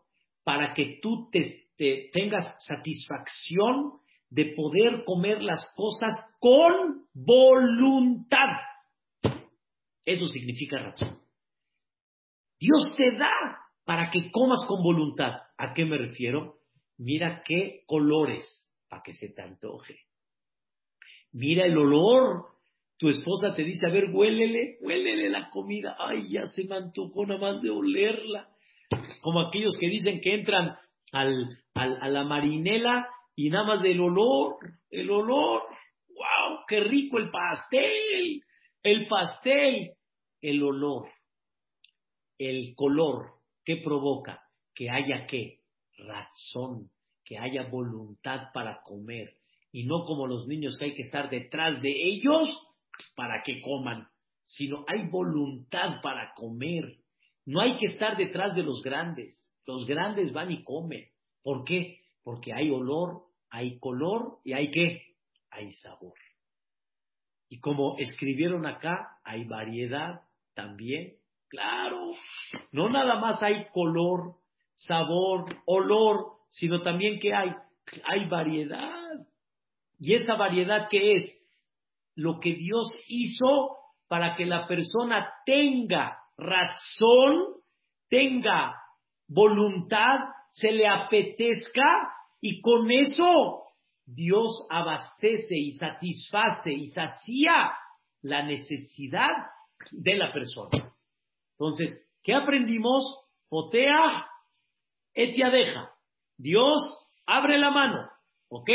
para 0.44 0.74
que 0.74 1.00
tú 1.02 1.30
te, 1.32 1.70
tengas 2.12 2.56
satisfacción 2.66 4.00
de 4.30 4.54
poder 4.56 5.04
comer 5.06 5.42
las 5.42 5.74
cosas 5.76 6.18
con 6.40 7.08
voluntad. 7.14 8.50
Eso 10.04 10.28
significa 10.28 10.78
razón. 10.78 11.20
Dios 12.60 12.96
te 12.96 13.12
da 13.12 13.60
para 13.86 14.12
que 14.12 14.32
comas 14.32 14.66
con 14.68 14.84
voluntad. 14.84 15.32
¿A 15.58 15.74
qué 15.74 15.86
me 15.86 15.98
refiero? 15.98 16.55
Mira 16.98 17.44
qué 17.46 17.84
colores 17.86 18.46
para 18.90 19.04
que 19.04 19.14
se 19.14 19.30
te 19.30 19.42
antoje. 19.42 20.00
Mira 21.32 21.66
el 21.66 21.78
olor. 21.78 22.46
Tu 22.98 23.10
esposa 23.10 23.54
te 23.54 23.64
dice, 23.64 23.88
a 23.88 23.92
ver, 23.92 24.06
huélele, 24.14 24.78
huélele 24.80 25.30
la 25.30 25.50
comida. 25.50 25.98
Ay, 26.00 26.30
ya 26.30 26.46
se 26.48 26.64
me 26.64 26.78
antojó 26.78 27.26
nada 27.26 27.42
más 27.42 27.62
de 27.62 27.70
olerla. 27.70 28.50
Como 29.22 29.42
aquellos 29.42 29.78
que 29.78 29.90
dicen 29.90 30.22
que 30.22 30.34
entran 30.34 30.78
al, 31.12 31.60
a 31.74 32.08
la 32.08 32.24
marinela 32.24 33.08
y 33.36 33.50
nada 33.50 33.66
más 33.66 33.84
del 33.84 34.00
olor, 34.00 34.56
el 34.90 35.12
olor. 35.12 35.64
¡Wow! 36.08 36.60
¡Qué 36.68 36.80
rico 36.80 37.18
el 37.18 37.30
pastel! 37.30 38.42
El 38.86 39.08
pastel, 39.08 39.94
el 40.42 40.62
olor, 40.62 41.10
el 42.38 42.76
color. 42.76 43.32
¿Qué 43.64 43.78
provoca? 43.78 44.44
Que 44.76 44.92
haya 44.92 45.26
qué? 45.26 45.62
Razón, 45.98 46.90
que 47.24 47.38
haya 47.38 47.70
voluntad 47.70 48.52
para 48.54 48.82
comer 48.84 49.36
y 49.72 49.84
no 49.84 50.06
como 50.06 50.26
los 50.26 50.48
niños 50.48 50.78
que 50.78 50.86
hay 50.86 50.96
que 50.96 51.02
estar 51.02 51.30
detrás 51.30 51.82
de 51.82 51.90
ellos 51.90 52.50
para 53.16 53.44
que 53.44 53.62
coman, 53.62 54.08
sino 54.46 54.86
hay 54.88 55.10
voluntad 55.10 56.02
para 56.02 56.34
comer. 56.34 57.00
No 57.46 57.60
hay 57.60 57.78
que 57.78 57.88
estar 57.88 58.16
detrás 58.16 58.56
de 58.56 58.64
los 58.64 58.82
grandes. 58.82 59.38
Los 59.66 59.86
grandes 59.86 60.32
van 60.32 60.52
y 60.52 60.64
comen. 60.64 61.10
¿Por 61.44 61.66
qué? 61.66 62.00
Porque 62.24 62.54
hay 62.54 62.70
olor, 62.70 63.24
hay 63.50 63.78
color 63.80 64.40
y 64.46 64.54
hay 64.54 64.72
qué? 64.72 65.02
Hay 65.52 65.74
sabor. 65.74 66.14
Y 67.50 67.60
como 67.60 67.98
escribieron 67.98 68.66
acá, 68.66 69.20
hay 69.24 69.44
variedad 69.44 70.22
también. 70.54 71.18
Claro, 71.50 72.14
no 72.72 72.88
nada 72.90 73.20
más 73.20 73.44
hay 73.44 73.68
color, 73.74 74.36
sabor, 74.76 75.46
olor, 75.66 76.34
sino 76.50 76.82
también 76.82 77.20
que 77.20 77.34
hay, 77.34 77.52
hay 78.06 78.30
variedad. 78.30 79.12
Y 80.00 80.14
esa 80.14 80.36
variedad 80.36 80.88
que 80.90 81.16
es 81.16 81.46
lo 82.16 82.40
que 82.40 82.54
Dios 82.54 82.88
hizo 83.08 83.78
para 84.08 84.36
que 84.36 84.46
la 84.46 84.68
persona 84.68 85.30
tenga 85.46 86.18
razón, 86.38 87.56
tenga 88.10 88.76
voluntad, 89.28 90.20
se 90.52 90.72
le 90.72 90.88
apetezca 90.88 92.14
y 92.42 92.62
con 92.62 92.92
eso 92.92 93.64
Dios 94.06 94.68
abastece 94.70 95.56
y 95.56 95.72
satisface 95.72 96.72
y 96.72 96.88
sacía 96.90 97.72
la 98.22 98.44
necesidad 98.44 99.34
de 99.92 100.16
la 100.16 100.32
persona. 100.32 100.94
Entonces, 101.52 102.08
¿qué 102.24 102.34
aprendimos? 102.34 103.04
Potea 103.50 104.28
Etia 105.16 105.50
deja. 105.50 105.92
Dios 106.38 107.08
abre 107.26 107.58
la 107.58 107.72
mano, 107.72 108.10
¿ok? 108.50 108.70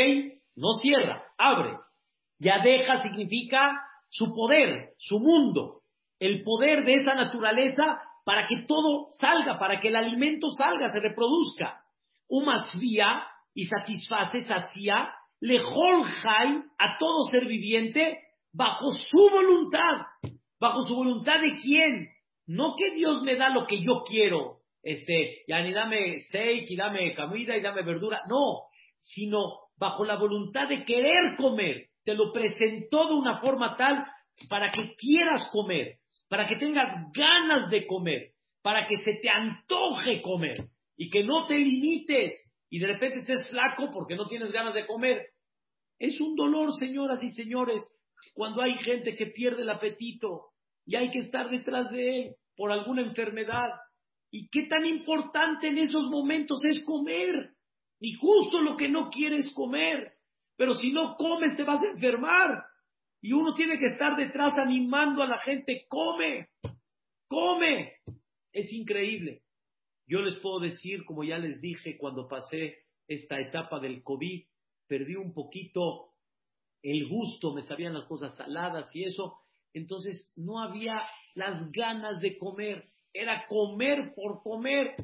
No 0.55 0.73
cierra, 0.81 1.23
abre. 1.37 1.77
Ya 2.39 2.59
deja 2.63 2.97
significa 2.97 3.79
su 4.09 4.33
poder, 4.33 4.93
su 4.97 5.19
mundo, 5.19 5.81
el 6.19 6.43
poder 6.43 6.83
de 6.83 6.95
esa 6.95 7.13
naturaleza 7.13 8.01
para 8.25 8.47
que 8.47 8.63
todo 8.67 9.07
salga, 9.19 9.59
para 9.59 9.79
que 9.79 9.89
el 9.89 9.95
alimento 9.95 10.49
salga, 10.49 10.89
se 10.89 10.99
reproduzca. 10.99 11.83
vía 12.79 13.23
y 13.53 13.65
satisface, 13.65 14.41
sacia, 14.41 15.13
lejol 15.39 16.03
a 16.77 16.97
todo 16.97 17.23
ser 17.29 17.45
viviente 17.45 18.19
bajo 18.53 18.91
su 18.91 19.29
voluntad. 19.29 20.07
¿Bajo 20.59 20.83
su 20.83 20.95
voluntad 20.95 21.41
de 21.41 21.55
quién? 21.55 22.09
No 22.45 22.75
que 22.77 22.91
Dios 22.91 23.23
me 23.23 23.35
da 23.35 23.49
lo 23.49 23.65
que 23.65 23.81
yo 23.81 24.03
quiero, 24.05 24.60
este, 24.83 25.43
ya 25.47 25.61
ni 25.61 25.73
dame 25.73 26.19
steak 26.19 26.69
y 26.69 26.75
dame 26.75 27.15
comida 27.15 27.55
y 27.55 27.61
dame 27.61 27.83
verdura, 27.83 28.21
no, 28.27 28.63
sino 28.99 29.69
bajo 29.77 30.05
la 30.05 30.15
voluntad 30.15 30.67
de 30.67 30.83
querer 30.85 31.35
comer. 31.37 31.87
Te 32.03 32.13
lo 32.13 32.31
presentó 32.31 33.07
de 33.07 33.13
una 33.13 33.39
forma 33.41 33.75
tal 33.75 34.05
para 34.49 34.71
que 34.71 34.95
quieras 34.95 35.49
comer, 35.51 35.97
para 36.29 36.47
que 36.47 36.55
tengas 36.55 36.93
ganas 37.13 37.69
de 37.69 37.85
comer, 37.85 38.31
para 38.61 38.87
que 38.87 38.97
se 38.97 39.15
te 39.15 39.29
antoje 39.29 40.21
comer 40.21 40.65
y 40.97 41.09
que 41.09 41.23
no 41.23 41.45
te 41.47 41.57
limites 41.57 42.33
y 42.69 42.79
de 42.79 42.87
repente 42.87 43.19
estés 43.19 43.49
flaco 43.49 43.89
porque 43.91 44.15
no 44.15 44.27
tienes 44.27 44.51
ganas 44.51 44.73
de 44.73 44.87
comer. 44.87 45.27
Es 45.99 46.19
un 46.19 46.35
dolor, 46.35 46.73
señoras 46.79 47.23
y 47.23 47.29
señores, 47.31 47.81
cuando 48.33 48.61
hay 48.61 48.75
gente 48.77 49.15
que 49.15 49.27
pierde 49.27 49.63
el 49.63 49.69
apetito 49.69 50.51
y 50.85 50.95
hay 50.95 51.11
que 51.11 51.19
estar 51.19 51.49
detrás 51.49 51.91
de 51.91 52.19
él 52.19 52.35
por 52.55 52.71
alguna 52.71 53.01
enfermedad 53.01 53.69
¿Y 54.31 54.49
qué 54.49 54.63
tan 54.67 54.85
importante 54.85 55.67
en 55.67 55.77
esos 55.77 56.09
momentos 56.09 56.63
es 56.63 56.83
comer? 56.85 57.51
Y 57.99 58.13
justo 58.13 58.61
lo 58.61 58.77
que 58.77 58.89
no 58.89 59.09
quieres 59.09 59.53
comer. 59.53 60.13
Pero 60.55 60.73
si 60.73 60.91
no 60.91 61.15
comes 61.17 61.55
te 61.57 61.63
vas 61.63 61.83
a 61.83 61.89
enfermar. 61.89 62.63
Y 63.21 63.33
uno 63.33 63.53
tiene 63.53 63.77
que 63.77 63.87
estar 63.87 64.15
detrás 64.15 64.57
animando 64.57 65.21
a 65.21 65.27
la 65.27 65.37
gente, 65.39 65.85
come, 65.87 66.49
come. 67.27 67.93
Es 68.51 68.71
increíble. 68.73 69.43
Yo 70.07 70.21
les 70.21 70.37
puedo 70.37 70.59
decir, 70.59 71.05
como 71.05 71.23
ya 71.23 71.37
les 71.37 71.61
dije 71.61 71.97
cuando 71.97 72.27
pasé 72.27 72.79
esta 73.07 73.39
etapa 73.39 73.79
del 73.79 74.01
COVID, 74.01 74.43
perdí 74.87 75.15
un 75.15 75.33
poquito 75.33 76.13
el 76.81 77.07
gusto, 77.07 77.53
me 77.53 77.63
sabían 77.63 77.93
las 77.93 78.05
cosas 78.05 78.35
saladas 78.35 78.93
y 78.95 79.03
eso, 79.03 79.37
entonces 79.73 80.33
no 80.35 80.59
había 80.59 81.01
las 81.35 81.71
ganas 81.71 82.19
de 82.21 82.37
comer, 82.37 82.90
era 83.13 83.45
comer 83.47 84.13
por 84.15 84.41
comer, 84.41 84.95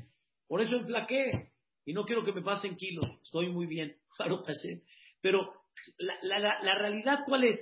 por 0.48 0.62
eso 0.62 0.78
enflaqué. 0.78 1.52
Y 1.86 1.94
no 1.94 2.04
quiero 2.04 2.26
que 2.26 2.34
me 2.34 2.42
pasen 2.42 2.76
kilos, 2.76 3.06
estoy 3.24 3.50
muy 3.50 3.66
bien, 3.66 3.96
pero 5.22 5.54
la, 5.98 6.40
la 6.62 6.76
realidad 6.76 7.20
cuál 7.26 7.46
es, 7.46 7.60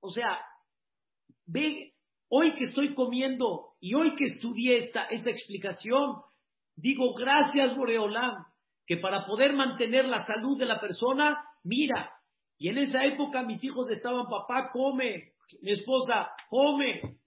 o 0.00 0.10
sea, 0.10 0.38
ve, 1.46 1.94
hoy 2.28 2.54
que 2.54 2.64
estoy 2.64 2.94
comiendo 2.94 3.74
y 3.80 3.94
hoy 3.94 4.14
que 4.16 4.26
estudié 4.26 4.78
esta, 4.78 5.04
esta 5.06 5.30
explicación, 5.30 6.16
digo 6.74 7.14
gracias 7.14 7.76
Boreolam, 7.76 8.44
que 8.86 8.96
para 8.98 9.26
poder 9.26 9.52
mantener 9.52 10.04
la 10.04 10.24
salud 10.24 10.58
de 10.58 10.66
la 10.66 10.80
persona, 10.80 11.44
mira, 11.64 12.12
y 12.58 12.68
en 12.68 12.78
esa 12.78 13.04
época 13.04 13.42
mis 13.42 13.62
hijos 13.64 13.90
estaban, 13.90 14.26
papá, 14.26 14.70
come, 14.72 15.32
mi 15.60 15.72
esposa, 15.72 16.30
come, 16.48 17.18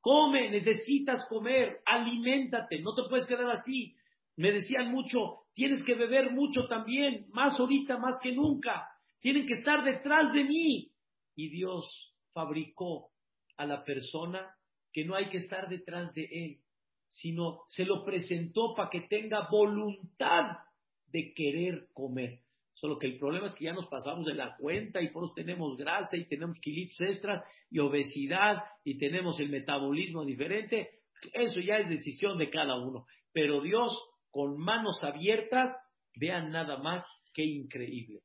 come, 0.00 0.50
necesitas 0.50 1.26
comer, 1.28 1.80
aliméntate, 1.84 2.80
no 2.80 2.94
te 2.94 3.02
puedes 3.08 3.26
quedar 3.26 3.50
así. 3.50 3.94
Me 4.36 4.52
decían 4.52 4.92
mucho, 4.92 5.46
tienes 5.54 5.82
que 5.82 5.94
beber 5.94 6.30
mucho 6.30 6.66
también, 6.68 7.26
más 7.30 7.58
ahorita, 7.58 7.98
más 7.98 8.18
que 8.22 8.32
nunca. 8.32 8.88
Tienen 9.20 9.46
que 9.46 9.54
estar 9.54 9.84
detrás 9.84 10.32
de 10.32 10.44
mí. 10.44 10.92
Y 11.34 11.50
Dios 11.50 12.14
fabricó 12.32 13.10
a 13.56 13.66
la 13.66 13.84
persona 13.84 14.54
que 14.92 15.04
no 15.04 15.14
hay 15.14 15.28
que 15.28 15.38
estar 15.38 15.68
detrás 15.68 16.12
de 16.14 16.28
él, 16.30 16.60
sino 17.08 17.62
se 17.68 17.84
lo 17.84 18.04
presentó 18.04 18.74
para 18.76 18.90
que 18.90 19.02
tenga 19.02 19.48
voluntad 19.50 20.58
de 21.06 21.32
querer 21.34 21.88
comer. 21.92 22.40
Solo 22.80 22.96
que 22.96 23.08
el 23.08 23.18
problema 23.18 23.48
es 23.48 23.56
que 23.56 23.64
ya 23.64 23.72
nos 23.72 23.88
pasamos 23.88 24.24
de 24.24 24.34
la 24.34 24.56
cuenta 24.56 25.02
y 25.02 25.10
por 25.10 25.34
tenemos 25.34 25.76
grasa 25.76 26.16
y 26.16 26.28
tenemos 26.28 26.60
kilitos 26.60 27.00
extras 27.00 27.44
y 27.68 27.80
obesidad 27.80 28.62
y 28.84 28.98
tenemos 28.98 29.40
el 29.40 29.48
metabolismo 29.48 30.24
diferente. 30.24 31.00
Eso 31.32 31.58
ya 31.58 31.78
es 31.78 31.88
decisión 31.88 32.38
de 32.38 32.50
cada 32.50 32.76
uno. 32.76 33.04
Pero 33.32 33.62
Dios, 33.62 33.98
con 34.30 34.56
manos 34.58 35.02
abiertas, 35.02 35.76
vean 36.14 36.50
nada 36.50 36.78
más 36.78 37.04
qué 37.34 37.42
increíble. 37.42 38.20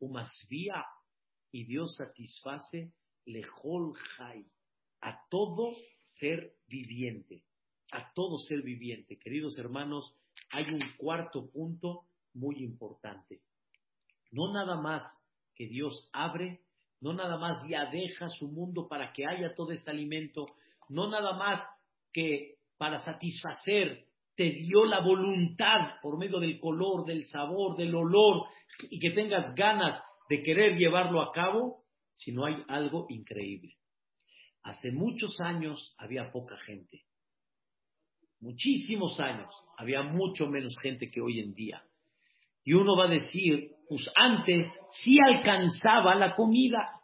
Umasvía 0.00 0.84
y 1.50 1.64
Dios 1.64 1.96
satisface 1.96 2.92
lejol 3.24 3.94
jai 3.94 4.44
a 5.00 5.18
todo 5.30 5.72
ser 6.12 6.56
viviente, 6.66 7.42
a 7.90 8.12
todo 8.12 8.36
ser 8.36 8.60
viviente. 8.60 9.16
Queridos 9.16 9.56
hermanos, 9.56 10.14
hay 10.50 10.64
un 10.74 10.82
cuarto 10.98 11.50
punto 11.50 12.02
muy 12.34 12.62
importante. 12.62 13.40
No 14.30 14.52
nada 14.52 14.80
más 14.80 15.02
que 15.54 15.66
Dios 15.66 16.10
abre, 16.12 16.60
no 17.00 17.12
nada 17.12 17.38
más 17.38 17.62
ya 17.68 17.86
deja 17.90 18.28
su 18.28 18.48
mundo 18.48 18.88
para 18.88 19.12
que 19.12 19.26
haya 19.26 19.54
todo 19.54 19.72
este 19.72 19.90
alimento, 19.90 20.46
no 20.88 21.08
nada 21.08 21.32
más 21.34 21.60
que 22.12 22.56
para 22.76 23.02
satisfacer 23.02 24.06
te 24.36 24.50
dio 24.50 24.84
la 24.84 25.00
voluntad 25.00 26.00
por 26.00 26.16
medio 26.16 26.38
del 26.38 26.60
color, 26.60 27.04
del 27.04 27.26
sabor, 27.26 27.76
del 27.76 27.94
olor 27.94 28.46
y 28.88 29.00
que 29.00 29.10
tengas 29.10 29.52
ganas 29.54 30.00
de 30.28 30.42
querer 30.42 30.76
llevarlo 30.76 31.20
a 31.22 31.32
cabo, 31.32 31.82
sino 32.12 32.44
hay 32.44 32.62
algo 32.68 33.06
increíble. 33.08 33.74
Hace 34.62 34.92
muchos 34.92 35.40
años 35.40 35.94
había 35.98 36.30
poca 36.30 36.56
gente. 36.58 37.02
Muchísimos 38.40 39.18
años. 39.18 39.52
Había 39.76 40.02
mucho 40.02 40.46
menos 40.46 40.78
gente 40.80 41.06
que 41.06 41.20
hoy 41.20 41.40
en 41.40 41.54
día. 41.54 41.82
Y 42.62 42.74
uno 42.74 42.96
va 42.96 43.06
a 43.06 43.10
decir, 43.10 43.72
pues 43.88 44.08
antes 44.14 44.66
sí 45.02 45.16
alcanzaba 45.26 46.14
la 46.14 46.34
comida, 46.34 47.00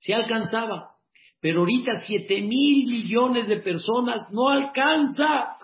sí 0.00 0.12
alcanzaba, 0.12 0.96
pero 1.40 1.60
ahorita 1.60 1.98
siete 2.06 2.40
mil 2.40 2.90
millones 2.90 3.48
de 3.48 3.58
personas 3.58 4.30
no 4.32 4.48
alcanza. 4.48 5.56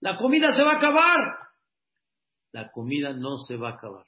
La 0.00 0.16
comida 0.16 0.52
se 0.52 0.62
va 0.62 0.72
a 0.72 0.76
acabar. 0.76 1.18
La 2.52 2.70
comida 2.70 3.12
no 3.12 3.38
se 3.38 3.56
va 3.56 3.70
a 3.70 3.72
acabar. 3.72 4.04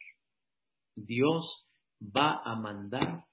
Dios 0.94 1.66
va 2.00 2.42
a 2.44 2.54
mandar 2.54 3.24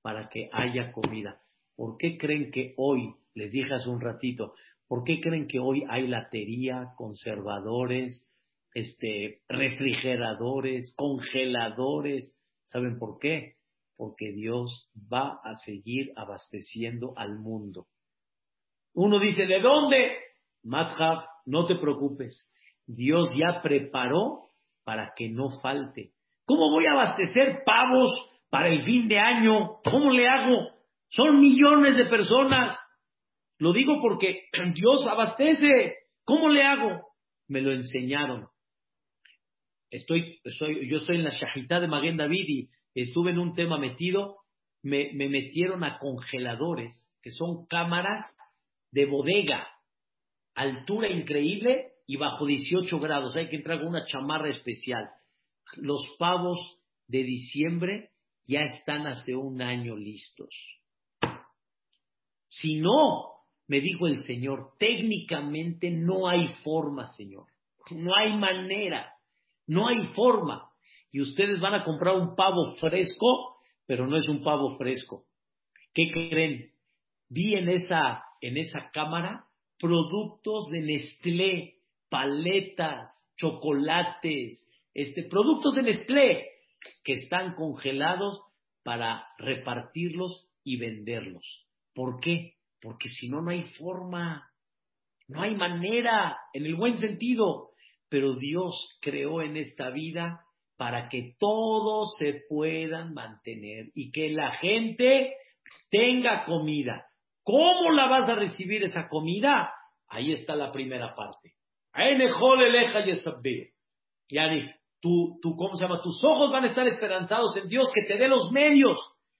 para 0.00 0.28
que 0.28 0.48
haya 0.52 0.92
comida. 0.92 1.40
¿Por 1.76 1.96
qué 1.98 2.16
creen 2.16 2.50
que 2.50 2.74
hoy, 2.78 3.14
les 3.34 3.52
dije 3.52 3.74
hace 3.74 3.88
un 3.88 4.00
ratito, 4.00 4.54
¿por 4.88 5.04
qué 5.04 5.20
creen 5.20 5.46
que 5.46 5.58
hoy 5.58 5.84
hay 5.88 6.06
latería, 6.06 6.92
conservadores, 6.96 8.26
este, 8.74 9.40
refrigeradores, 9.48 10.94
congeladores. 10.96 12.36
¿Saben 12.64 12.98
por 12.98 13.18
qué? 13.18 13.54
Porque 13.96 14.32
Dios 14.32 14.90
va 15.12 15.40
a 15.44 15.56
seguir 15.64 16.12
abasteciendo 16.16 17.12
al 17.16 17.38
mundo. 17.38 17.86
Uno 18.94 19.18
dice, 19.18 19.46
¿de 19.46 19.60
dónde? 19.60 20.16
Madhab, 20.62 21.24
no 21.46 21.66
te 21.66 21.76
preocupes. 21.76 22.48
Dios 22.86 23.30
ya 23.36 23.62
preparó 23.62 24.48
para 24.84 25.12
que 25.16 25.28
no 25.28 25.50
falte. 25.60 26.12
¿Cómo 26.44 26.70
voy 26.70 26.86
a 26.86 26.92
abastecer 26.92 27.62
pavos 27.64 28.10
para 28.50 28.68
el 28.68 28.84
fin 28.84 29.08
de 29.08 29.18
año? 29.18 29.78
¿Cómo 29.84 30.10
le 30.10 30.28
hago? 30.28 30.68
Son 31.08 31.38
millones 31.38 31.96
de 31.96 32.06
personas. 32.06 32.78
Lo 33.58 33.72
digo 33.72 34.00
porque 34.02 34.44
Dios 34.74 35.06
abastece. 35.06 35.96
¿Cómo 36.24 36.48
le 36.48 36.62
hago? 36.62 37.02
Me 37.48 37.60
lo 37.60 37.72
enseñaron 37.72 38.51
estoy, 39.92 40.40
yo 40.88 40.96
estoy 40.96 41.16
en 41.16 41.24
la 41.24 41.30
Shahitá 41.30 41.78
de 41.78 41.86
Maguen 41.86 42.16
David 42.16 42.48
y 42.48 42.70
estuve 42.94 43.30
en 43.30 43.38
un 43.38 43.54
tema 43.54 43.78
metido, 43.78 44.34
me, 44.82 45.12
metieron 45.12 45.84
a 45.84 45.98
congeladores, 45.98 47.14
que 47.22 47.30
son 47.30 47.66
cámaras 47.66 48.24
de 48.90 49.06
bodega, 49.06 49.68
altura 50.54 51.08
increíble 51.08 51.92
y 52.06 52.16
bajo 52.16 52.46
18 52.46 52.98
grados. 52.98 53.36
Hay 53.36 53.48
que 53.48 53.56
entrar 53.56 53.78
con 53.78 53.88
una 53.88 54.06
chamarra 54.06 54.48
especial. 54.48 55.08
Los 55.76 56.04
pavos 56.18 56.58
de 57.06 57.22
diciembre 57.22 58.10
ya 58.44 58.62
están 58.62 59.06
hace 59.06 59.36
un 59.36 59.62
año 59.62 59.96
listos. 59.96 60.48
Si 62.48 62.80
no, 62.80 63.32
me 63.68 63.80
dijo 63.80 64.06
el 64.06 64.22
Señor, 64.22 64.72
técnicamente 64.78 65.90
no 65.90 66.28
hay 66.28 66.48
forma, 66.64 67.06
Señor. 67.08 67.46
No 67.90 68.14
hay 68.16 68.36
manera. 68.36 69.12
No 69.66 69.88
hay 69.88 70.06
forma. 70.14 70.70
Y 71.10 71.20
ustedes 71.20 71.60
van 71.60 71.74
a 71.74 71.84
comprar 71.84 72.16
un 72.16 72.34
pavo 72.34 72.74
fresco, 72.76 73.58
pero 73.86 74.06
no 74.06 74.16
es 74.16 74.28
un 74.28 74.42
pavo 74.42 74.76
fresco. 74.76 75.26
¿Qué 75.94 76.10
creen? 76.10 76.72
Vi 77.28 77.54
en 77.54 77.68
esa, 77.68 78.24
en 78.40 78.56
esa 78.56 78.90
cámara 78.92 79.46
productos 79.78 80.68
de 80.70 80.80
Nestlé, 80.80 81.74
paletas, 82.08 83.10
chocolates, 83.36 84.68
este, 84.94 85.24
productos 85.24 85.74
de 85.74 85.82
Nestlé 85.82 86.46
que 87.02 87.14
están 87.14 87.54
congelados 87.54 88.40
para 88.84 89.26
repartirlos 89.38 90.48
y 90.64 90.76
venderlos. 90.76 91.66
¿Por 91.94 92.20
qué? 92.20 92.54
Porque 92.80 93.08
si 93.08 93.28
no, 93.28 93.42
no 93.42 93.50
hay 93.50 93.62
forma, 93.78 94.48
no 95.28 95.42
hay 95.42 95.54
manera, 95.54 96.36
en 96.52 96.66
el 96.66 96.76
buen 96.76 96.98
sentido 96.98 97.71
pero 98.12 98.34
Dios 98.34 98.98
creó 99.00 99.40
en 99.40 99.56
esta 99.56 99.88
vida 99.88 100.44
para 100.76 101.08
que 101.08 101.34
todos 101.38 102.14
se 102.18 102.42
puedan 102.46 103.14
mantener 103.14 103.86
y 103.94 104.12
que 104.12 104.28
la 104.28 104.50
gente 104.56 105.34
tenga 105.90 106.44
comida. 106.44 107.06
¿Cómo 107.42 107.90
la 107.90 108.08
vas 108.08 108.28
a 108.28 108.34
recibir 108.34 108.84
esa 108.84 109.08
comida? 109.08 109.72
Ahí 110.08 110.30
está 110.30 110.54
la 110.54 110.70
primera 110.70 111.14
parte. 111.14 111.54
Yani, 114.28 114.70
tu, 115.00 115.38
tu, 115.40 115.56
¿cómo 115.56 115.76
se 115.76 115.84
llama? 115.84 116.02
Tus 116.02 116.22
ojos 116.22 116.52
van 116.52 116.64
a 116.64 116.68
estar 116.68 116.86
esperanzados 116.86 117.56
en 117.56 117.68
Dios 117.70 117.90
que 117.94 118.02
te 118.02 118.18
dé 118.18 118.28
los 118.28 118.52
medios, 118.52 118.98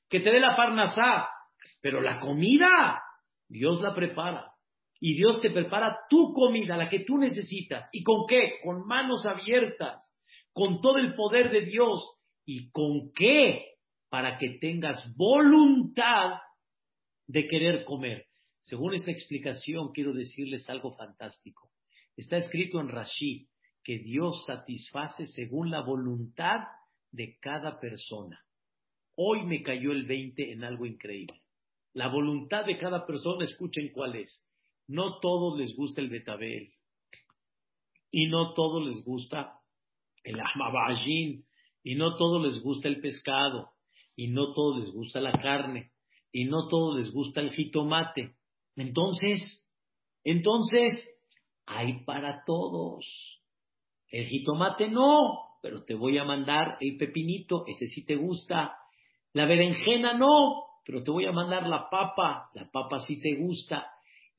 que 0.08 0.20
te 0.20 0.30
dé 0.30 0.40
la 0.40 0.56
parnasá. 0.56 1.28
Pero 1.82 2.00
la 2.00 2.20
comida, 2.20 3.02
Dios 3.48 3.82
la 3.82 3.94
prepara 3.94 4.51
y 5.04 5.16
Dios 5.16 5.40
te 5.40 5.50
prepara 5.50 5.98
tu 6.08 6.32
comida, 6.32 6.76
la 6.76 6.88
que 6.88 7.00
tú 7.00 7.18
necesitas. 7.18 7.88
¿Y 7.90 8.04
con 8.04 8.24
qué? 8.28 8.60
Con 8.62 8.86
manos 8.86 9.26
abiertas, 9.26 10.00
con 10.52 10.80
todo 10.80 10.98
el 10.98 11.16
poder 11.16 11.50
de 11.50 11.62
Dios. 11.62 12.20
¿Y 12.46 12.70
con 12.70 13.10
qué? 13.12 13.78
Para 14.08 14.38
que 14.38 14.58
tengas 14.60 15.04
voluntad 15.16 16.38
de 17.26 17.48
querer 17.48 17.84
comer. 17.84 18.26
Según 18.60 18.94
esta 18.94 19.10
explicación, 19.10 19.90
quiero 19.92 20.12
decirles 20.12 20.70
algo 20.70 20.92
fantástico. 20.92 21.72
Está 22.16 22.36
escrito 22.36 22.80
en 22.80 22.88
Rashi 22.88 23.48
que 23.82 23.98
Dios 23.98 24.44
satisface 24.46 25.26
según 25.26 25.72
la 25.72 25.80
voluntad 25.80 26.60
de 27.10 27.38
cada 27.40 27.80
persona. 27.80 28.40
Hoy 29.16 29.46
me 29.46 29.64
cayó 29.64 29.90
el 29.90 30.06
20 30.06 30.52
en 30.52 30.62
algo 30.62 30.86
increíble. 30.86 31.42
La 31.92 32.06
voluntad 32.06 32.64
de 32.64 32.78
cada 32.78 33.04
persona, 33.04 33.44
escuchen 33.44 33.90
cuál 33.92 34.14
es 34.14 34.46
no 34.92 35.18
todos 35.20 35.58
les 35.58 35.74
gusta 35.74 36.00
el 36.00 36.08
betabel. 36.08 36.72
y 38.14 38.26
no 38.26 38.52
todos 38.52 38.86
les 38.86 39.02
gusta 39.04 39.54
el 40.22 40.38
ahmabajin, 40.38 41.46
y 41.82 41.94
no 41.94 42.16
todos 42.16 42.42
les 42.44 42.62
gusta 42.62 42.88
el 42.88 43.00
pescado, 43.00 43.70
y 44.14 44.28
no 44.28 44.52
todos 44.52 44.84
les 44.84 44.92
gusta 44.92 45.20
la 45.20 45.32
carne, 45.32 45.92
y 46.30 46.44
no 46.44 46.68
todos 46.68 46.98
les 46.98 47.10
gusta 47.10 47.40
el 47.40 47.50
jitomate. 47.52 48.36
Entonces, 48.76 49.66
entonces, 50.24 50.92
hay 51.66 52.04
para 52.04 52.44
todos. 52.44 53.06
El 54.10 54.26
jitomate 54.26 54.88
no, 54.88 55.56
pero 55.62 55.84
te 55.84 55.94
voy 55.94 56.18
a 56.18 56.24
mandar 56.24 56.76
el 56.80 56.96
pepinito, 56.98 57.64
ese 57.66 57.86
sí 57.86 58.04
te 58.04 58.16
gusta. 58.16 58.76
La 59.32 59.46
berenjena 59.46 60.12
no, 60.12 60.66
pero 60.84 61.02
te 61.02 61.10
voy 61.10 61.24
a 61.24 61.32
mandar 61.32 61.66
la 61.66 61.88
papa, 61.88 62.50
la 62.54 62.70
papa 62.70 62.98
sí 63.00 63.20
te 63.20 63.36
gusta. 63.36 63.86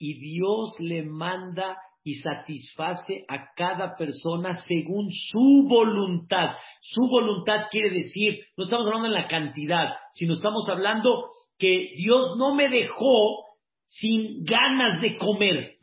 Y 0.06 0.16
Dios 0.16 0.76
le 0.80 1.04
manda 1.04 1.78
y 2.04 2.16
satisface 2.16 3.24
a 3.30 3.54
cada 3.56 3.95
persona 3.95 4.54
según 4.68 5.08
su 5.10 5.66
voluntad. 5.70 6.58
Su 6.82 7.08
voluntad 7.08 7.68
quiere 7.72 7.91
decir, 7.91 8.39
no 8.58 8.66
estamos 8.66 8.86
hablando 8.88 9.08
en 9.08 9.14
la 9.14 9.28
cantidad, 9.30 9.93
sino 10.12 10.34
estamos 10.34 10.68
hablando 10.68 11.30
que 11.58 11.93
Dios 11.95 12.36
no 12.38 12.54
me 12.54 12.68
dejó 12.68 13.45
sin 13.86 14.43
ganas 14.43 15.01
de 15.01 15.16
comer, 15.16 15.76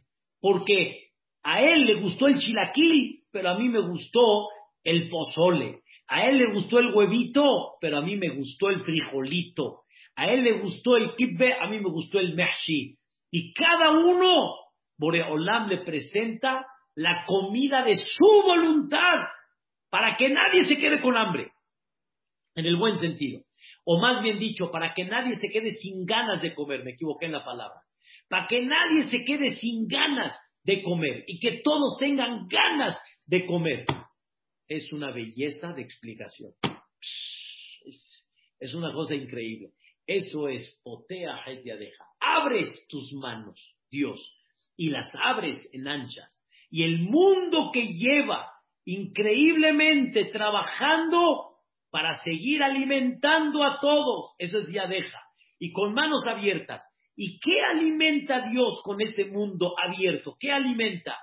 porque 0.43 1.13
a 1.43 1.63
él 1.63 1.87
le 1.87 1.95
gustó 1.95 2.27
el 2.27 2.41
chilaquil, 2.41 3.21
pero 3.33 3.49
a 3.49 3.59
mí 3.59 3.71
me 3.71 3.81
gustó 3.81 4.21
el 4.85 5.09
pozole. 5.09 5.81
A 6.09 6.25
él 6.27 6.37
le 6.37 6.53
gustó 6.53 6.79
el 6.79 6.95
huevito, 6.95 7.43
pero 7.81 7.97
a 7.97 8.03
mí 8.03 8.17
me 8.17 8.37
gustó 8.37 8.69
el 8.69 8.83
frijolito. 8.83 9.85
A 10.15 10.27
él 10.27 10.45
le 10.45 10.61
gustó 10.61 10.99
el 10.99 11.15
kibbe, 11.15 11.55
a 11.55 11.71
mí 11.71 11.79
me 11.79 11.89
gustó 11.89 12.19
el 12.21 12.35
mehshi. 12.35 13.00
Y 13.31 13.53
cada 13.55 13.93
uno, 13.93 14.55
Boreolam 14.99 15.69
le 15.69 15.79
presenta 15.79 16.67
la 16.95 17.25
comida 17.27 17.85
de 17.85 17.97
su 17.97 18.43
voluntad 18.45 19.17
para 19.89 20.17
que 20.17 20.29
nadie 20.29 20.65
se 20.65 20.77
quede 20.77 21.01
con 21.01 21.17
hambre, 21.17 21.53
en 22.55 22.67
el 22.67 22.77
buen 22.77 22.99
sentido. 22.99 23.43
O 23.85 23.99
más 24.01 24.23
bien 24.23 24.39
dicho, 24.39 24.71
para 24.71 24.95
que 24.95 25.05
nadie 25.05 25.35
se 25.37 25.49
quede 25.49 25.73
sin 25.73 26.05
ganas 26.05 26.43
de 26.43 26.55
comer, 26.55 26.85
me 26.85 26.93
equivoqué 26.93 27.27
en 27.27 27.33
la 27.33 27.45
palabra. 27.45 27.81
Para 28.29 28.47
que 28.47 28.63
nadie 28.63 29.09
se 29.11 29.25
quede 29.25 29.59
sin 29.59 29.89
ganas 29.89 30.37
de 30.63 30.83
comer 30.83 31.25
y 31.27 31.39
que 31.41 31.61
todos 31.65 31.97
tengan 31.99 32.47
ganas 32.47 32.99
de 33.27 33.47
comer. 33.47 33.85
Es 34.69 34.93
una 34.93 35.11
belleza 35.11 35.73
de 35.73 35.83
explicación. 35.83 36.53
Es, 38.61 38.75
una 38.75 38.93
cosa 38.93 39.15
increíble. 39.15 39.71
Eso 40.11 40.49
es 40.49 40.81
potea 40.83 41.45
deja. 41.47 42.05
Abres 42.19 42.87
tus 42.89 43.13
manos, 43.13 43.61
Dios, 43.89 44.21
y 44.77 44.91
las 44.91 45.15
abres 45.15 45.57
en 45.73 45.87
anchas. 45.87 46.45
Y 46.69 46.83
el 46.83 47.03
mundo 47.03 47.71
que 47.73 47.87
lleva 47.87 48.51
increíblemente 48.85 50.25
trabajando 50.33 51.59
para 51.91 52.17
seguir 52.25 52.61
alimentando 52.61 53.63
a 53.63 53.79
todos, 53.81 54.35
eso 54.39 54.59
es 54.59 54.67
deja. 54.67 55.23
Y 55.61 55.71
con 55.71 55.95
manos 55.95 56.27
abiertas, 56.27 56.83
¿Y 57.23 57.39
qué 57.39 57.63
alimenta 57.63 58.49
Dios 58.49 58.81
con 58.83 58.99
ese 59.03 59.27
mundo 59.27 59.75
abierto? 59.79 60.39
¿Qué 60.41 60.51
alimenta? 60.51 61.19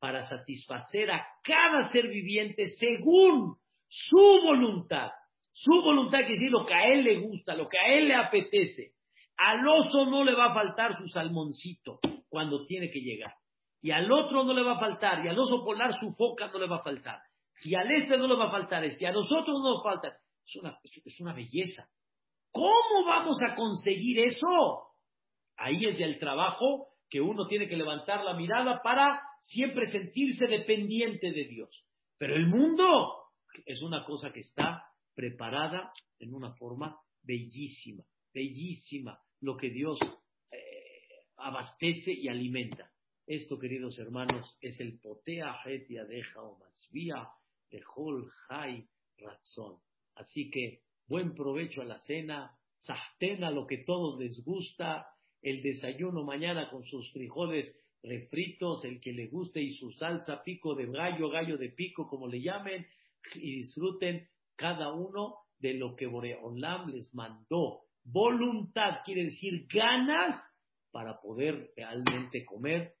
Para 0.00 0.24
satisfacer 0.24 1.10
a 1.10 1.22
cada 1.42 1.90
ser 1.90 2.08
viviente 2.08 2.66
según 2.78 3.56
su 3.86 4.40
voluntad. 4.42 5.10
Su 5.56 5.70
voluntad 5.82 6.18
quiere 6.18 6.34
decir 6.34 6.50
lo 6.50 6.66
que 6.66 6.74
a 6.74 6.88
él 6.88 7.04
le 7.04 7.20
gusta, 7.20 7.54
lo 7.54 7.68
que 7.68 7.78
a 7.78 7.94
él 7.94 8.08
le 8.08 8.16
apetece. 8.16 8.94
Al 9.36 9.66
oso 9.66 10.04
no 10.06 10.24
le 10.24 10.34
va 10.34 10.46
a 10.46 10.54
faltar 10.54 10.98
su 10.98 11.06
salmoncito 11.06 12.00
cuando 12.28 12.66
tiene 12.66 12.90
que 12.90 13.00
llegar. 13.00 13.34
Y 13.80 13.92
al 13.92 14.10
otro 14.10 14.42
no 14.42 14.52
le 14.52 14.64
va 14.64 14.72
a 14.72 14.80
faltar. 14.80 15.24
Y 15.24 15.28
al 15.28 15.38
oso 15.38 15.64
polar 15.64 15.92
su 15.92 16.12
foca 16.14 16.48
no 16.48 16.58
le 16.58 16.66
va 16.66 16.76
a 16.76 16.82
faltar. 16.82 17.20
Y 17.62 17.76
al 17.76 17.88
este 17.92 18.18
no 18.18 18.26
le 18.26 18.34
va 18.34 18.48
a 18.48 18.50
faltar 18.50 18.84
este. 18.84 19.04
Y 19.04 19.06
a 19.06 19.12
nosotros 19.12 19.60
no 19.62 19.74
nos 19.74 19.82
falta. 19.84 20.18
Es 20.44 21.20
una, 21.20 21.32
belleza. 21.32 21.88
¿Cómo 22.50 23.04
vamos 23.06 23.36
a 23.48 23.54
conseguir 23.54 24.18
eso? 24.18 24.88
Ahí 25.56 25.84
es 25.84 26.00
el 26.00 26.18
trabajo 26.18 26.88
que 27.08 27.20
uno 27.20 27.46
tiene 27.46 27.68
que 27.68 27.76
levantar 27.76 28.24
la 28.24 28.34
mirada 28.34 28.82
para 28.82 29.22
siempre 29.40 29.86
sentirse 29.86 30.46
dependiente 30.46 31.30
de 31.30 31.44
Dios. 31.44 31.84
Pero 32.18 32.34
el 32.34 32.48
mundo 32.48 33.30
es 33.66 33.82
una 33.82 34.04
cosa 34.04 34.32
que 34.32 34.40
está 34.40 34.82
preparada 35.14 35.92
en 36.18 36.34
una 36.34 36.54
forma 36.54 36.98
bellísima, 37.22 38.04
bellísima, 38.32 39.18
lo 39.40 39.56
que 39.56 39.70
Dios 39.70 39.98
eh, 40.50 40.58
abastece 41.36 42.12
y 42.12 42.28
alimenta. 42.28 42.90
Esto, 43.26 43.58
queridos 43.58 43.98
hermanos, 43.98 44.56
es 44.60 44.80
el 44.80 45.00
potea 45.00 45.56
hetia 45.64 46.04
deja 46.04 46.42
o 46.42 46.58
masvía 46.58 47.28
de 47.70 47.82
hol 47.94 48.30
hay 48.48 48.86
razón. 49.16 49.78
Así 50.14 50.50
que 50.50 50.82
buen 51.06 51.34
provecho 51.34 51.82
a 51.82 51.86
la 51.86 51.98
cena, 51.98 52.56
a 52.88 53.50
lo 53.50 53.66
que 53.66 53.78
todos 53.78 54.20
les 54.20 54.44
gusta, 54.44 55.06
el 55.40 55.62
desayuno 55.62 56.22
mañana 56.22 56.70
con 56.70 56.84
sus 56.84 57.10
frijoles 57.12 57.74
refritos, 58.02 58.84
el 58.84 59.00
que 59.00 59.12
le 59.12 59.28
guste, 59.28 59.62
y 59.62 59.70
su 59.70 59.90
salsa 59.92 60.42
pico 60.42 60.74
de 60.74 60.86
gallo, 60.86 61.30
gallo 61.30 61.56
de 61.56 61.70
pico, 61.70 62.06
como 62.06 62.28
le 62.28 62.42
llamen, 62.42 62.86
y 63.34 63.56
disfruten 63.56 64.28
cada 64.56 64.92
uno 64.92 65.36
de 65.58 65.74
lo 65.74 65.96
que 65.96 66.06
Boreolam 66.06 66.90
les 66.90 67.12
mandó. 67.14 67.82
Voluntad 68.04 68.98
quiere 69.04 69.24
decir 69.24 69.66
ganas 69.72 70.34
para 70.90 71.20
poder 71.20 71.72
realmente 71.76 72.44
comer 72.44 72.94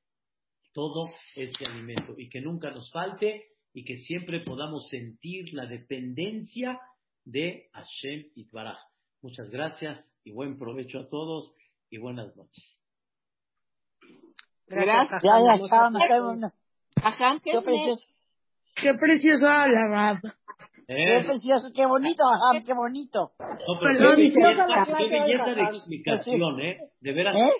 todo 0.72 1.06
este 1.36 1.66
alimento 1.66 2.14
y 2.18 2.28
que 2.28 2.40
nunca 2.40 2.70
nos 2.70 2.90
falte 2.90 3.44
y 3.72 3.84
que 3.84 3.98
siempre 3.98 4.40
podamos 4.40 4.88
sentir 4.88 5.52
la 5.52 5.66
dependencia 5.66 6.80
de 7.24 7.68
Hashem 7.72 8.30
Itbaraj. 8.34 8.78
Muchas 9.22 9.48
gracias 9.50 10.14
y 10.24 10.32
buen 10.32 10.58
provecho 10.58 11.00
a 11.00 11.08
todos 11.08 11.54
y 11.90 11.98
buenas 11.98 12.34
noches. 12.36 12.78
Gracias. 14.66 15.22
Ya, 15.22 15.40
ya 15.40 15.56
qué, 17.42 17.60
precioso. 17.62 18.06
Qué 18.74 18.94
precioso. 18.94 19.46
¿Eh? 20.86 21.20
Qué 21.22 21.24
precioso, 21.26 21.68
qué 21.74 21.86
bonito, 21.86 22.24
ajá, 22.28 22.62
qué 22.64 22.74
bonito. 22.74 23.32
No, 23.38 23.78
pero 23.80 24.16
qué 24.16 24.22
belleza, 24.22 24.84
qué 24.86 25.08
belleza 25.08 25.54
de 25.54 25.62
explicación, 25.62 26.60
¿eh? 26.60 26.78
De 27.00 27.12
veras, 27.12 27.36
¿Eh? 27.36 27.52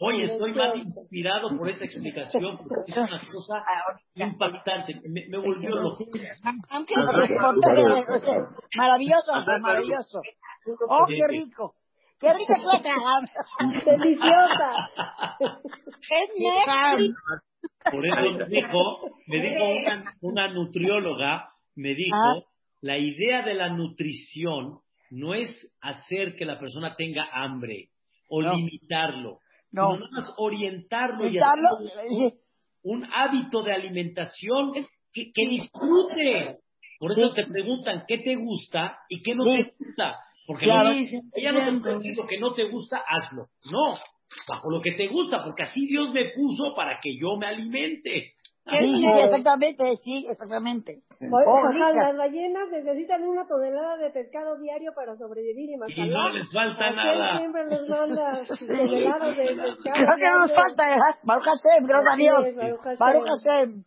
hoy 0.00 0.22
estoy 0.22 0.52
más 0.52 0.76
inspirado 0.76 1.56
por 1.56 1.68
esta 1.68 1.84
explicación, 1.84 2.58
porque 2.58 2.92
es 2.92 2.96
una 2.96 3.20
cosa 3.20 3.64
impactante, 4.14 5.00
me, 5.08 5.28
me 5.28 5.38
volvió 5.38 5.70
loco. 5.70 6.04
Maravilloso, 8.76 9.32
maravilloso. 9.60 10.20
Oh, 10.88 11.06
qué 11.08 11.26
rico. 11.26 11.74
¡Qué 12.20 12.32
rica 12.34 12.54
¡Deliciosa! 13.84 14.70
¡Es 16.10 16.30
Netflix! 16.36 17.14
Por 17.90 18.06
eso 18.06 18.20
me 18.20 18.44
dijo, 18.46 19.00
me 19.26 19.40
dijo 19.40 19.64
una, 20.22 20.48
nutrióloga, 20.48 21.50
me 21.76 21.94
dijo, 21.94 22.16
ah. 22.16 22.42
La 22.80 22.98
idea 22.98 23.42
de 23.42 23.54
la 23.54 23.70
nutrición 23.70 24.80
no 25.10 25.34
es 25.34 25.50
hacer 25.80 26.36
que 26.36 26.44
la 26.44 26.58
persona 26.58 26.94
tenga 26.96 27.28
hambre 27.32 27.90
o 28.28 28.42
limitarlo, 28.42 29.38
no. 29.70 29.94
sino 29.94 30.10
más 30.10 30.34
orientarlo, 30.36 31.28
y 31.28 31.38
un 32.82 33.04
hábito 33.12 33.62
de 33.62 33.72
alimentación 33.72 34.72
que, 35.12 35.32
disfrute. 35.34 36.58
Por 36.98 37.12
eso 37.12 37.32
te 37.32 37.46
preguntan 37.46 38.04
qué 38.06 38.18
te 38.18 38.34
gusta 38.36 38.98
y 39.08 39.22
qué 39.22 39.34
no 39.34 39.44
te 39.44 39.74
gusta. 39.78 40.16
Porque 40.46 40.64
claro, 40.64 40.90
ella 41.34 41.52
no 41.52 41.64
te 41.64 41.80
puede 41.80 41.94
decir 41.96 42.16
lo 42.16 42.26
que 42.26 42.38
no 42.38 42.52
te 42.54 42.64
gusta, 42.64 43.02
hazlo. 43.06 43.44
No, 43.70 43.94
bajo 44.48 44.70
lo 44.72 44.80
que 44.80 44.92
te 44.92 45.06
gusta, 45.08 45.44
porque 45.44 45.64
así 45.64 45.86
Dios 45.86 46.12
me 46.12 46.30
puso 46.30 46.74
para 46.74 46.98
que 47.00 47.16
yo 47.18 47.36
me 47.36 47.46
alimente. 47.46 48.34
Sí, 48.70 49.06
exactamente, 49.24 49.96
sí, 50.02 50.26
exactamente. 50.28 51.00
Oh, 51.20 51.62
las 51.72 52.16
ballenas 52.16 52.68
necesitan 52.70 53.22
una 53.26 53.46
tonelada 53.46 53.96
de 53.96 54.10
pescado 54.10 54.56
diario 54.58 54.92
para 54.94 55.16
sobrevivir 55.16 55.70
y 55.70 55.76
más. 55.76 55.90
Y 55.96 56.08
no 56.08 56.28
les 56.30 56.50
falta 56.52 56.90
nada. 56.90 57.38
siempre 57.38 57.64
les 57.66 57.88
manda 57.88 58.22
toneladas 58.58 59.36
de 59.36 59.44
pescado. 59.44 59.74
Creo 59.82 60.16
que 60.16 60.28
no 60.30 60.38
nos 60.40 60.54
falta, 60.54 60.84
Baruch 61.24 61.44
Hashem, 61.44 61.86
gracias 61.86 62.12
a 62.12 62.16
Dios. 62.16 62.98
Baruch 62.98 63.26
Hashem. 63.26 63.84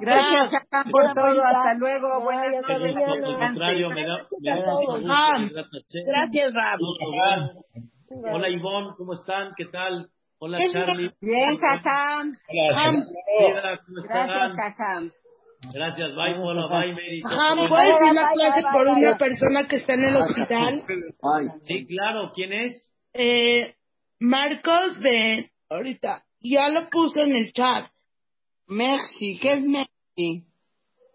Gracias 0.00 0.66
por 0.90 1.12
todo, 1.14 1.44
hasta 1.44 1.74
luego. 1.78 2.20
Buenas 2.22 2.68
noches. 2.68 2.96
Al 2.96 3.38
contrario, 3.38 3.90
me 3.90 4.06
da, 4.06 4.16
Gracias, 6.06 6.52
Rab. 6.54 6.78
Hola 8.32 8.48
Ivonne, 8.50 8.90
¿cómo 8.96 9.14
están? 9.14 9.52
¿Qué 9.56 9.66
tal? 9.66 10.08
Hola, 10.44 10.58
Charlie. 10.72 11.12
Bien, 11.20 11.56
Cacam. 11.56 12.32
Hola, 12.48 13.78
Gracias, 14.02 14.52
Cacam. 14.56 15.10
Gracias, 15.72 16.08
bye, 16.16 16.34
hola, 16.36 16.66
bye, 16.66 16.92
Mary. 16.92 17.22
¿puedes 17.68 18.00
ir 18.02 18.12
la 18.12 18.32
clase 18.32 18.62
por 18.72 18.88
una 18.88 19.16
persona 19.16 19.68
que 19.68 19.76
está 19.76 19.94
en 19.94 20.02
el 20.02 20.16
hospital? 20.16 20.84
Sí, 21.62 21.86
claro, 21.86 22.32
¿quién 22.34 22.52
es? 22.54 22.92
Eh, 23.12 23.76
Marcos 24.18 24.98
de, 24.98 25.52
ahorita, 25.70 26.24
ya 26.40 26.68
lo 26.70 26.90
puse 26.90 27.20
en 27.20 27.36
el 27.36 27.52
chat. 27.52 27.92
Merci, 28.66 29.38
¿qué 29.40 29.52
es 29.52 29.64
Merci? 29.64 30.44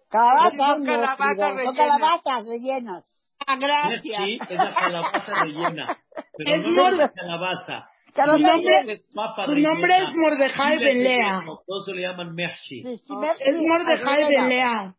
Calabazas, 0.09 0.86
calabazas, 0.86 1.63
son 1.65 1.75
calabazas 1.75 2.45
rellenas. 2.47 3.36
Ah, 3.45 3.57
gracias. 3.57 4.23
Sí, 4.23 4.39
es 4.49 4.57
la 4.57 4.73
calabaza 4.73 5.43
rellena. 5.43 5.97
Pero 6.38 6.71
no 6.71 6.88
es 6.88 7.11
calabaza. 7.11 7.89
Su 8.26 8.38
nombre, 8.39 9.01
su 9.45 9.55
nombre 9.55 9.93
es 9.97 10.15
Mordejai 10.15 10.78
Belea. 10.80 11.41
Todos 11.65 11.86
se 11.86 11.93
le 11.93 12.01
llaman 12.01 12.34
Mershi. 12.34 12.82
Sí, 12.82 12.97
sí, 12.97 13.13
Es 13.39 13.61
Mordejai 13.61 14.28
Belea. 14.28 14.95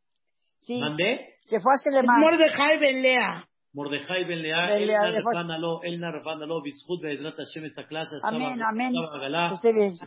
Sí. 0.61 0.81
¿Mandé? 0.81 1.35
Se 1.47 1.61
fue 1.61 1.73
a 1.73 1.77
Es 1.77 1.83
Selemán. 1.83 2.21
Mordejai 2.21 2.79
Belea. 2.79 3.49
Mordejai 3.75 4.25
Ben 4.25 4.43
Lea, 4.43 4.67
Belea, 4.67 5.01
El 5.05 5.13
le 5.15 5.23
fue- 5.23 5.35
Narfanalo, 5.35 5.83
El 5.83 6.01
Narfanalo, 6.01 6.63
Bizhut 6.63 7.03
Be'ezrat 7.03 7.37
Hashem, 7.37 7.67
esta 7.67 7.87
clase 7.87 8.17
estaba 8.17 8.35
Amén, 8.35 8.59
amén. 8.63 8.93
Galá, 9.21 9.53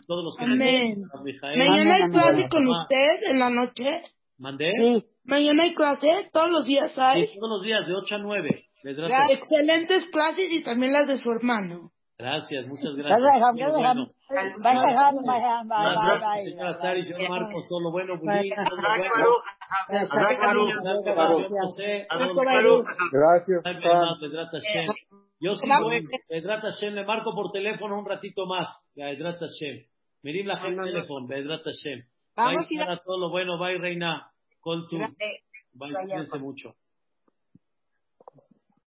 todos 0.06 0.24
los 0.24 0.36
que 0.36 0.44
Amén. 0.44 1.04
Mañana 1.56 1.94
hay 1.94 2.10
clase 2.10 2.48
con 2.50 2.66
usted 2.68 3.30
en 3.30 3.38
la 3.38 3.50
noche. 3.50 3.84
¿Mandé? 4.38 4.70
Sí. 4.72 5.04
Mañana 5.24 5.62
hay 5.62 5.74
clase, 5.74 6.28
todos 6.32 6.50
los 6.50 6.66
días 6.66 6.92
hay. 6.98 7.26
Sí, 7.26 7.38
todos 7.38 7.50
los 7.50 7.62
días, 7.62 7.86
de 7.86 7.94
8 7.94 8.16
a 8.16 8.18
9. 8.18 8.64
Be'ezrat 8.82 9.10
Hashem. 9.10 9.36
Excelentes 9.38 10.10
clases 10.10 10.50
y 10.50 10.62
también 10.64 10.92
las 10.92 11.06
de 11.06 11.16
su 11.18 11.30
hermano. 11.30 11.92
Gracias, 12.18 12.66
muchas 12.66 12.94
Gracias, 12.94 13.20
bueno. 13.80 14.06
Señora 16.44 16.72
bye, 16.72 16.78
Sari, 16.78 17.02
bye. 17.02 17.12
señor 17.12 17.30
Marcos, 17.30 17.64
todo 17.68 17.80
lo 17.80 17.90
bueno. 17.90 18.14
Gracias. 18.22 18.68
Yo 25.40 25.54
Hashem, 26.62 26.94
le 26.94 27.04
marco 27.04 27.34
por 27.34 27.50
teléfono 27.50 27.98
un 27.98 28.06
ratito 28.06 28.46
más. 28.46 28.68
Hashem. 29.40 29.84
Mirim 30.22 30.46
la 30.46 30.58
gente 30.58 30.82
teléfono, 30.82 31.26
Bedrat 31.26 31.62
Hashem. 31.64 32.04
Vamos 32.36 32.66
a 32.70 32.72
ir 32.72 32.82
a- 32.82 32.84
Sara, 32.84 33.00
todo 33.04 33.18
lo 33.18 33.30
bueno, 33.30 33.58
bye, 33.58 33.76
Reina. 33.78 34.30
Call 34.62 34.86
to. 34.88 34.98
Gracias. 34.98 35.42
Bye, 35.72 35.92
cuídense 35.94 36.38
mucho. 36.38 36.74